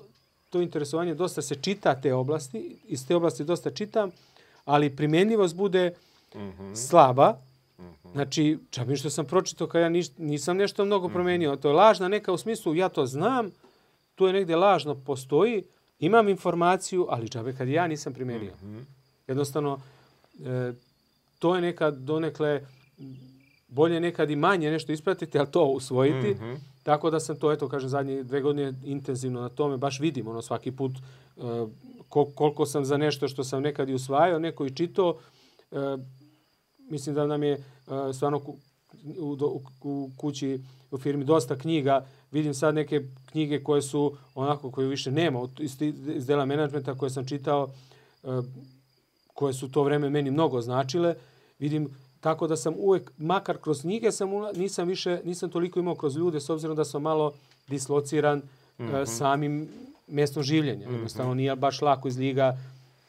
to 0.50 0.60
interesovanje 0.60 1.14
dosta 1.14 1.42
se 1.42 1.54
čita 1.54 2.00
te 2.00 2.14
oblasti, 2.14 2.76
iz 2.84 3.06
te 3.06 3.16
oblasti 3.16 3.44
dosta 3.44 3.70
čitam, 3.70 4.10
ali 4.64 4.96
primjenjivost 4.96 5.56
bude 5.56 5.92
uh 6.34 6.40
mhm. 6.40 6.62
-huh. 6.62 6.76
slaba. 6.88 7.36
Uh 7.78 7.84
mhm. 7.84 7.94
-huh. 8.04 8.12
Znači, 8.12 8.58
čak 8.70 8.88
mi 8.88 8.96
što 8.96 9.10
sam 9.10 9.24
pročitao 9.24 9.66
kada 9.66 9.82
ja 9.82 9.88
niš, 9.88 10.06
nisam 10.18 10.56
nešto 10.56 10.84
mnogo 10.84 11.08
promenio. 11.08 11.56
To 11.56 11.68
je 11.68 11.74
lažna 11.74 12.08
neka 12.08 12.32
u 12.32 12.38
smislu, 12.38 12.74
ja 12.74 12.88
to 12.88 13.06
znam, 13.06 13.50
tu 14.14 14.26
je 14.26 14.32
negde 14.32 14.56
lažno 14.56 14.94
postoji, 14.94 15.64
imam 15.98 16.28
informaciju, 16.28 17.06
ali 17.10 17.28
džabe 17.28 17.52
kad 17.52 17.68
ja 17.68 17.86
nisam 17.86 18.12
primenio. 18.12 18.52
Mm 18.62 18.66
-hmm. 18.66 18.84
Jednostavno, 19.28 19.80
e, 20.44 20.72
to 21.38 21.54
je 21.54 21.62
nekad 21.62 21.98
donekle 21.98 22.66
bolje 23.68 24.00
nekad 24.00 24.30
i 24.30 24.36
manje 24.36 24.70
nešto 24.70 24.92
ispratiti, 24.92 25.38
ali 25.38 25.50
to 25.50 25.64
usvojiti. 25.64 26.34
Mm 26.34 26.44
-hmm. 26.44 26.56
Tako 26.82 27.10
da 27.10 27.20
sam 27.20 27.36
to, 27.36 27.52
eto, 27.52 27.68
kažem, 27.68 27.88
zadnje 27.88 28.22
dve 28.22 28.40
godine 28.40 28.74
intenzivno 28.84 29.40
na 29.40 29.48
tome, 29.48 29.76
baš 29.76 30.00
vidim, 30.00 30.28
ono, 30.28 30.42
svaki 30.42 30.72
put 30.72 30.92
e, 31.36 31.40
koliko 32.34 32.66
sam 32.66 32.84
za 32.84 32.96
nešto 32.96 33.28
što 33.28 33.44
sam 33.44 33.62
nekad 33.62 33.88
i 33.88 33.94
usvajao, 33.94 34.38
neko 34.38 34.66
i 34.66 34.74
čito, 34.74 35.18
e, 35.72 35.76
mislim 36.90 37.14
da 37.14 37.26
nam 37.26 37.42
je 37.42 37.52
e, 37.52 37.60
stvarno 38.12 38.40
u, 39.18 39.36
u, 39.40 39.62
u 39.82 40.10
kući, 40.16 40.60
u 40.90 40.98
firmi 40.98 41.24
dosta 41.24 41.56
knjiga 41.56 42.06
vidim 42.30 42.54
sad 42.54 42.74
neke 42.74 43.00
knjige 43.26 43.62
koje 43.62 43.82
su 43.82 44.16
onako 44.34 44.70
koje 44.70 44.88
više 44.88 45.10
nema 45.10 45.48
iz, 45.58 45.82
iz 46.14 46.26
dela 46.26 46.44
menadžmenta 46.44 46.94
koje 46.94 47.10
sam 47.10 47.26
čitao 47.26 47.68
e, 48.24 48.28
koje 49.34 49.54
su 49.54 49.72
to 49.72 49.82
vreme 49.82 50.10
meni 50.10 50.30
mnogo 50.30 50.60
značile 50.60 51.14
vidim 51.58 51.88
tako 52.20 52.46
da 52.46 52.56
sam 52.56 52.74
uvek 52.78 53.12
makar 53.18 53.58
kroz 53.58 53.80
knjige 53.80 54.12
sam 54.12 54.30
nisam 54.56 54.88
više 54.88 55.20
nisam 55.24 55.50
toliko 55.50 55.80
imao 55.80 55.94
kroz 55.94 56.16
ljude 56.16 56.40
s 56.40 56.50
obzirom 56.50 56.76
da 56.76 56.84
sam 56.84 57.02
malo 57.02 57.32
dislociran 57.68 58.38
mm 58.78 58.84
-hmm. 58.84 59.06
samim 59.06 59.68
mestom 60.06 60.42
življenja. 60.42 60.86
Mm 60.86 60.90
-hmm. 60.90 60.94
Jednostavno 60.94 61.34
nije 61.34 61.56
baš 61.56 61.82
lako 61.82 62.08
iz 62.08 62.18
liga 62.18 62.58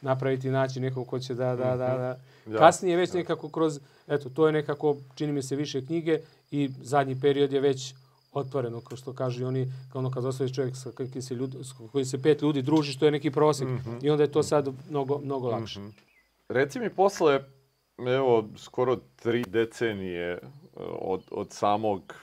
napraviti 0.06 0.50
naći 0.50 0.80
nekog 0.80 1.06
ko 1.06 1.18
će 1.18 1.34
da, 1.34 1.56
da, 1.56 1.76
da, 1.76 1.76
da. 1.76 2.18
Ja, 2.52 2.58
Kasnije 2.58 2.96
već 2.96 3.14
ja. 3.14 3.18
nekako 3.18 3.48
kroz, 3.48 3.80
eto, 4.08 4.28
to 4.28 4.46
je 4.46 4.52
nekako, 4.52 4.96
čini 5.14 5.32
mi 5.32 5.42
se, 5.42 5.56
više 5.56 5.86
knjige 5.86 6.20
i 6.50 6.70
zadnji 6.82 7.20
period 7.20 7.52
je 7.52 7.60
već 7.60 7.94
otvoreno, 8.32 8.80
kao 8.80 8.96
što 8.96 9.12
kažu 9.12 9.46
oni, 9.46 9.72
kao 9.92 9.98
ono 9.98 10.10
kad 10.10 10.24
ostaviš 10.24 10.54
čovjek 10.54 10.76
sa 10.76 10.90
koji 10.90 11.22
se, 11.22 11.34
ljudi, 11.34 11.58
koji 11.92 12.04
se 12.04 12.22
pet 12.22 12.42
ljudi 12.42 12.62
druži, 12.62 12.92
što 12.92 13.04
je 13.04 13.10
neki 13.10 13.30
prosek. 13.30 13.68
Mm 13.68 13.78
-hmm. 13.86 14.04
I 14.06 14.10
onda 14.10 14.22
je 14.22 14.32
to 14.32 14.42
sad 14.42 14.68
mnogo, 14.90 15.18
mnogo 15.18 15.50
lakše. 15.50 15.80
Mm 15.80 15.82
-hmm. 15.82 15.92
Reci 16.48 16.80
mi 16.80 16.90
posle, 16.90 17.40
evo, 17.98 18.48
skoro 18.56 18.96
tri 19.16 19.44
decenije 19.48 20.32
e, 20.32 20.40
od, 21.00 21.22
od 21.30 21.52
samog 21.52 22.14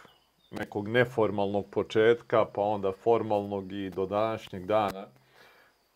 nekog 0.51 0.88
neformalnog 0.88 1.65
početka, 1.69 2.45
pa 2.45 2.61
onda 2.61 2.91
formalnog 2.91 3.71
i 3.71 3.89
do 3.89 4.05
današnjeg 4.05 4.65
dana, 4.65 5.07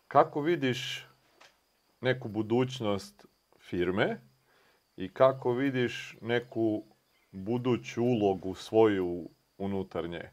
kako 0.08 0.40
vidiš 0.40 1.07
neku 2.00 2.28
budućnost 2.28 3.26
firme 3.58 4.20
i 4.96 5.08
kako 5.08 5.52
vidiš 5.52 6.16
neku 6.20 6.84
buduću 7.32 8.02
ulogu 8.02 8.54
svoju 8.54 9.28
unutar 9.58 10.08
nje? 10.08 10.30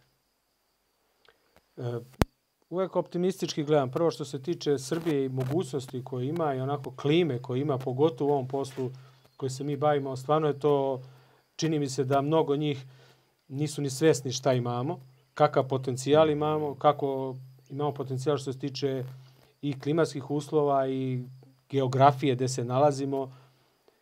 E, 1.77 1.99
uvek 2.69 2.95
optimistički 2.95 3.63
gledam. 3.63 3.91
Prvo 3.91 4.11
što 4.11 4.25
se 4.25 4.41
tiče 4.41 4.77
Srbije 4.77 5.25
i 5.25 5.29
mogućnosti 5.29 6.03
koje 6.03 6.27
ima 6.27 6.53
i 6.53 6.59
onako 6.59 6.91
klime 6.91 7.41
koje 7.41 7.61
ima, 7.61 7.77
pogotovo 7.77 8.29
u 8.29 8.33
ovom 8.33 8.47
poslu 8.47 8.91
koji 9.37 9.49
se 9.49 9.63
mi 9.63 9.77
bavimo, 9.77 10.15
stvarno 10.15 10.47
je 10.47 10.59
to, 10.59 11.01
čini 11.55 11.79
mi 11.79 11.89
se 11.89 12.03
da 12.03 12.21
mnogo 12.21 12.55
njih 12.55 12.85
nisu 13.47 13.81
ni 13.81 13.89
svesni 13.89 14.31
šta 14.31 14.53
imamo, 14.53 14.99
kakav 15.33 15.67
potencijal 15.67 16.29
imamo, 16.29 16.75
kako 16.75 17.35
imamo 17.69 17.93
potencijal 17.93 18.37
što 18.37 18.53
se 18.53 18.59
tiče 18.59 19.03
i 19.61 19.79
klimatskih 19.79 20.31
uslova 20.31 20.87
i 20.87 21.23
geografije 21.69 22.35
gde 22.35 22.47
se 22.47 22.63
nalazimo, 22.63 23.31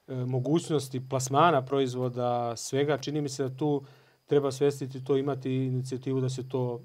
e, 0.07 0.16
mogućnosti 0.16 1.09
plasmana 1.09 1.66
proizvoda, 1.66 2.55
svega. 2.55 2.97
Čini 2.97 3.22
mi 3.22 3.30
se 3.30 3.43
da 3.43 3.57
tu 3.57 3.84
treba 4.26 4.51
svestiti 4.51 5.03
to, 5.03 5.18
imati 5.18 5.55
inicijativu 5.55 6.22
da 6.22 6.30
se 6.30 6.49
to 6.49 6.82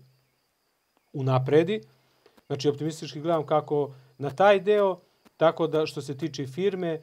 unapredi. 1.12 1.81
Znači, 2.47 2.68
optimistički 2.68 3.20
gledam 3.20 3.47
kako 3.47 3.95
na 4.18 4.31
taj 4.31 4.61
deo, 4.61 4.99
tako 5.37 5.66
da 5.66 5.87
što 5.87 6.03
se 6.03 6.16
tiče 6.16 6.47
firme, 6.47 6.89
e, 6.89 7.01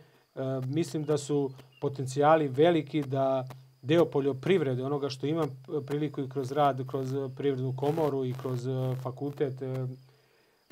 mislim 0.65 1.03
da 1.03 1.17
su 1.17 1.51
potencijali 1.81 2.47
veliki 2.47 3.01
da 3.01 3.47
deo 3.81 4.05
poljoprivrede, 4.05 4.83
onoga 4.83 5.09
što 5.09 5.27
imam 5.27 5.63
priliku 5.87 6.21
i 6.21 6.29
kroz 6.29 6.51
rad, 6.51 6.87
kroz 6.87 7.15
privrednu 7.35 7.73
komoru 7.77 8.25
i 8.25 8.33
kroz 8.41 8.67
e, 8.67 8.71
fakultet 9.03 9.53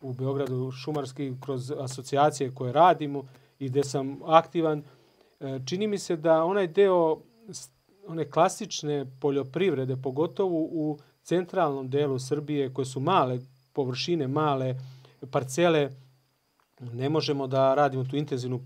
u 0.04 0.14
Beogradu 0.14 0.72
šumarski, 0.72 1.34
kroz 1.41 1.72
asocijacije 1.72 2.51
koje 2.56 2.74
radimo 2.74 3.24
i 3.60 3.70
gde 3.70 3.84
sam 3.84 4.20
aktivan, 4.26 4.84
čini 5.66 5.88
mi 5.88 5.97
se 5.97 6.16
da 6.16 6.43
onaj 6.43 6.68
deo 6.68 7.18
one 8.08 8.30
klasične 8.30 9.06
poljoprivrede, 9.22 9.97
pogotovo 10.04 10.60
u 10.60 10.97
centralnom 11.24 11.89
delu 11.89 12.20
Srbije, 12.20 12.74
koje 12.74 12.86
su 12.86 12.99
male 12.99 13.39
površine, 13.74 14.28
male 14.28 14.76
parcele, 15.32 15.90
ne 16.80 17.10
možemo 17.10 17.48
da 17.48 17.76
radimo 17.76 18.03
tu 18.03 18.18
intenzivnu 18.18 18.61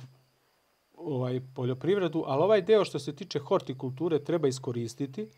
ovaj 0.98 1.42
poljoprivredu, 1.56 2.24
ali 2.28 2.44
ovaj 2.44 2.62
deo 2.62 2.86
što 2.86 3.00
se 3.00 3.16
tiče 3.16 3.40
hortikulture 3.40 4.24
treba 4.24 4.48
iskoristiti. 4.48 5.30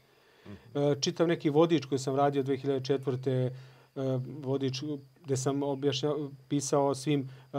Mhm. 0.48 0.80
Čitav 1.02 1.28
neki 1.28 1.50
vodič 1.50 1.86
koji 1.86 2.00
sam 2.00 2.16
radio 2.16 2.44
2004. 2.44 3.52
E, 3.96 4.20
vodič 4.42 4.84
gde 5.30 5.38
sam 5.38 5.64
objašnjao, 5.64 6.32
pisao 6.48 6.96
svim 6.96 7.22
e, 7.22 7.58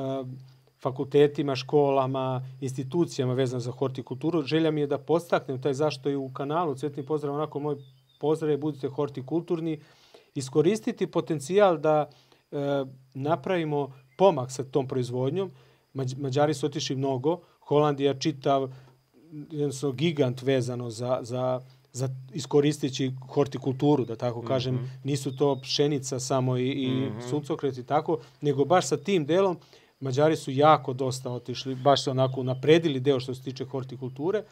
fakultetima, 0.83 1.57
školama, 1.57 2.43
institucijama 2.61 3.35
vezano 3.35 3.61
za 3.61 3.71
hortikulturu. 3.71 4.43
Želja 4.43 4.71
mi 4.71 4.81
je 4.81 4.87
da 4.87 4.99
postaknem 4.99 5.63
taj 5.63 5.75
zašto 5.75 6.09
je 6.09 6.17
u 6.17 6.29
kanalu 6.33 6.75
Cvetni 6.75 7.07
pozdrav, 7.07 7.35
onako 7.35 7.61
moj 7.61 7.77
pozdrav 8.21 8.51
je 8.51 8.59
budite 8.59 8.89
hortikulturni, 8.89 9.81
iskoristiti 10.35 11.07
potencijal 11.07 11.79
da 11.79 12.11
e, 12.51 12.57
napravimo 13.15 13.93
pomak 14.17 14.51
sa 14.51 14.65
tom 14.65 14.89
proizvodnjom. 14.89 15.51
Mađ, 15.95 16.15
Mađari 16.19 16.55
su 16.55 16.67
otišli 16.67 16.97
mnogo, 16.97 17.41
Holandija 17.61 18.15
čitav 18.15 18.71
jednostavno 19.51 19.95
gigant 19.95 20.43
vezano 20.43 20.91
za, 20.91 21.19
za, 21.23 21.61
za 21.93 22.09
iskoristići 22.33 23.13
hortikulturu, 23.29 24.05
da 24.05 24.17
tako 24.17 24.43
kažem. 24.43 24.75
Mm 24.75 24.79
-hmm. 24.79 25.05
Nisu 25.05 25.37
to 25.37 25.61
pšenica 25.63 26.21
samo 26.21 26.57
i, 26.57 26.71
i 26.71 26.89
mm 26.91 26.93
-hmm. 26.93 27.31
suncokret 27.31 27.79
i 27.79 27.87
tako, 27.87 28.19
nego 28.41 28.65
baš 28.65 28.87
sa 28.87 28.97
tim 28.97 29.27
delom 29.27 29.59
Mađari 30.01 30.37
su 30.37 30.51
jako 30.51 30.93
dosta 30.93 31.31
otišli, 31.31 31.75
baš 31.75 32.05
se 32.05 32.11
onako 32.11 32.43
napredili 32.43 33.01
deo 33.01 33.21
što 33.21 33.35
se 33.35 33.43
tiče 33.43 33.65
hortikulture. 33.65 34.45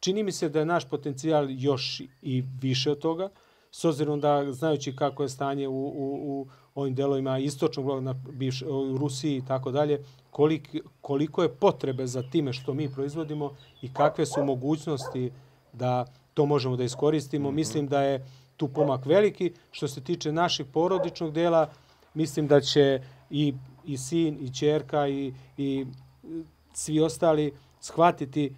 Čini 0.00 0.22
mi 0.22 0.32
se 0.32 0.48
da 0.48 0.58
je 0.58 0.64
naš 0.64 0.88
potencijal 0.88 1.46
još 1.50 2.02
i 2.22 2.44
više 2.60 2.90
od 2.90 2.98
toga, 2.98 3.28
s 3.70 3.84
obzirom 3.84 4.20
da 4.20 4.52
znajući 4.52 4.96
kako 4.96 5.22
je 5.22 5.28
stanje 5.28 5.68
u, 5.68 5.72
u, 5.72 6.18
u 6.22 6.46
ovim 6.74 6.94
delovima 6.94 7.38
istočnog 7.38 7.86
bloka, 7.86 8.00
na 8.00 8.12
bivš, 8.12 8.62
u 8.62 8.96
Rusiji 8.98 9.36
i 9.36 9.44
tako 9.46 9.70
dalje, 9.70 10.04
koliko, 10.30 10.78
koliko 11.00 11.42
je 11.42 11.54
potrebe 11.54 12.06
za 12.06 12.22
time 12.22 12.52
što 12.52 12.74
mi 12.74 12.92
proizvodimo 12.92 13.56
i 13.82 13.92
kakve 13.92 14.26
su 14.26 14.44
mogućnosti 14.44 15.30
da 15.72 16.06
to 16.34 16.46
možemo 16.46 16.76
da 16.76 16.84
iskoristimo. 16.84 17.48
Mhm. 17.48 17.56
Mislim 17.56 17.88
da 17.88 18.02
je 18.02 18.26
tu 18.56 18.68
pomak 18.68 19.06
veliki. 19.06 19.52
Što 19.70 19.88
se 19.88 20.00
tiče 20.00 20.32
našeg 20.32 20.66
porodičnog 20.72 21.32
dela, 21.32 21.70
mislim 22.14 22.46
da 22.46 22.60
će 22.60 23.00
i 23.30 23.54
i 23.84 23.96
sin 23.96 24.38
i 24.40 24.54
čerka 24.54 25.08
i, 25.08 25.32
i 25.56 25.86
svi 26.72 27.00
ostali 27.00 27.52
shvatiti 27.80 28.54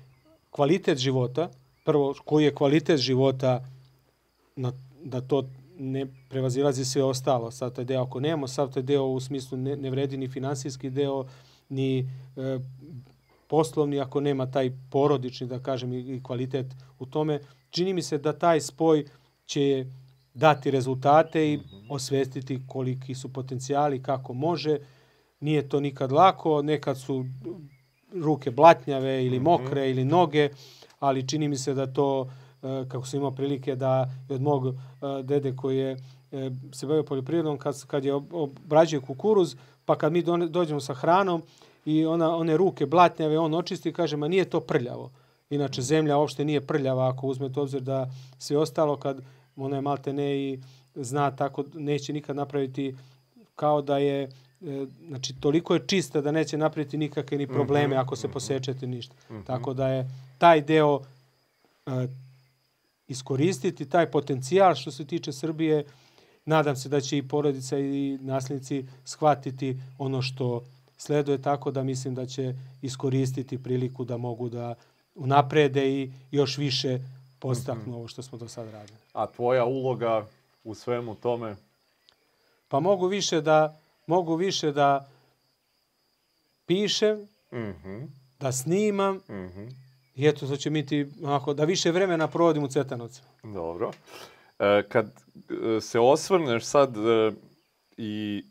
kvalitet 0.50 0.98
života, 0.98 1.48
prvo 1.84 2.14
koji 2.24 2.44
je 2.44 2.54
kvalitet 2.54 3.00
života 3.00 3.64
na, 4.56 4.72
da 5.04 5.20
to 5.20 5.44
ne 5.78 6.06
prevazilazi 6.28 6.84
sve 6.84 7.02
ostalo. 7.02 7.50
Sad 7.50 7.74
taj 7.74 7.84
deo, 7.84 8.02
ako 8.02 8.20
nemamo 8.20 8.48
sad 8.48 8.74
taj 8.74 8.82
deo 8.82 9.04
u 9.04 9.20
smislu 9.20 9.58
ne, 9.58 9.76
ne 9.76 9.90
vredi 9.90 10.16
ni 10.16 10.28
finansijski 10.28 10.90
deo, 10.90 11.24
ni 11.68 11.98
e, 11.98 12.04
poslovni, 13.48 14.00
ako 14.00 14.20
nema 14.20 14.50
taj 14.50 14.72
porodični, 14.90 15.46
da 15.46 15.58
kažem, 15.58 15.92
i, 15.92 16.16
i 16.16 16.22
kvalitet 16.22 16.66
u 16.98 17.06
tome. 17.06 17.40
Čini 17.72 17.92
mi 17.92 18.02
se 18.02 18.18
da 18.18 18.32
taj 18.32 18.60
spoj 18.60 19.04
će 19.46 19.86
dati 20.34 20.70
rezultate 20.70 21.52
i 21.52 21.60
osvestiti 21.88 22.60
koliki 22.68 23.14
su 23.14 23.32
potencijali, 23.32 24.02
kako 24.02 24.34
može. 24.34 24.78
Nije 25.40 25.68
to 25.68 25.80
nikad 25.80 26.12
lako, 26.12 26.62
nekad 26.62 26.98
su 26.98 27.24
ruke 28.14 28.50
blatnjave 28.50 29.26
ili 29.26 29.40
mokre 29.40 29.90
ili 29.90 30.04
noge, 30.04 30.48
ali 31.00 31.28
čini 31.28 31.48
mi 31.48 31.56
se 31.56 31.74
da 31.74 31.86
to, 31.86 32.30
e, 32.62 32.84
kako 32.88 33.06
sam 33.06 33.18
imao 33.18 33.30
prilike 33.30 33.76
da 33.76 34.10
od 34.28 34.42
mog 34.42 34.66
e, 34.66 34.72
dede 35.22 35.56
koji 35.56 35.78
je 35.78 35.96
e, 36.32 36.50
se 36.72 36.86
bavio 36.86 37.02
poljoprivredom, 37.02 37.58
kad, 37.58 37.86
kad 37.86 38.04
je 38.04 38.14
obrađuje 38.14 39.00
kukuruz, 39.00 39.56
pa 39.84 39.98
kad 39.98 40.12
mi 40.12 40.22
dođemo 40.48 40.80
sa 40.80 40.94
hranom 40.94 41.42
i 41.84 42.06
ona, 42.06 42.36
one 42.36 42.56
ruke 42.56 42.86
blatnjave, 42.86 43.38
on 43.38 43.54
očisti 43.54 43.88
i 43.88 43.92
kaže, 43.92 44.16
ma 44.16 44.28
nije 44.28 44.44
to 44.44 44.60
prljavo. 44.60 45.10
Inače, 45.54 45.82
zemlja 45.82 46.18
uopšte 46.18 46.44
nije 46.44 46.60
prljava 46.60 47.08
ako 47.08 47.26
uzmete 47.26 47.60
obzir 47.60 47.80
da 47.80 48.10
sve 48.38 48.56
ostalo 48.56 48.96
kad 48.96 49.22
ona 49.56 49.76
je 49.76 49.82
malte 49.82 50.12
ne 50.12 50.36
i 50.36 50.60
zna 50.94 51.30
tako, 51.30 51.64
neće 51.74 52.12
nikad 52.12 52.36
napraviti 52.36 52.96
kao 53.56 53.82
da 53.82 53.98
je 53.98 54.28
E, 54.66 54.86
znači 55.08 55.34
toliko 55.40 55.74
je 55.74 55.86
čista 55.86 56.20
da 56.20 56.32
neće 56.32 56.58
napraviti 56.58 56.98
nikakve 56.98 57.38
ni 57.38 57.46
probleme 57.46 57.86
mm 57.94 57.98
-hmm, 57.98 58.02
ako 58.02 58.16
se 58.16 58.28
-hmm. 58.28 58.32
posečete 58.32 58.86
ništa. 58.86 59.14
Mm 59.30 59.34
-hmm. 59.34 59.44
Tako 59.44 59.74
da 59.74 59.88
je 59.88 60.10
taj 60.38 60.60
deo 60.60 60.94
uh, 60.94 61.92
iskoristiti, 63.08 63.88
taj 63.88 64.10
potencijal 64.10 64.74
što 64.74 64.90
se 64.90 65.04
tiče 65.04 65.32
Srbije, 65.32 65.84
nadam 66.44 66.76
se 66.76 66.88
da 66.88 67.00
će 67.00 67.18
i 67.18 67.28
porodica 67.28 67.78
i 67.78 68.18
nasljednici 68.20 68.86
shvatiti 69.04 69.76
ono 69.98 70.22
što 70.22 70.62
sleduje 70.96 71.42
tako 71.42 71.70
da 71.70 71.82
mislim 71.82 72.14
da 72.14 72.26
će 72.26 72.54
iskoristiti 72.82 73.62
priliku 73.62 74.04
da 74.04 74.16
mogu 74.16 74.48
da 74.48 74.74
unaprede 75.14 75.88
i 75.88 76.12
još 76.30 76.58
više 76.58 76.98
postaknu 77.38 77.82
mm 77.82 77.94
-hmm. 77.94 77.96
ovo 77.96 78.08
što 78.08 78.22
smo 78.22 78.38
do 78.38 78.48
sad 78.48 78.70
radili. 78.70 78.98
A 79.12 79.26
tvoja 79.26 79.64
uloga 79.64 80.26
u 80.64 80.74
svemu 80.74 81.14
tome? 81.14 81.56
Pa 82.68 82.80
mogu 82.80 83.06
više 83.06 83.40
da 83.40 83.78
mogu 84.06 84.34
više 84.34 84.72
da 84.72 85.08
pišem, 86.66 87.18
mm 87.52 87.56
-hmm. 87.56 88.08
da 88.40 88.52
snimam, 88.52 89.16
mm 89.16 89.20
-hmm. 89.28 89.72
i 90.14 90.26
eto, 90.26 90.46
to 90.46 90.56
će 90.56 90.70
biti 90.70 91.06
onako, 91.22 91.54
da 91.54 91.64
više 91.64 91.90
vremena 91.90 92.28
provodim 92.28 92.64
u 92.64 92.68
Cetanovcu. 92.68 93.22
Dobro. 93.42 93.90
E, 94.58 94.82
kad 94.88 95.06
e, 95.06 95.80
se 95.80 96.00
osvrneš 96.00 96.64
sad 96.64 96.96
e, 96.96 97.32
i 97.96 98.44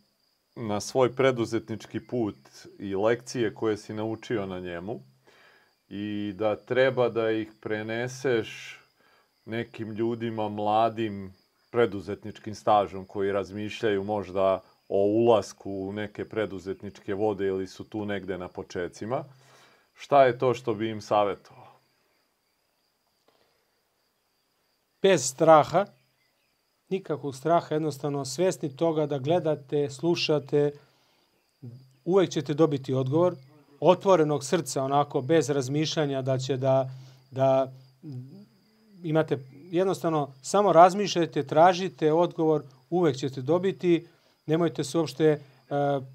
na 0.55 0.81
svoj 0.81 1.15
preduzetnički 1.15 1.99
put 1.99 2.35
i 2.79 2.95
lekcije 2.95 3.53
koje 3.53 3.77
si 3.77 3.93
naučio 3.93 4.45
na 4.45 4.59
njemu 4.59 4.99
i 5.93 6.33
da 6.35 6.55
treba 6.55 7.09
da 7.09 7.31
ih 7.31 7.51
preneseš 7.61 8.79
nekim 9.45 9.91
ljudima 9.91 10.49
mladim 10.49 11.33
preduzetničkim 11.71 12.55
stažom 12.55 13.05
koji 13.05 13.31
razmišljaju 13.31 14.03
možda 14.03 14.61
o 14.87 15.03
ulasku 15.05 15.71
u 15.71 15.93
neke 15.93 16.29
preduzetničke 16.29 17.13
vode 17.13 17.47
ili 17.47 17.67
su 17.67 17.83
tu 17.83 18.05
negde 18.05 18.37
na 18.37 18.47
počecima. 18.47 19.23
Šta 19.93 20.23
je 20.25 20.37
to 20.37 20.53
što 20.53 20.73
bi 20.73 20.89
im 20.89 21.01
savjetovao? 21.01 21.67
Bez 25.01 25.25
straha, 25.25 25.85
nikakvog 26.89 27.35
straha, 27.35 27.75
jednostavno 27.75 28.25
svesni 28.25 28.75
toga 28.75 29.05
da 29.05 29.19
gledate, 29.19 29.89
slušate, 29.89 30.71
uvek 32.05 32.29
ćete 32.29 32.53
dobiti 32.53 32.93
odgovor, 32.93 33.35
otvorenog 33.81 34.43
srca, 34.43 34.83
onako, 34.83 35.21
bez 35.21 35.49
razmišljanja 35.49 36.21
da 36.21 36.37
će 36.37 36.57
da, 36.57 36.89
da 37.31 37.71
imate, 39.03 39.37
jednostavno, 39.71 40.33
samo 40.41 40.73
razmišljajte, 40.73 41.43
tražite 41.43 42.13
odgovor, 42.13 42.63
uvek 42.89 43.15
ćete 43.15 43.41
dobiti, 43.41 44.07
nemojte 44.45 44.83
se 44.83 44.97
uopšte 44.97 45.25
e, 45.25 45.39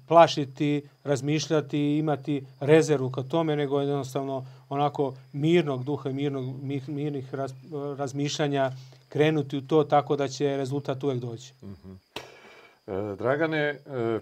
plašiti, 0.07 0.81
razmišljati 1.03 1.97
imati 1.97 2.45
rezervu 2.59 3.09
ka 3.09 3.23
tome, 3.23 3.55
nego 3.55 3.81
jednostavno 3.81 4.45
onako 4.69 5.13
mirnog 5.33 5.83
duha 5.83 6.09
mirnog, 6.09 6.63
mirnih 6.87 7.33
raz, 7.33 7.51
razmišljanja 7.97 8.71
krenuti 9.09 9.57
u 9.57 9.67
to 9.67 9.83
tako 9.83 10.15
da 10.15 10.27
će 10.27 10.57
rezultat 10.57 11.03
uvek 11.03 11.19
doći. 11.19 11.53
Mm 11.61 11.67
-hmm. 11.67 11.97
Dragane, 13.17 13.59
e, 13.59 13.79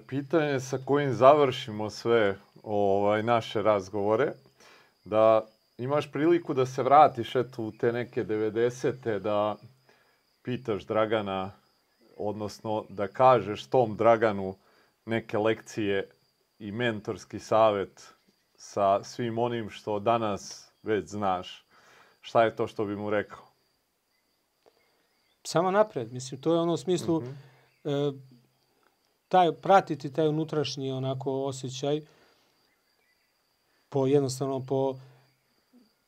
pitanje 0.07 0.59
sa 0.59 0.77
kojim 0.85 1.13
završimo 1.13 1.89
sve 1.89 2.35
ovaj 2.65 3.23
naše 3.23 3.61
razgovore, 3.61 4.33
da 5.05 5.45
imaš 5.77 6.11
priliku 6.11 6.53
da 6.53 6.65
se 6.65 6.83
vratiš 6.83 7.35
eto 7.35 7.63
u 7.63 7.71
te 7.71 7.91
neke 7.91 8.23
90. 8.23 9.19
da 9.19 9.55
pitaš 10.41 10.85
Dragana 10.85 11.51
odnosno 12.17 12.85
da 12.89 13.07
kažeš 13.07 13.67
tom 13.67 13.97
Draganu 13.97 14.55
neke 15.05 15.37
lekcije 15.37 16.09
i 16.59 16.71
mentorski 16.71 17.39
savet 17.39 18.13
sa 18.55 19.03
svim 19.03 19.37
onim 19.37 19.69
što 19.69 19.99
danas 19.99 20.71
već 20.83 21.05
znaš, 21.05 21.65
šta 22.21 22.43
je 22.43 22.55
to 22.55 22.67
što 22.67 22.85
bi 22.85 22.95
mu 22.95 23.09
rekao? 23.09 23.45
Samo 25.43 25.71
napred. 25.71 26.13
Mislim, 26.13 26.41
to 26.41 26.53
je 26.53 26.59
ono 26.59 26.73
u 26.73 26.77
smislu 26.77 27.21
mm 27.21 27.37
-hmm. 27.83 28.13
e, 28.13 28.19
taj, 29.27 29.51
pratiti 29.51 30.13
taj 30.13 30.27
unutrašnji 30.27 30.91
onako 30.91 31.45
osjećaj 31.45 32.01
po 33.95 34.07
jednostavno 34.07 34.59
po 34.59 34.95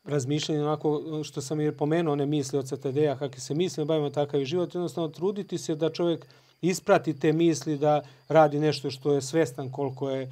razmišljanje 0.04 0.64
onako 0.64 1.02
što 1.24 1.42
sam 1.42 1.62
i 1.62 1.72
pomenuo, 1.72 2.14
one 2.14 2.26
misli 2.26 2.60
od 2.60 2.68
CTD-a, 2.68 3.16
kakve 3.20 3.40
se 3.40 3.56
misli, 3.56 3.86
bavimo 3.86 4.10
takav 4.10 4.44
život, 4.44 4.76
jednostavno 4.76 5.10
truditi 5.10 5.58
se 5.58 5.76
da 5.76 5.90
čovjek 5.90 6.26
isprati 6.62 7.20
te 7.20 7.34
misli, 7.34 7.78
da 7.78 8.02
radi 8.28 8.60
nešto 8.60 8.92
što 8.92 9.14
je 9.14 9.22
svestan 9.22 9.72
koliko 9.72 10.10
je 10.10 10.32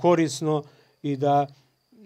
korisno 0.00 0.62
i 1.02 1.16
da 1.16 1.46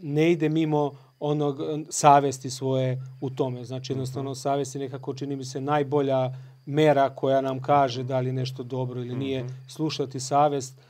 ne 0.02 0.32
ide 0.32 0.48
mimo 0.48 0.92
onog 1.20 1.58
savesti 1.90 2.50
svoje 2.50 3.02
u 3.20 3.30
tome. 3.30 3.64
Znači 3.64 3.92
jednostavno 3.92 4.34
savest 4.34 4.74
je 4.74 4.80
nekako 4.80 5.14
čini 5.14 5.36
mi 5.36 5.44
se 5.44 5.60
najbolja 5.60 6.30
mera 6.66 7.10
koja 7.10 7.40
nam 7.40 7.62
kaže 7.62 8.04
da 8.04 8.20
li 8.20 8.32
nešto 8.32 8.62
dobro 8.62 9.00
ili 9.00 9.16
nije. 9.16 9.44
Mhm. 9.44 9.52
Slušati 9.68 10.20
savest 10.20 10.87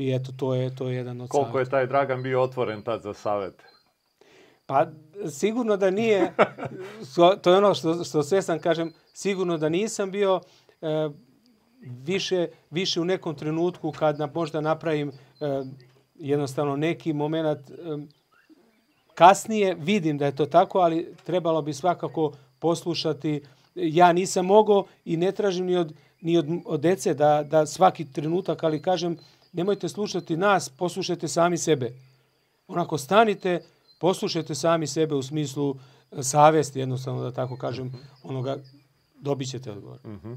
i 0.00 0.14
eto 0.14 0.32
to 0.36 0.54
je 0.54 0.74
to 0.76 0.88
je 0.88 0.96
jedan 0.96 1.20
od 1.20 1.28
Koliko 1.28 1.50
savjeta. 1.52 1.66
je 1.66 1.70
taj 1.70 1.86
Dragan 1.86 2.22
bio 2.22 2.42
otvoren 2.42 2.82
tad 2.82 3.02
za 3.02 3.14
savete? 3.14 3.64
Pa 4.66 4.86
sigurno 5.30 5.76
da 5.76 5.90
nije, 5.90 6.32
to 7.42 7.50
je 7.50 7.56
ono 7.56 7.74
što, 7.74 8.04
što 8.04 8.22
sve 8.22 8.42
sam 8.42 8.58
kažem, 8.58 8.92
sigurno 9.12 9.58
da 9.58 9.68
nisam 9.68 10.10
bio 10.10 10.40
e, 10.80 11.08
više, 11.80 12.48
više 12.70 13.00
u 13.00 13.04
nekom 13.04 13.34
trenutku 13.34 13.92
kad 13.92 14.18
na, 14.18 14.28
možda 14.34 14.60
napravim 14.60 15.08
e, 15.08 15.12
jednostavno 16.14 16.76
neki 16.76 17.12
moment 17.12 17.70
e, 17.70 17.74
kasnije 19.14 19.74
vidim 19.74 20.18
da 20.18 20.26
je 20.26 20.36
to 20.36 20.46
tako, 20.46 20.78
ali 20.78 21.14
trebalo 21.24 21.62
bi 21.62 21.72
svakako 21.72 22.32
poslušati. 22.58 23.42
Ja 23.74 24.12
nisam 24.12 24.46
mogao 24.46 24.84
i 25.04 25.16
ne 25.16 25.32
tražim 25.32 25.66
ni 25.66 25.76
od, 25.76 25.94
ni 26.20 26.38
od, 26.38 26.46
od 26.64 26.80
dece 26.80 27.14
da, 27.14 27.42
da 27.42 27.66
svaki 27.66 28.12
trenutak, 28.12 28.62
ali 28.64 28.82
kažem 28.82 29.16
nemojte 29.52 29.88
slušati 29.88 30.36
nas, 30.36 30.68
poslušajte 30.68 31.28
sami 31.28 31.58
sebe. 31.58 31.92
Onako 32.68 32.98
stanite, 32.98 33.60
poslušajte 33.98 34.54
sami 34.54 34.86
sebe 34.86 35.14
u 35.14 35.22
smislu 35.22 35.76
e, 36.10 36.22
savesti, 36.22 36.78
jednostavno 36.78 37.22
da 37.22 37.32
tako 37.32 37.56
kažem, 37.56 37.90
-hmm. 37.90 37.98
onoga 38.22 38.56
dobit 39.20 39.50
ćete 39.50 39.70
odgovor. 39.70 39.98
Mm 40.04 40.20
-hmm. 40.24 40.36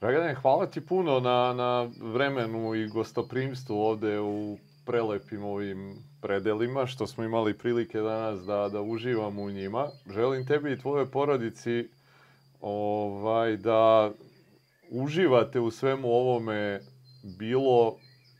Dragane, 0.00 0.34
hvala 0.34 0.66
ti 0.66 0.80
puno 0.80 1.20
na, 1.20 1.52
na 1.52 1.90
vremenu 2.00 2.74
i 2.74 2.88
gostoprimstvu 2.88 3.74
ovde 3.74 4.20
u 4.20 4.58
prelepim 4.84 5.44
ovim 5.44 5.96
predelima, 6.20 6.86
što 6.86 7.06
smo 7.06 7.24
imali 7.24 7.58
prilike 7.58 8.00
danas 8.00 8.40
da, 8.40 8.68
da 8.68 8.80
uživamo 8.80 9.42
u 9.42 9.50
njima. 9.50 9.88
Želim 10.14 10.46
tebi 10.46 10.72
i 10.72 10.78
tvojoj 10.78 11.10
porodici 11.10 11.88
ovaj, 12.60 13.56
da 13.56 14.10
uživate 14.90 15.60
u 15.60 15.70
svemu 15.70 16.08
ovome 16.08 16.80
bilo 17.24 17.96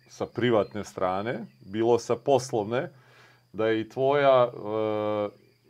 sa 0.09 0.27
privatne 0.27 0.85
strane, 0.85 1.47
bilo 1.61 1.99
sa 1.99 2.17
poslovne, 2.17 2.91
da 3.53 3.73
i 3.73 3.89
tvoja 3.89 4.45
e, 4.45 4.51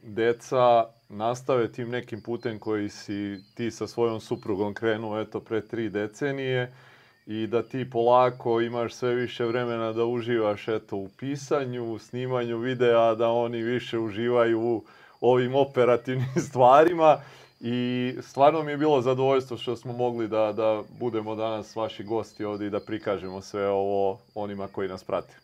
deca 0.03 0.85
nastave 1.09 1.73
tim 1.73 1.91
nekim 1.91 2.23
putem 2.23 2.59
koji 2.59 2.89
si 2.89 3.39
ti 3.55 3.71
sa 3.71 3.87
svojom 3.87 4.21
suprugom 4.21 4.75
krenuo 4.75 5.21
eto 5.21 5.41
pre 5.41 5.61
tri 5.61 5.89
decenije 5.89 6.73
i 7.27 7.47
da 7.47 7.63
ti 7.63 7.91
polako 7.91 8.61
imaš 8.61 8.95
sve 8.95 9.15
više 9.15 9.45
vremena 9.45 9.93
da 9.93 10.05
uživaš 10.05 10.69
eto 10.69 10.97
u 10.97 11.09
pisanju, 11.19 11.93
u 11.93 11.99
snimanju 11.99 12.59
videa, 12.59 13.15
da 13.15 13.29
oni 13.29 13.63
više 13.63 13.99
uživaju 13.99 14.61
u 14.61 14.85
ovim 15.21 15.55
operativnim 15.55 16.35
stvarima 16.49 17.21
i 17.67 18.15
stvarno 18.23 18.63
mi 18.63 18.71
je 18.71 18.77
bilo 18.77 19.01
zadovoljstvo 19.01 19.57
što 19.57 19.77
smo 19.77 19.93
mogli 19.93 20.29
da, 20.29 20.53
da 20.53 20.83
budemo 20.99 21.35
danas 21.35 21.77
vaši 21.77 22.05
gosti 22.05 22.45
ovde 22.45 22.67
i 22.67 22.71
da 22.71 22.81
prikažemo 22.81 23.41
sve 23.41 23.69
ovo 23.69 24.19
onima 24.35 24.69
koji 24.69 24.89
nas 24.89 25.05
prate. 25.05 25.37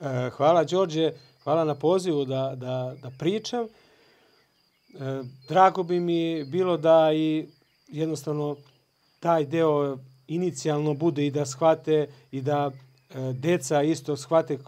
E, 0.00 0.30
hvala, 0.30 0.64
Đorđe. 0.64 1.12
Hvala 1.44 1.64
na 1.64 1.74
pozivu 1.74 2.24
da, 2.24 2.52
da, 2.56 2.94
da 3.02 3.10
pričam. 3.18 3.64
E, 3.64 3.68
drago 5.48 5.82
bi 5.82 6.00
mi 6.00 6.44
bilo 6.44 6.76
da 6.76 7.10
i 7.14 7.46
jednostavno 7.88 8.56
taj 9.20 9.44
deo 9.44 9.98
inicijalno 10.26 10.94
bude 10.94 11.26
i 11.26 11.30
da 11.30 11.46
shvate 11.46 12.08
i 12.30 12.40
da 12.40 12.70
e, 12.70 13.32
deca 13.32 13.82
isto 13.82 14.16
shvate 14.16 14.58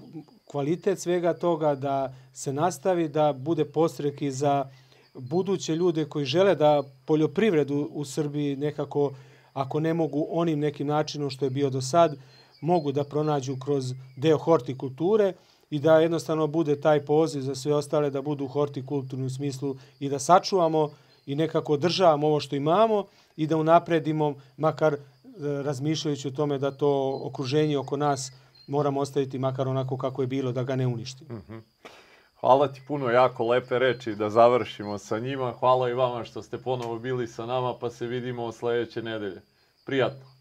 kvalitet 0.44 1.00
svega 1.00 1.34
toga, 1.34 1.74
da 1.74 2.14
se 2.32 2.52
nastavi, 2.52 3.08
da 3.08 3.32
bude 3.32 3.64
postrek 3.64 4.22
i 4.22 4.30
za 4.30 4.64
buduće 5.18 5.76
ljude 5.76 6.04
koji 6.04 6.24
žele 6.24 6.54
da 6.54 6.82
poljoprivredu 7.04 7.88
u 7.92 8.04
Srbiji 8.04 8.56
nekako, 8.56 9.12
ako 9.52 9.80
ne 9.80 9.94
mogu 9.94 10.26
onim 10.30 10.58
nekim 10.58 10.86
načinom 10.86 11.30
što 11.30 11.44
je 11.44 11.50
bio 11.50 11.70
do 11.70 11.80
sad, 11.80 12.16
mogu 12.60 12.92
da 12.92 13.04
pronađu 13.04 13.56
kroz 13.56 13.92
deo 14.16 14.38
hortikulture 14.38 15.32
i 15.70 15.78
da 15.78 16.00
jednostavno 16.00 16.46
bude 16.46 16.80
taj 16.80 17.04
poziv 17.04 17.40
za 17.40 17.54
sve 17.54 17.74
ostale 17.74 18.10
da 18.10 18.22
budu 18.22 18.46
hortikulturni 18.46 19.26
u 19.26 19.30
smislu 19.30 19.76
i 20.00 20.08
da 20.08 20.18
sačuvamo 20.18 20.90
i 21.26 21.34
nekako 21.34 21.72
održavamo 21.72 22.26
ovo 22.26 22.40
što 22.40 22.56
imamo 22.56 23.04
i 23.36 23.46
da 23.46 23.56
unapredimo 23.56 24.34
makar 24.56 24.94
e, 24.94 24.98
razmišljajući 25.40 26.28
o 26.28 26.30
tome 26.30 26.58
da 26.58 26.70
to 26.70 27.20
okruženje 27.24 27.78
oko 27.78 27.96
nas 27.96 28.32
moramo 28.66 29.00
ostaviti 29.00 29.38
makar 29.38 29.68
onako 29.68 29.96
kako 29.96 30.22
je 30.22 30.26
bilo, 30.26 30.52
da 30.52 30.62
ga 30.62 30.76
ne 30.76 30.86
uništimo. 30.86 31.34
Mm 31.34 31.42
-hmm. 31.48 31.60
Hvala 32.40 32.68
ti 32.68 32.82
puno, 32.88 33.10
jako 33.10 33.46
lepe 33.48 33.78
reči 33.78 34.14
da 34.14 34.30
završimo 34.30 34.98
sa 34.98 35.18
njima. 35.18 35.52
Hvala 35.52 35.90
i 35.90 35.94
vama 35.94 36.24
što 36.24 36.42
ste 36.42 36.58
ponovo 36.58 36.98
bili 36.98 37.26
sa 37.26 37.46
nama, 37.46 37.74
pa 37.80 37.90
se 37.90 38.06
vidimo 38.06 38.52
sledeće 38.52 39.02
nedelje. 39.02 39.42
Prijatno. 39.86 40.35